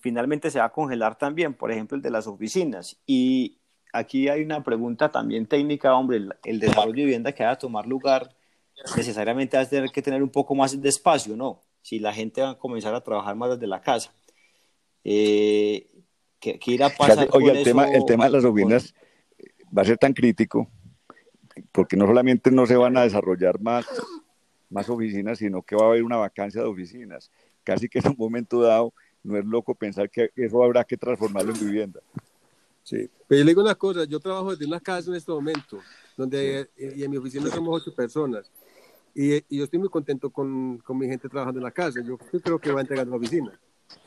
finalmente 0.00 0.50
se 0.50 0.58
va 0.58 0.66
a 0.66 0.72
congelar 0.72 1.16
también, 1.16 1.54
por 1.54 1.70
ejemplo, 1.70 1.96
el 1.96 2.02
de 2.02 2.10
las 2.10 2.26
oficinas. 2.26 2.96
Y 3.06 3.58
aquí 3.92 4.28
hay 4.28 4.42
una 4.42 4.64
pregunta 4.64 5.10
también 5.10 5.46
técnica, 5.46 5.94
hombre, 5.94 6.20
el, 6.44 6.60
desarrollo 6.60 6.92
de 6.92 7.04
vivienda 7.04 7.32
que 7.32 7.44
va 7.44 7.52
a 7.52 7.58
tomar 7.58 7.86
lugar 7.86 8.34
necesariamente 8.96 9.56
va 9.56 9.62
a 9.62 9.68
tener 9.68 9.90
que 9.90 10.02
tener 10.02 10.22
un 10.22 10.30
poco 10.30 10.54
más 10.54 10.80
de 10.80 10.88
espacio, 10.88 11.36
¿no? 11.36 11.62
Si 11.82 12.00
la 12.00 12.12
gente 12.12 12.42
va 12.42 12.50
a 12.50 12.58
comenzar 12.58 12.94
a 12.94 13.02
trabajar 13.02 13.36
más 13.36 13.50
desde 13.50 13.66
la 13.68 13.80
casa. 13.80 14.12
Eh, 15.04 15.88
¿qué, 16.42 16.58
irá 16.66 16.86
a 16.86 16.90
pasar 16.90 17.28
Oye, 17.32 17.52
el, 17.52 17.64
tema, 17.64 17.88
el 17.88 18.04
tema 18.04 18.24
de 18.24 18.30
las 18.30 18.44
oficinas 18.44 18.94
va 19.76 19.82
a 19.82 19.84
ser 19.86 19.96
tan 19.96 20.12
crítico 20.12 20.68
porque 21.70 21.96
no 21.96 22.06
solamente 22.06 22.50
no 22.50 22.66
se 22.66 22.76
van 22.76 22.96
a 22.96 23.02
desarrollar 23.02 23.60
más, 23.60 23.86
más 24.68 24.88
oficinas, 24.88 25.38
sino 25.38 25.62
que 25.62 25.76
va 25.76 25.84
a 25.84 25.88
haber 25.88 26.02
una 26.02 26.16
vacancia 26.16 26.60
de 26.60 26.68
oficinas 26.68 27.30
casi 27.62 27.88
que 27.88 28.00
en 28.00 28.08
un 28.08 28.16
momento 28.18 28.60
dado 28.60 28.92
no 29.22 29.38
es 29.38 29.44
loco 29.44 29.74
pensar 29.74 30.10
que 30.10 30.30
eso 30.34 30.62
habrá 30.62 30.82
que 30.84 30.96
transformarlo 30.96 31.52
en 31.52 31.60
vivienda. 31.60 32.00
Sí, 32.82 33.08
pero 33.28 33.38
yo 33.38 33.44
le 33.44 33.50
digo 33.52 33.62
una 33.62 33.76
cosa, 33.76 34.04
yo 34.04 34.18
trabajo 34.18 34.50
desde 34.50 34.66
una 34.66 34.80
casa 34.80 35.10
en 35.10 35.16
este 35.16 35.30
momento, 35.30 35.78
donde 36.16 36.68
y 36.76 37.04
en 37.04 37.10
mi 37.10 37.16
oficina 37.16 37.48
somos 37.48 37.80
ocho 37.80 37.94
personas, 37.94 38.50
y, 39.14 39.34
y 39.34 39.58
yo 39.58 39.64
estoy 39.64 39.78
muy 39.78 39.88
contento 39.88 40.30
con, 40.30 40.78
con, 40.78 40.98
mi 40.98 41.06
gente 41.06 41.28
trabajando 41.28 41.60
en 41.60 41.64
la 41.64 41.70
casa, 41.70 42.00
yo 42.02 42.18
creo 42.18 42.58
que 42.58 42.72
va 42.72 42.80
a 42.80 42.82
entregar 42.82 43.06
la 43.06 43.14
oficina. 43.14 43.56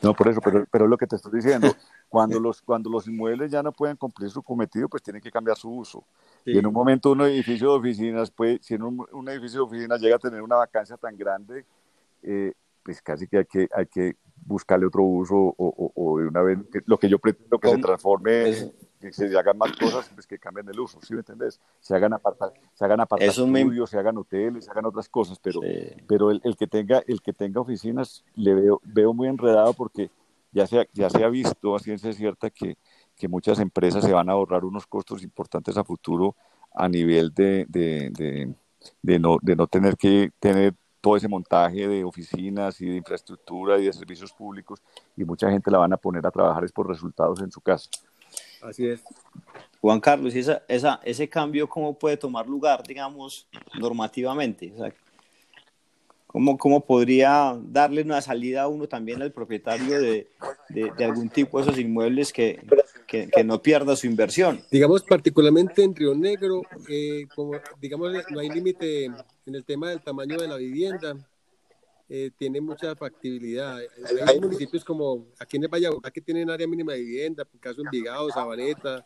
No, 0.02 0.14
por 0.14 0.28
eso, 0.28 0.42
pero, 0.42 0.66
pero 0.72 0.86
es 0.86 0.90
lo 0.90 0.98
que 0.98 1.08
te 1.08 1.16
estoy 1.16 1.32
diciendo, 1.34 1.68
cuando 2.10 2.40
los, 2.40 2.62
cuando 2.62 2.90
los 2.90 3.08
inmuebles 3.08 3.52
ya 3.52 3.64
no 3.64 3.72
pueden 3.72 3.98
cumplir 3.98 4.30
su 4.30 4.44
cometido, 4.44 4.88
pues 4.90 5.04
tienen 5.04 5.22
que 5.22 5.32
cambiar 5.32 5.58
su 5.58 5.70
uso. 5.70 6.04
Y 6.46 6.58
en 6.58 6.66
un 6.66 6.74
momento 6.74 7.12
un 7.12 7.22
edificio 7.22 7.72
de 7.72 7.78
oficinas, 7.78 8.30
pues, 8.32 8.60
si 8.62 8.76
en 8.76 8.84
un, 8.84 9.06
un 9.12 9.30
edificio 9.30 9.62
de 9.62 9.66
oficinas 9.66 10.00
llega 10.00 10.16
a 10.16 10.20
tener 10.20 10.42
una 10.42 10.58
vacancia 10.58 10.98
tan 10.98 11.18
grande, 11.18 11.66
eh, 12.22 12.54
pues 12.84 13.02
casi 13.02 13.28
que 13.28 13.40
hay 13.40 13.46
que, 13.46 13.68
hay 13.74 13.88
que 13.88 14.16
buscarle 14.46 14.86
otro 14.86 15.04
uso 15.04 15.36
o, 15.36 15.92
o, 15.96 16.20
de 16.20 16.28
una 16.28 16.42
vez 16.42 16.60
lo 16.86 16.98
que 16.98 17.10
yo 17.10 17.18
pretendo 17.18 17.58
que 17.58 17.70
se 17.70 17.78
transforme, 17.78 18.72
que 19.10 19.30
se 19.30 19.38
hagan 19.38 19.58
más 19.58 19.72
cosas, 19.74 20.10
pues 20.14 20.28
que 20.28 20.38
cambien 20.40 20.68
el 20.70 20.80
uso, 20.80 21.00
¿sí 21.02 21.14
me 21.14 21.20
entendés? 21.20 21.60
Se 21.80 21.96
hagan 21.96 22.14
aparta, 22.14 22.52
se 22.74 22.86
hagan 22.86 23.06
estudios, 23.20 23.90
se 23.90 23.98
hagan 23.98 24.18
hoteles, 24.18 24.66
se 24.66 24.72
hagan 24.72 24.86
otras 24.86 25.10
cosas, 25.10 25.40
pero, 25.40 25.62
pero 26.08 26.32
el, 26.32 26.42
el, 26.44 26.56
que 26.56 26.68
tenga, 26.68 27.04
el 27.08 27.22
que 27.22 27.34
tenga 27.34 27.62
oficinas 27.62 28.24
le 28.36 28.54
veo, 28.54 28.82
veo 28.84 29.14
muy 29.14 29.28
enredado 29.28 29.74
porque 29.74 30.10
ya 30.52 30.66
se, 30.68 30.90
ya 30.94 31.10
se 31.10 31.24
ha 31.24 31.30
visto 31.30 31.76
a 31.76 31.80
ciencia 31.80 32.14
cierta 32.14 32.50
que, 32.50 32.78
que 33.16 33.28
muchas 33.28 33.60
empresas 33.60 34.04
se 34.04 34.14
van 34.14 34.30
a 34.30 34.34
ahorrar 34.34 34.64
unos 34.64 34.88
costos 34.88 35.24
importantes 35.24 35.78
a 35.78 35.84
futuro 35.84 36.36
a 36.74 36.88
nivel 36.88 37.34
de, 37.34 37.66
de, 37.68 38.10
de, 38.12 38.54
de 39.02 39.20
no, 39.20 39.38
de 39.42 39.56
no 39.56 39.68
tener 39.68 39.98
que 39.98 40.32
tener 40.40 40.74
todo 41.06 41.18
ese 41.18 41.28
montaje 41.28 41.88
de 41.88 42.04
oficinas 42.04 42.82
y 42.82 42.88
de 42.88 42.96
infraestructura 42.96 43.78
y 43.78 43.86
de 43.86 43.94
servicios 43.94 44.34
públicos 44.34 44.82
y 45.16 45.24
mucha 45.24 45.52
gente 45.52 45.70
la 45.70 45.78
van 45.78 45.94
a 45.94 45.98
poner 45.98 46.26
a 46.26 46.32
trabajar 46.32 46.64
es 46.64 46.72
por 46.72 46.88
resultados 46.88 47.42
en 47.42 47.52
su 47.52 47.62
casa. 47.62 47.90
Así 48.68 48.88
es. 48.88 49.04
Juan 49.82 50.00
Carlos, 50.00 50.36
¿y 50.36 50.40
esa, 50.40 50.64
esa, 50.68 51.00
ese 51.04 51.30
cambio 51.30 51.70
cómo 51.70 51.98
puede 51.98 52.18
tomar 52.18 52.48
lugar, 52.48 52.82
digamos, 52.88 53.48
normativamente? 53.80 54.74
O 54.76 54.78
sea, 54.80 54.94
¿cómo, 56.26 56.58
¿Cómo 56.58 56.84
podría 56.84 57.56
darle 57.62 58.02
una 58.02 58.20
salida 58.22 58.64
a 58.64 58.68
uno 58.68 58.88
también 58.88 59.22
al 59.22 59.32
propietario 59.32 60.02
de, 60.02 60.28
de, 60.70 61.06
algún 61.06 61.30
tipo 61.30 61.58
de 61.58 61.66
esos 61.66 61.80
inmuebles 61.80 62.34
que, 62.34 62.60
que, 63.08 63.44
no 63.44 63.62
pierda 63.62 63.96
su 63.96 64.08
inversión? 64.08 64.60
Digamos, 64.72 65.04
particularmente 65.04 65.84
en 65.84 65.96
Río 65.96 66.16
Negro, 66.16 66.64
eh, 66.90 67.28
como, 67.36 67.54
digamos, 67.80 68.12
no 68.32 68.40
hay 68.40 68.50
límite 68.50 69.06
en 69.06 69.56
el 69.56 69.64
tema 69.64 69.92
del 69.92 70.02
tamaño 70.02 70.38
de 70.38 70.48
la 70.48 70.58
vivienda, 70.58 71.16
eh, 72.08 72.32
tiene 72.38 72.62
mucha 72.62 72.96
factibilidad. 72.96 73.80
Hay 74.28 74.40
municipios 74.40 74.84
como 74.84 75.28
aquí 75.40 75.58
en 75.58 75.64
el 75.64 75.70
Valle 75.70 75.90
que 76.14 76.22
tienen 76.22 76.50
área 76.50 76.68
mínima 76.68 76.94
de 76.94 77.00
vivienda, 77.00 77.46
por 77.46 77.60
caso 77.60 77.82
Envigado, 77.82 78.30
Sabaneta, 78.30 79.06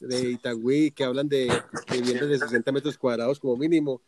de 0.00 0.30
Itagüí, 0.32 0.90
que 0.90 1.04
hablan 1.04 1.28
de, 1.28 1.48
viviendas 1.92 2.28
de 2.28 2.38
60 2.38 2.72
metros 2.72 2.98
cuadrados 2.98 3.38
como 3.38 3.56
mínimo. 3.56 4.02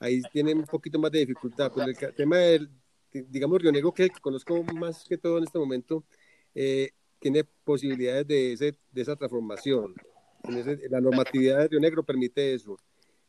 Ahí 0.00 0.22
tienen 0.32 0.58
un 0.58 0.64
poquito 0.64 0.98
más 0.98 1.12
de 1.12 1.20
dificultad. 1.20 1.70
Pero 1.74 1.86
el 1.88 2.14
tema 2.14 2.38
del, 2.38 2.68
digamos, 3.12 3.62
Río 3.62 3.70
Negro, 3.70 3.92
que 3.92 4.10
conozco 4.20 4.62
más 4.74 5.04
que 5.08 5.16
todo 5.16 5.38
en 5.38 5.44
este 5.44 5.58
momento, 5.58 6.04
eh, 6.54 6.90
tiene 7.20 7.44
posibilidades 7.44 8.26
de, 8.26 8.52
ese, 8.52 8.76
de 8.90 9.02
esa 9.02 9.16
transformación. 9.16 9.94
la 10.90 11.00
normatividad 11.00 11.60
de 11.60 11.68
Río 11.68 11.80
Negro 11.80 12.02
permite 12.02 12.54
eso. 12.54 12.76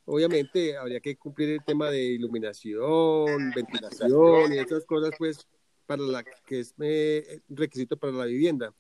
Obviamente 0.06 0.78
habría 0.78 1.00
que 1.00 1.18
cumplir 1.18 1.50
el 1.50 1.64
tema 1.64 1.90
de 1.90 2.04
iluminación, 2.04 3.52
ventilación 3.56 4.54
y 4.54 4.60
esas 4.60 4.86
cosas, 4.86 5.12
pues, 5.18 5.48
para 5.86 6.04
la 6.04 6.24
que 6.24 6.60
es 6.60 6.76
eh, 6.80 7.42
requisito 7.50 7.98
para 7.98 8.14
la 8.14 8.26
vivienda. 8.26 8.74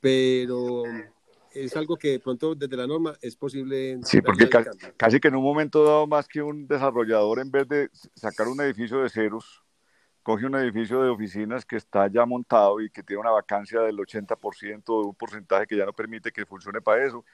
Pero 0.00 0.82
es 1.54 1.76
algo 1.76 1.96
que 1.96 2.12
de 2.12 2.20
pronto 2.20 2.54
desde 2.54 2.76
la 2.76 2.86
norma 2.86 3.16
es 3.20 3.36
posible. 3.36 4.00
Sí, 4.02 4.20
porque 4.20 4.48
casi, 4.96 5.20
que 5.20 5.28
en 5.28 5.36
un 5.36 5.44
momento 5.44 5.84
dado, 5.84 6.06
más 6.06 6.26
que 6.26 6.42
un 6.42 6.66
desarrollador, 6.66 7.38
en 7.38 7.50
vez 7.50 7.68
de 7.68 7.88
sacar 8.14 8.48
un 8.48 8.60
edificio 8.62 9.02
de 9.02 9.10
ceros, 9.10 9.62
coge 10.22 10.46
un 10.46 10.56
edificio 10.56 11.02
de 11.02 11.10
oficinas 11.10 11.64
que 11.64 11.76
está 11.76 12.08
ya 12.08 12.24
montado 12.24 12.80
y 12.80 12.90
que 12.90 13.02
tiene 13.02 13.20
una 13.20 13.30
vacancia 13.30 13.80
del 13.80 13.96
80% 13.96 15.02
de 15.02 15.06
un 15.08 15.14
porcentaje 15.14 15.66
que 15.66 15.76
ya 15.76 15.84
no 15.84 15.92
permite 15.92 16.32
que 16.32 16.46
funcione 16.46 16.80
para 16.80 17.06
eso, 17.06 17.24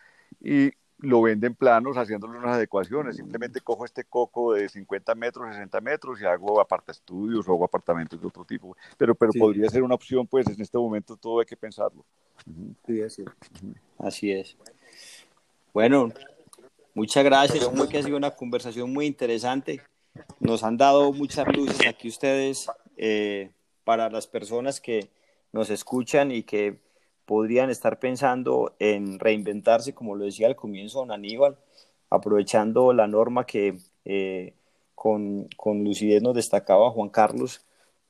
y 0.40 0.70
lo 1.00 1.22
venden 1.22 1.54
planos 1.54 1.96
haciéndole 1.96 2.38
unas 2.38 2.56
adecuaciones. 2.56 3.16
Simplemente 3.16 3.60
cojo 3.60 3.84
este 3.84 4.04
coco 4.04 4.54
de 4.54 4.68
50 4.68 5.14
metros, 5.14 5.54
60 5.54 5.80
metros 5.80 6.20
y 6.20 6.24
hago 6.24 6.60
aparta 6.60 6.92
estudios 6.92 7.48
o 7.48 7.52
hago 7.52 7.64
apartamentos 7.64 8.20
de 8.20 8.26
otro 8.26 8.44
tipo. 8.44 8.76
Pero, 8.96 9.14
pero 9.14 9.32
podría 9.32 9.68
ser 9.70 9.82
una 9.82 9.94
opción, 9.94 10.26
pues 10.26 10.46
en 10.48 10.60
este 10.60 10.76
momento 10.76 11.16
todo 11.16 11.40
hay 11.40 11.46
que 11.46 11.56
pensarlo. 11.56 12.04
Sí, 12.86 13.02
así. 13.02 13.24
así 13.98 14.32
es. 14.32 14.56
Bueno, 15.72 16.10
muchas 16.94 17.24
gracias. 17.24 17.68
Creo 17.68 17.88
que 17.88 17.98
ha 17.98 18.02
sido 18.02 18.16
una 18.16 18.32
conversación 18.32 18.92
muy 18.92 19.06
interesante. 19.06 19.82
Nos 20.40 20.64
han 20.64 20.76
dado 20.76 21.12
muchas 21.12 21.46
luces 21.56 21.86
aquí 21.86 22.08
ustedes 22.08 22.68
eh, 22.96 23.50
para 23.84 24.10
las 24.10 24.26
personas 24.26 24.80
que 24.80 25.08
nos 25.52 25.70
escuchan 25.70 26.32
y 26.32 26.42
que 26.42 26.78
podrían 27.28 27.68
estar 27.68 27.98
pensando 27.98 28.74
en 28.78 29.18
reinventarse, 29.18 29.92
como 29.92 30.16
lo 30.16 30.24
decía 30.24 30.46
al 30.46 30.56
comienzo 30.56 31.00
don 31.00 31.12
Aníbal, 31.12 31.58
aprovechando 32.08 32.94
la 32.94 33.06
norma 33.06 33.44
que 33.44 33.76
eh, 34.06 34.54
con, 34.94 35.46
lucidez 35.84 36.22
nos 36.22 36.34
destacaba 36.34 36.90
Juan 36.90 37.10
Carlos, 37.10 37.60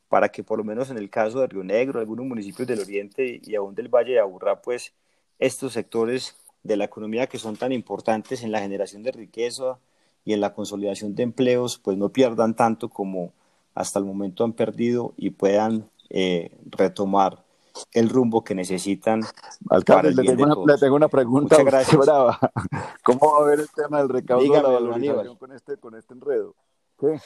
para 0.09 0.29
que 0.29 0.45
por 0.45 0.59
lo 0.59 0.64
menos 0.64 0.91
en 0.91 0.99
el 0.99 1.11
caso 1.11 1.41
de 1.41 1.49
Río 1.49 1.64
Negro, 1.64 1.99
algunos 1.99 2.27
municipios 2.27 2.69
del 2.69 2.79
oriente 2.79 3.41
y 3.43 3.57
aún 3.57 3.75
del 3.75 3.89
Valle 3.89 4.12
de 4.12 4.21
Aburrá, 4.21 4.62
pues 4.62 4.95
estos 5.41 5.73
sectores 5.73 6.37
de 6.62 6.77
la 6.77 6.85
economía 6.85 7.27
que 7.27 7.39
son 7.39 7.57
tan 7.57 7.73
importantes 7.73 8.45
en 8.45 8.53
la 8.53 8.61
generación 8.61 9.03
de 9.03 9.11
riqueza 9.11 9.81
y 10.25 10.33
en 10.33 10.41
la 10.41 10.55
consolidación 10.55 11.16
de 11.16 11.25
empleos, 11.25 11.81
pues 11.83 11.99
no 11.99 12.11
pierdan 12.11 12.55
tanto 12.55 12.89
como 12.89 13.33
hasta 13.75 13.99
el 13.99 14.05
momento 14.05 14.45
han 14.45 14.53
perdido 14.53 15.12
y 15.16 15.31
puedan 15.31 15.91
eh, 16.09 16.53
retomar 16.66 17.48
el 17.93 18.09
rumbo 18.09 18.45
que 18.45 18.55
necesitan. 18.55 19.22
Alcalde, 19.70 20.14
le, 20.14 20.22
tengo 20.24 20.45
una, 20.45 20.55
le 20.72 20.79
tengo 20.79 20.97
una, 20.97 21.09
pregunta 21.09 21.57
brava. 21.62 22.39
¿Cómo 23.05 23.33
va 23.33 23.45
a 23.45 23.47
ver 23.47 23.61
el 23.61 23.68
tema 23.70 23.99
del 23.99 24.09
recaudo 24.09 24.53
de 24.53 24.62
la 24.62 24.68
valorización 24.68 25.37
con 25.37 25.53
este, 25.53 25.76
con 25.76 25.95
este 25.95 26.14
enredo? 26.14 26.55
¿Qué? 26.99 27.20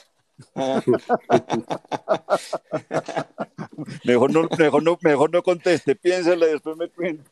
mejor, 4.03 4.31
no, 4.31 4.49
mejor, 4.57 4.83
no, 4.83 4.97
mejor 5.01 5.31
no 5.31 5.43
conteste, 5.43 5.95
piénsale 5.95 6.47
y 6.47 6.51
después 6.53 6.75
me 6.77 6.89
cuenta. 6.89 7.29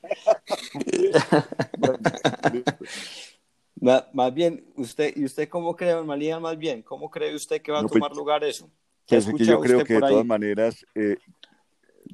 Más, 4.13 4.33
bien, 4.33 4.63
usted, 4.75 5.11
¿y 5.15 5.25
usted 5.25 5.49
cómo 5.49 5.75
cree, 5.75 5.99
Malía, 6.03 6.39
más 6.39 6.55
bien? 6.55 6.83
¿Cómo 6.83 7.09
cree 7.09 7.33
usted 7.33 7.63
que 7.63 7.71
va 7.71 7.79
a 7.79 7.81
pues, 7.81 7.93
tomar 7.93 8.15
lugar 8.15 8.43
eso? 8.43 8.69
Pues 9.07 9.25
yo 9.39 9.59
creo 9.59 9.83
que 9.83 9.95
de 9.95 9.99
todas 9.99 10.25
maneras, 10.25 10.85
eh, 10.93 11.17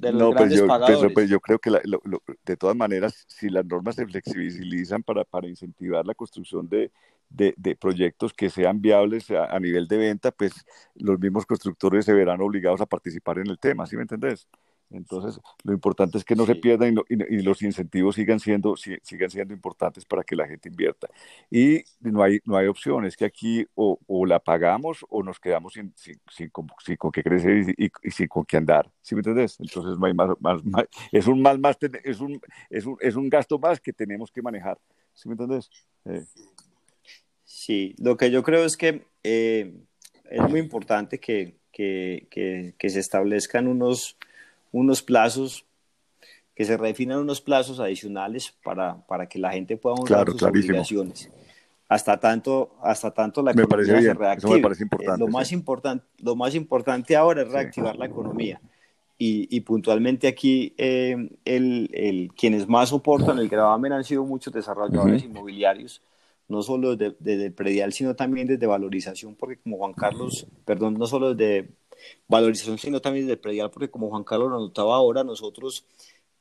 no, 0.00 0.32
pues 0.32 0.54
yo, 0.54 0.66
pues 1.12 1.28
yo, 1.28 1.40
creo 1.40 1.58
que 1.58 1.70
de 2.44 2.56
todas 2.56 2.76
maneras, 2.76 3.24
si 3.28 3.48
las 3.48 3.64
normas 3.64 3.96
se 3.96 4.06
flexibilizan 4.06 5.02
para, 5.02 5.24
para 5.24 5.48
incentivar 5.48 6.06
la 6.06 6.14
construcción 6.14 6.68
de, 6.68 6.90
de, 7.28 7.54
de 7.56 7.76
proyectos 7.76 8.32
que 8.32 8.50
sean 8.50 8.80
viables 8.80 9.30
a, 9.30 9.46
a, 9.46 9.58
nivel 9.60 9.88
de 9.88 9.96
venta, 9.96 10.30
pues 10.30 10.52
los 10.94 11.18
mismos 11.18 11.46
constructores 11.46 12.04
se 12.04 12.12
verán 12.12 12.40
obligados 12.40 12.80
a 12.80 12.86
participar 12.86 13.38
en 13.38 13.48
el 13.48 13.58
tema, 13.58 13.86
¿sí 13.86 13.96
me 13.96 14.02
entendés? 14.02 14.48
Entonces, 14.90 15.40
lo 15.64 15.74
importante 15.74 16.16
es 16.16 16.24
que 16.24 16.34
no 16.34 16.46
se 16.46 16.54
pierdan 16.54 16.96
y, 17.08 17.42
los 17.42 17.60
incentivos 17.62 18.14
sigan 18.14 18.40
siendo, 18.40 18.74
sigan 18.76 19.30
siendo 19.30 19.52
importantes 19.52 20.04
para 20.04 20.24
que 20.24 20.34
la 20.34 20.46
gente 20.46 20.68
invierta. 20.68 21.08
Y 21.50 21.84
no 22.00 22.22
hay, 22.22 22.40
no 22.44 22.56
hay 22.56 22.68
opciones, 22.68 23.16
que 23.16 23.26
aquí 23.26 23.66
o, 23.74 23.98
la 24.26 24.38
pagamos 24.38 25.04
o 25.10 25.22
nos 25.22 25.38
quedamos 25.38 25.74
sin, 25.74 25.92
sin, 25.96 26.48
con, 26.50 26.68
qué 27.12 27.22
crecer 27.22 27.74
y, 27.76 27.90
sin 28.10 28.28
con 28.28 28.44
qué 28.44 28.56
andar. 28.56 28.90
¿Sí 29.02 29.14
me 29.14 29.20
entendés? 29.20 29.58
Entonces, 29.60 29.98
no 29.98 30.06
hay 30.06 30.14
más, 30.14 30.30
más, 30.40 30.62
es, 31.12 31.26
un 31.26 31.42
más, 31.42 31.58
más, 31.58 31.76
es, 32.04 32.20
un, 32.20 32.40
es, 32.70 32.86
un, 32.86 32.96
es 33.00 33.14
un 33.14 33.28
gasto 33.28 33.58
más 33.58 33.80
que 33.80 33.92
tenemos 33.92 34.30
que 34.30 34.40
manejar. 34.40 34.78
¿Sí 35.12 35.28
me 35.28 35.34
entendés? 35.34 35.70
Eh. 36.06 36.24
Sí, 37.44 37.94
lo 37.98 38.16
que 38.16 38.30
yo 38.30 38.42
creo 38.42 38.64
es 38.64 38.76
que 38.76 39.04
eh, 39.22 39.74
es 40.30 40.48
muy 40.48 40.60
importante 40.60 41.18
que, 41.18 41.56
que, 41.72 42.26
que, 42.30 42.74
que 42.78 42.88
se 42.88 43.00
establezcan 43.00 43.66
unos 43.66 44.16
unos 44.72 45.02
plazos, 45.02 45.64
que 46.54 46.64
se 46.64 46.76
refinan 46.76 47.18
unos 47.18 47.40
plazos 47.40 47.80
adicionales 47.80 48.54
para, 48.64 49.06
para 49.06 49.28
que 49.28 49.38
la 49.38 49.52
gente 49.52 49.76
pueda 49.76 49.94
honrar 49.96 50.30
sus 50.30 50.42
obligaciones. 50.42 51.30
Hasta 51.88 52.20
tanto, 52.20 52.76
hasta 52.82 53.10
tanto 53.12 53.42
la 53.42 53.52
economía 53.52 54.02
se 54.02 54.12
reactive. 54.12 54.58
Eh, 54.58 55.06
lo, 55.18 55.28
más 55.28 55.52
importante, 55.52 56.04
lo 56.18 56.36
más 56.36 56.54
importante 56.54 57.16
ahora 57.16 57.42
es 57.42 57.48
reactivar 57.48 57.96
la 57.96 58.06
economía. 58.06 58.60
Y, 59.16 59.48
y, 59.50 59.60
puntualmente 59.62 60.28
aquí 60.28 60.74
eh, 60.78 61.16
el, 61.44 61.90
el, 61.92 62.30
quienes 62.36 62.68
más 62.68 62.90
soportan 62.90 63.38
el 63.40 63.48
gravamen 63.48 63.92
han 63.92 64.04
sido 64.04 64.24
muchos 64.24 64.52
desarrolladores 64.52 65.24
inmobiliarios, 65.24 66.02
no 66.46 66.62
solo 66.62 66.94
desde, 66.94 67.16
desde, 67.18 67.46
el 67.46 67.52
predial, 67.52 67.92
sino 67.92 68.14
también 68.14 68.46
desde 68.46 68.66
valorización, 68.66 69.34
porque 69.34 69.56
como 69.56 69.78
Juan 69.78 69.92
Carlos, 69.92 70.46
perdón, 70.64 70.94
no 70.94 71.06
solo 71.08 71.34
desde 71.34 71.68
valorización, 72.26 72.78
sino 72.78 73.00
también 73.00 73.26
del 73.26 73.38
predial, 73.38 73.70
porque 73.70 73.90
como 73.90 74.08
Juan 74.08 74.24
Carlos 74.24 74.50
lo 74.50 74.58
notaba 74.58 74.96
ahora, 74.96 75.24
nosotros 75.24 75.84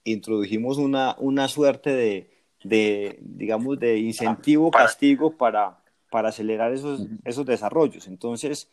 introdujimos 0.03 0.77
una, 0.77 1.15
una 1.19 1.47
suerte 1.47 1.91
de, 1.93 2.29
de, 2.63 3.17
digamos, 3.21 3.79
de 3.79 3.99
incentivo, 3.99 4.71
castigo 4.71 5.31
para, 5.31 5.79
para 6.09 6.29
acelerar 6.29 6.73
esos, 6.73 7.05
esos 7.25 7.45
desarrollos. 7.45 8.07
Entonces, 8.07 8.69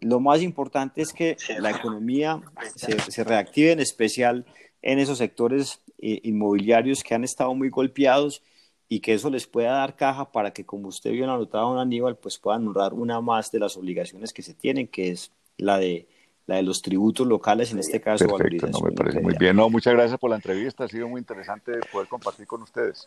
lo 0.00 0.20
más 0.20 0.42
importante 0.42 1.02
es 1.02 1.12
que 1.12 1.36
la 1.58 1.70
economía 1.70 2.40
se, 2.76 2.98
se 3.10 3.24
reactive, 3.24 3.72
en 3.72 3.80
especial 3.80 4.46
en 4.82 4.98
esos 4.98 5.18
sectores 5.18 5.80
eh, 5.98 6.20
inmobiliarios 6.22 7.02
que 7.02 7.14
han 7.14 7.24
estado 7.24 7.54
muy 7.54 7.68
golpeados 7.68 8.42
y 8.88 9.00
que 9.00 9.14
eso 9.14 9.28
les 9.30 9.46
pueda 9.46 9.72
dar 9.72 9.96
caja 9.96 10.30
para 10.32 10.52
que, 10.52 10.64
como 10.64 10.88
usted 10.88 11.10
bien 11.10 11.28
anotado, 11.28 11.70
don 11.70 11.78
Aníbal, 11.78 12.16
pues 12.16 12.38
puedan 12.38 12.66
honrar 12.66 12.94
una 12.94 13.20
más 13.20 13.50
de 13.50 13.58
las 13.58 13.76
obligaciones 13.76 14.32
que 14.32 14.42
se 14.42 14.54
tienen, 14.54 14.88
que 14.88 15.10
es 15.10 15.32
la 15.56 15.78
de 15.78 16.08
la 16.48 16.56
de 16.56 16.62
los 16.62 16.80
tributos 16.82 17.26
locales, 17.26 17.70
en 17.72 17.78
este 17.78 18.00
caso. 18.00 18.26
Perfecto, 18.26 18.66
no, 18.68 18.80
me 18.80 18.92
parece 18.92 19.20
muy 19.20 19.34
bien. 19.38 19.54
No, 19.54 19.68
muchas 19.68 19.92
gracias 19.92 20.18
por 20.18 20.30
la 20.30 20.36
entrevista, 20.36 20.84
ha 20.84 20.88
sido 20.88 21.06
muy 21.06 21.20
interesante 21.20 21.72
poder 21.92 22.08
compartir 22.08 22.46
con 22.46 22.62
ustedes. 22.62 23.06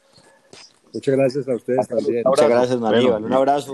Muchas 0.93 1.15
gracias 1.15 1.47
a 1.47 1.55
ustedes 1.55 1.87
también. 1.87 2.23
Muchas 2.23 2.49
gracias, 2.49 2.79
Maníbal. 2.79 3.25
un 3.25 3.33
abrazo. 3.33 3.73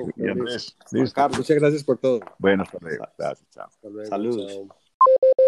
Muchas 0.92 1.60
gracias 1.60 1.84
por 1.84 1.98
todo. 1.98 2.22
Bueno, 2.40 2.64
hasta 2.64 2.78
luego. 2.80 3.06
Gracias, 3.18 3.50
chao. 3.52 3.70
Saludos. 4.08 4.68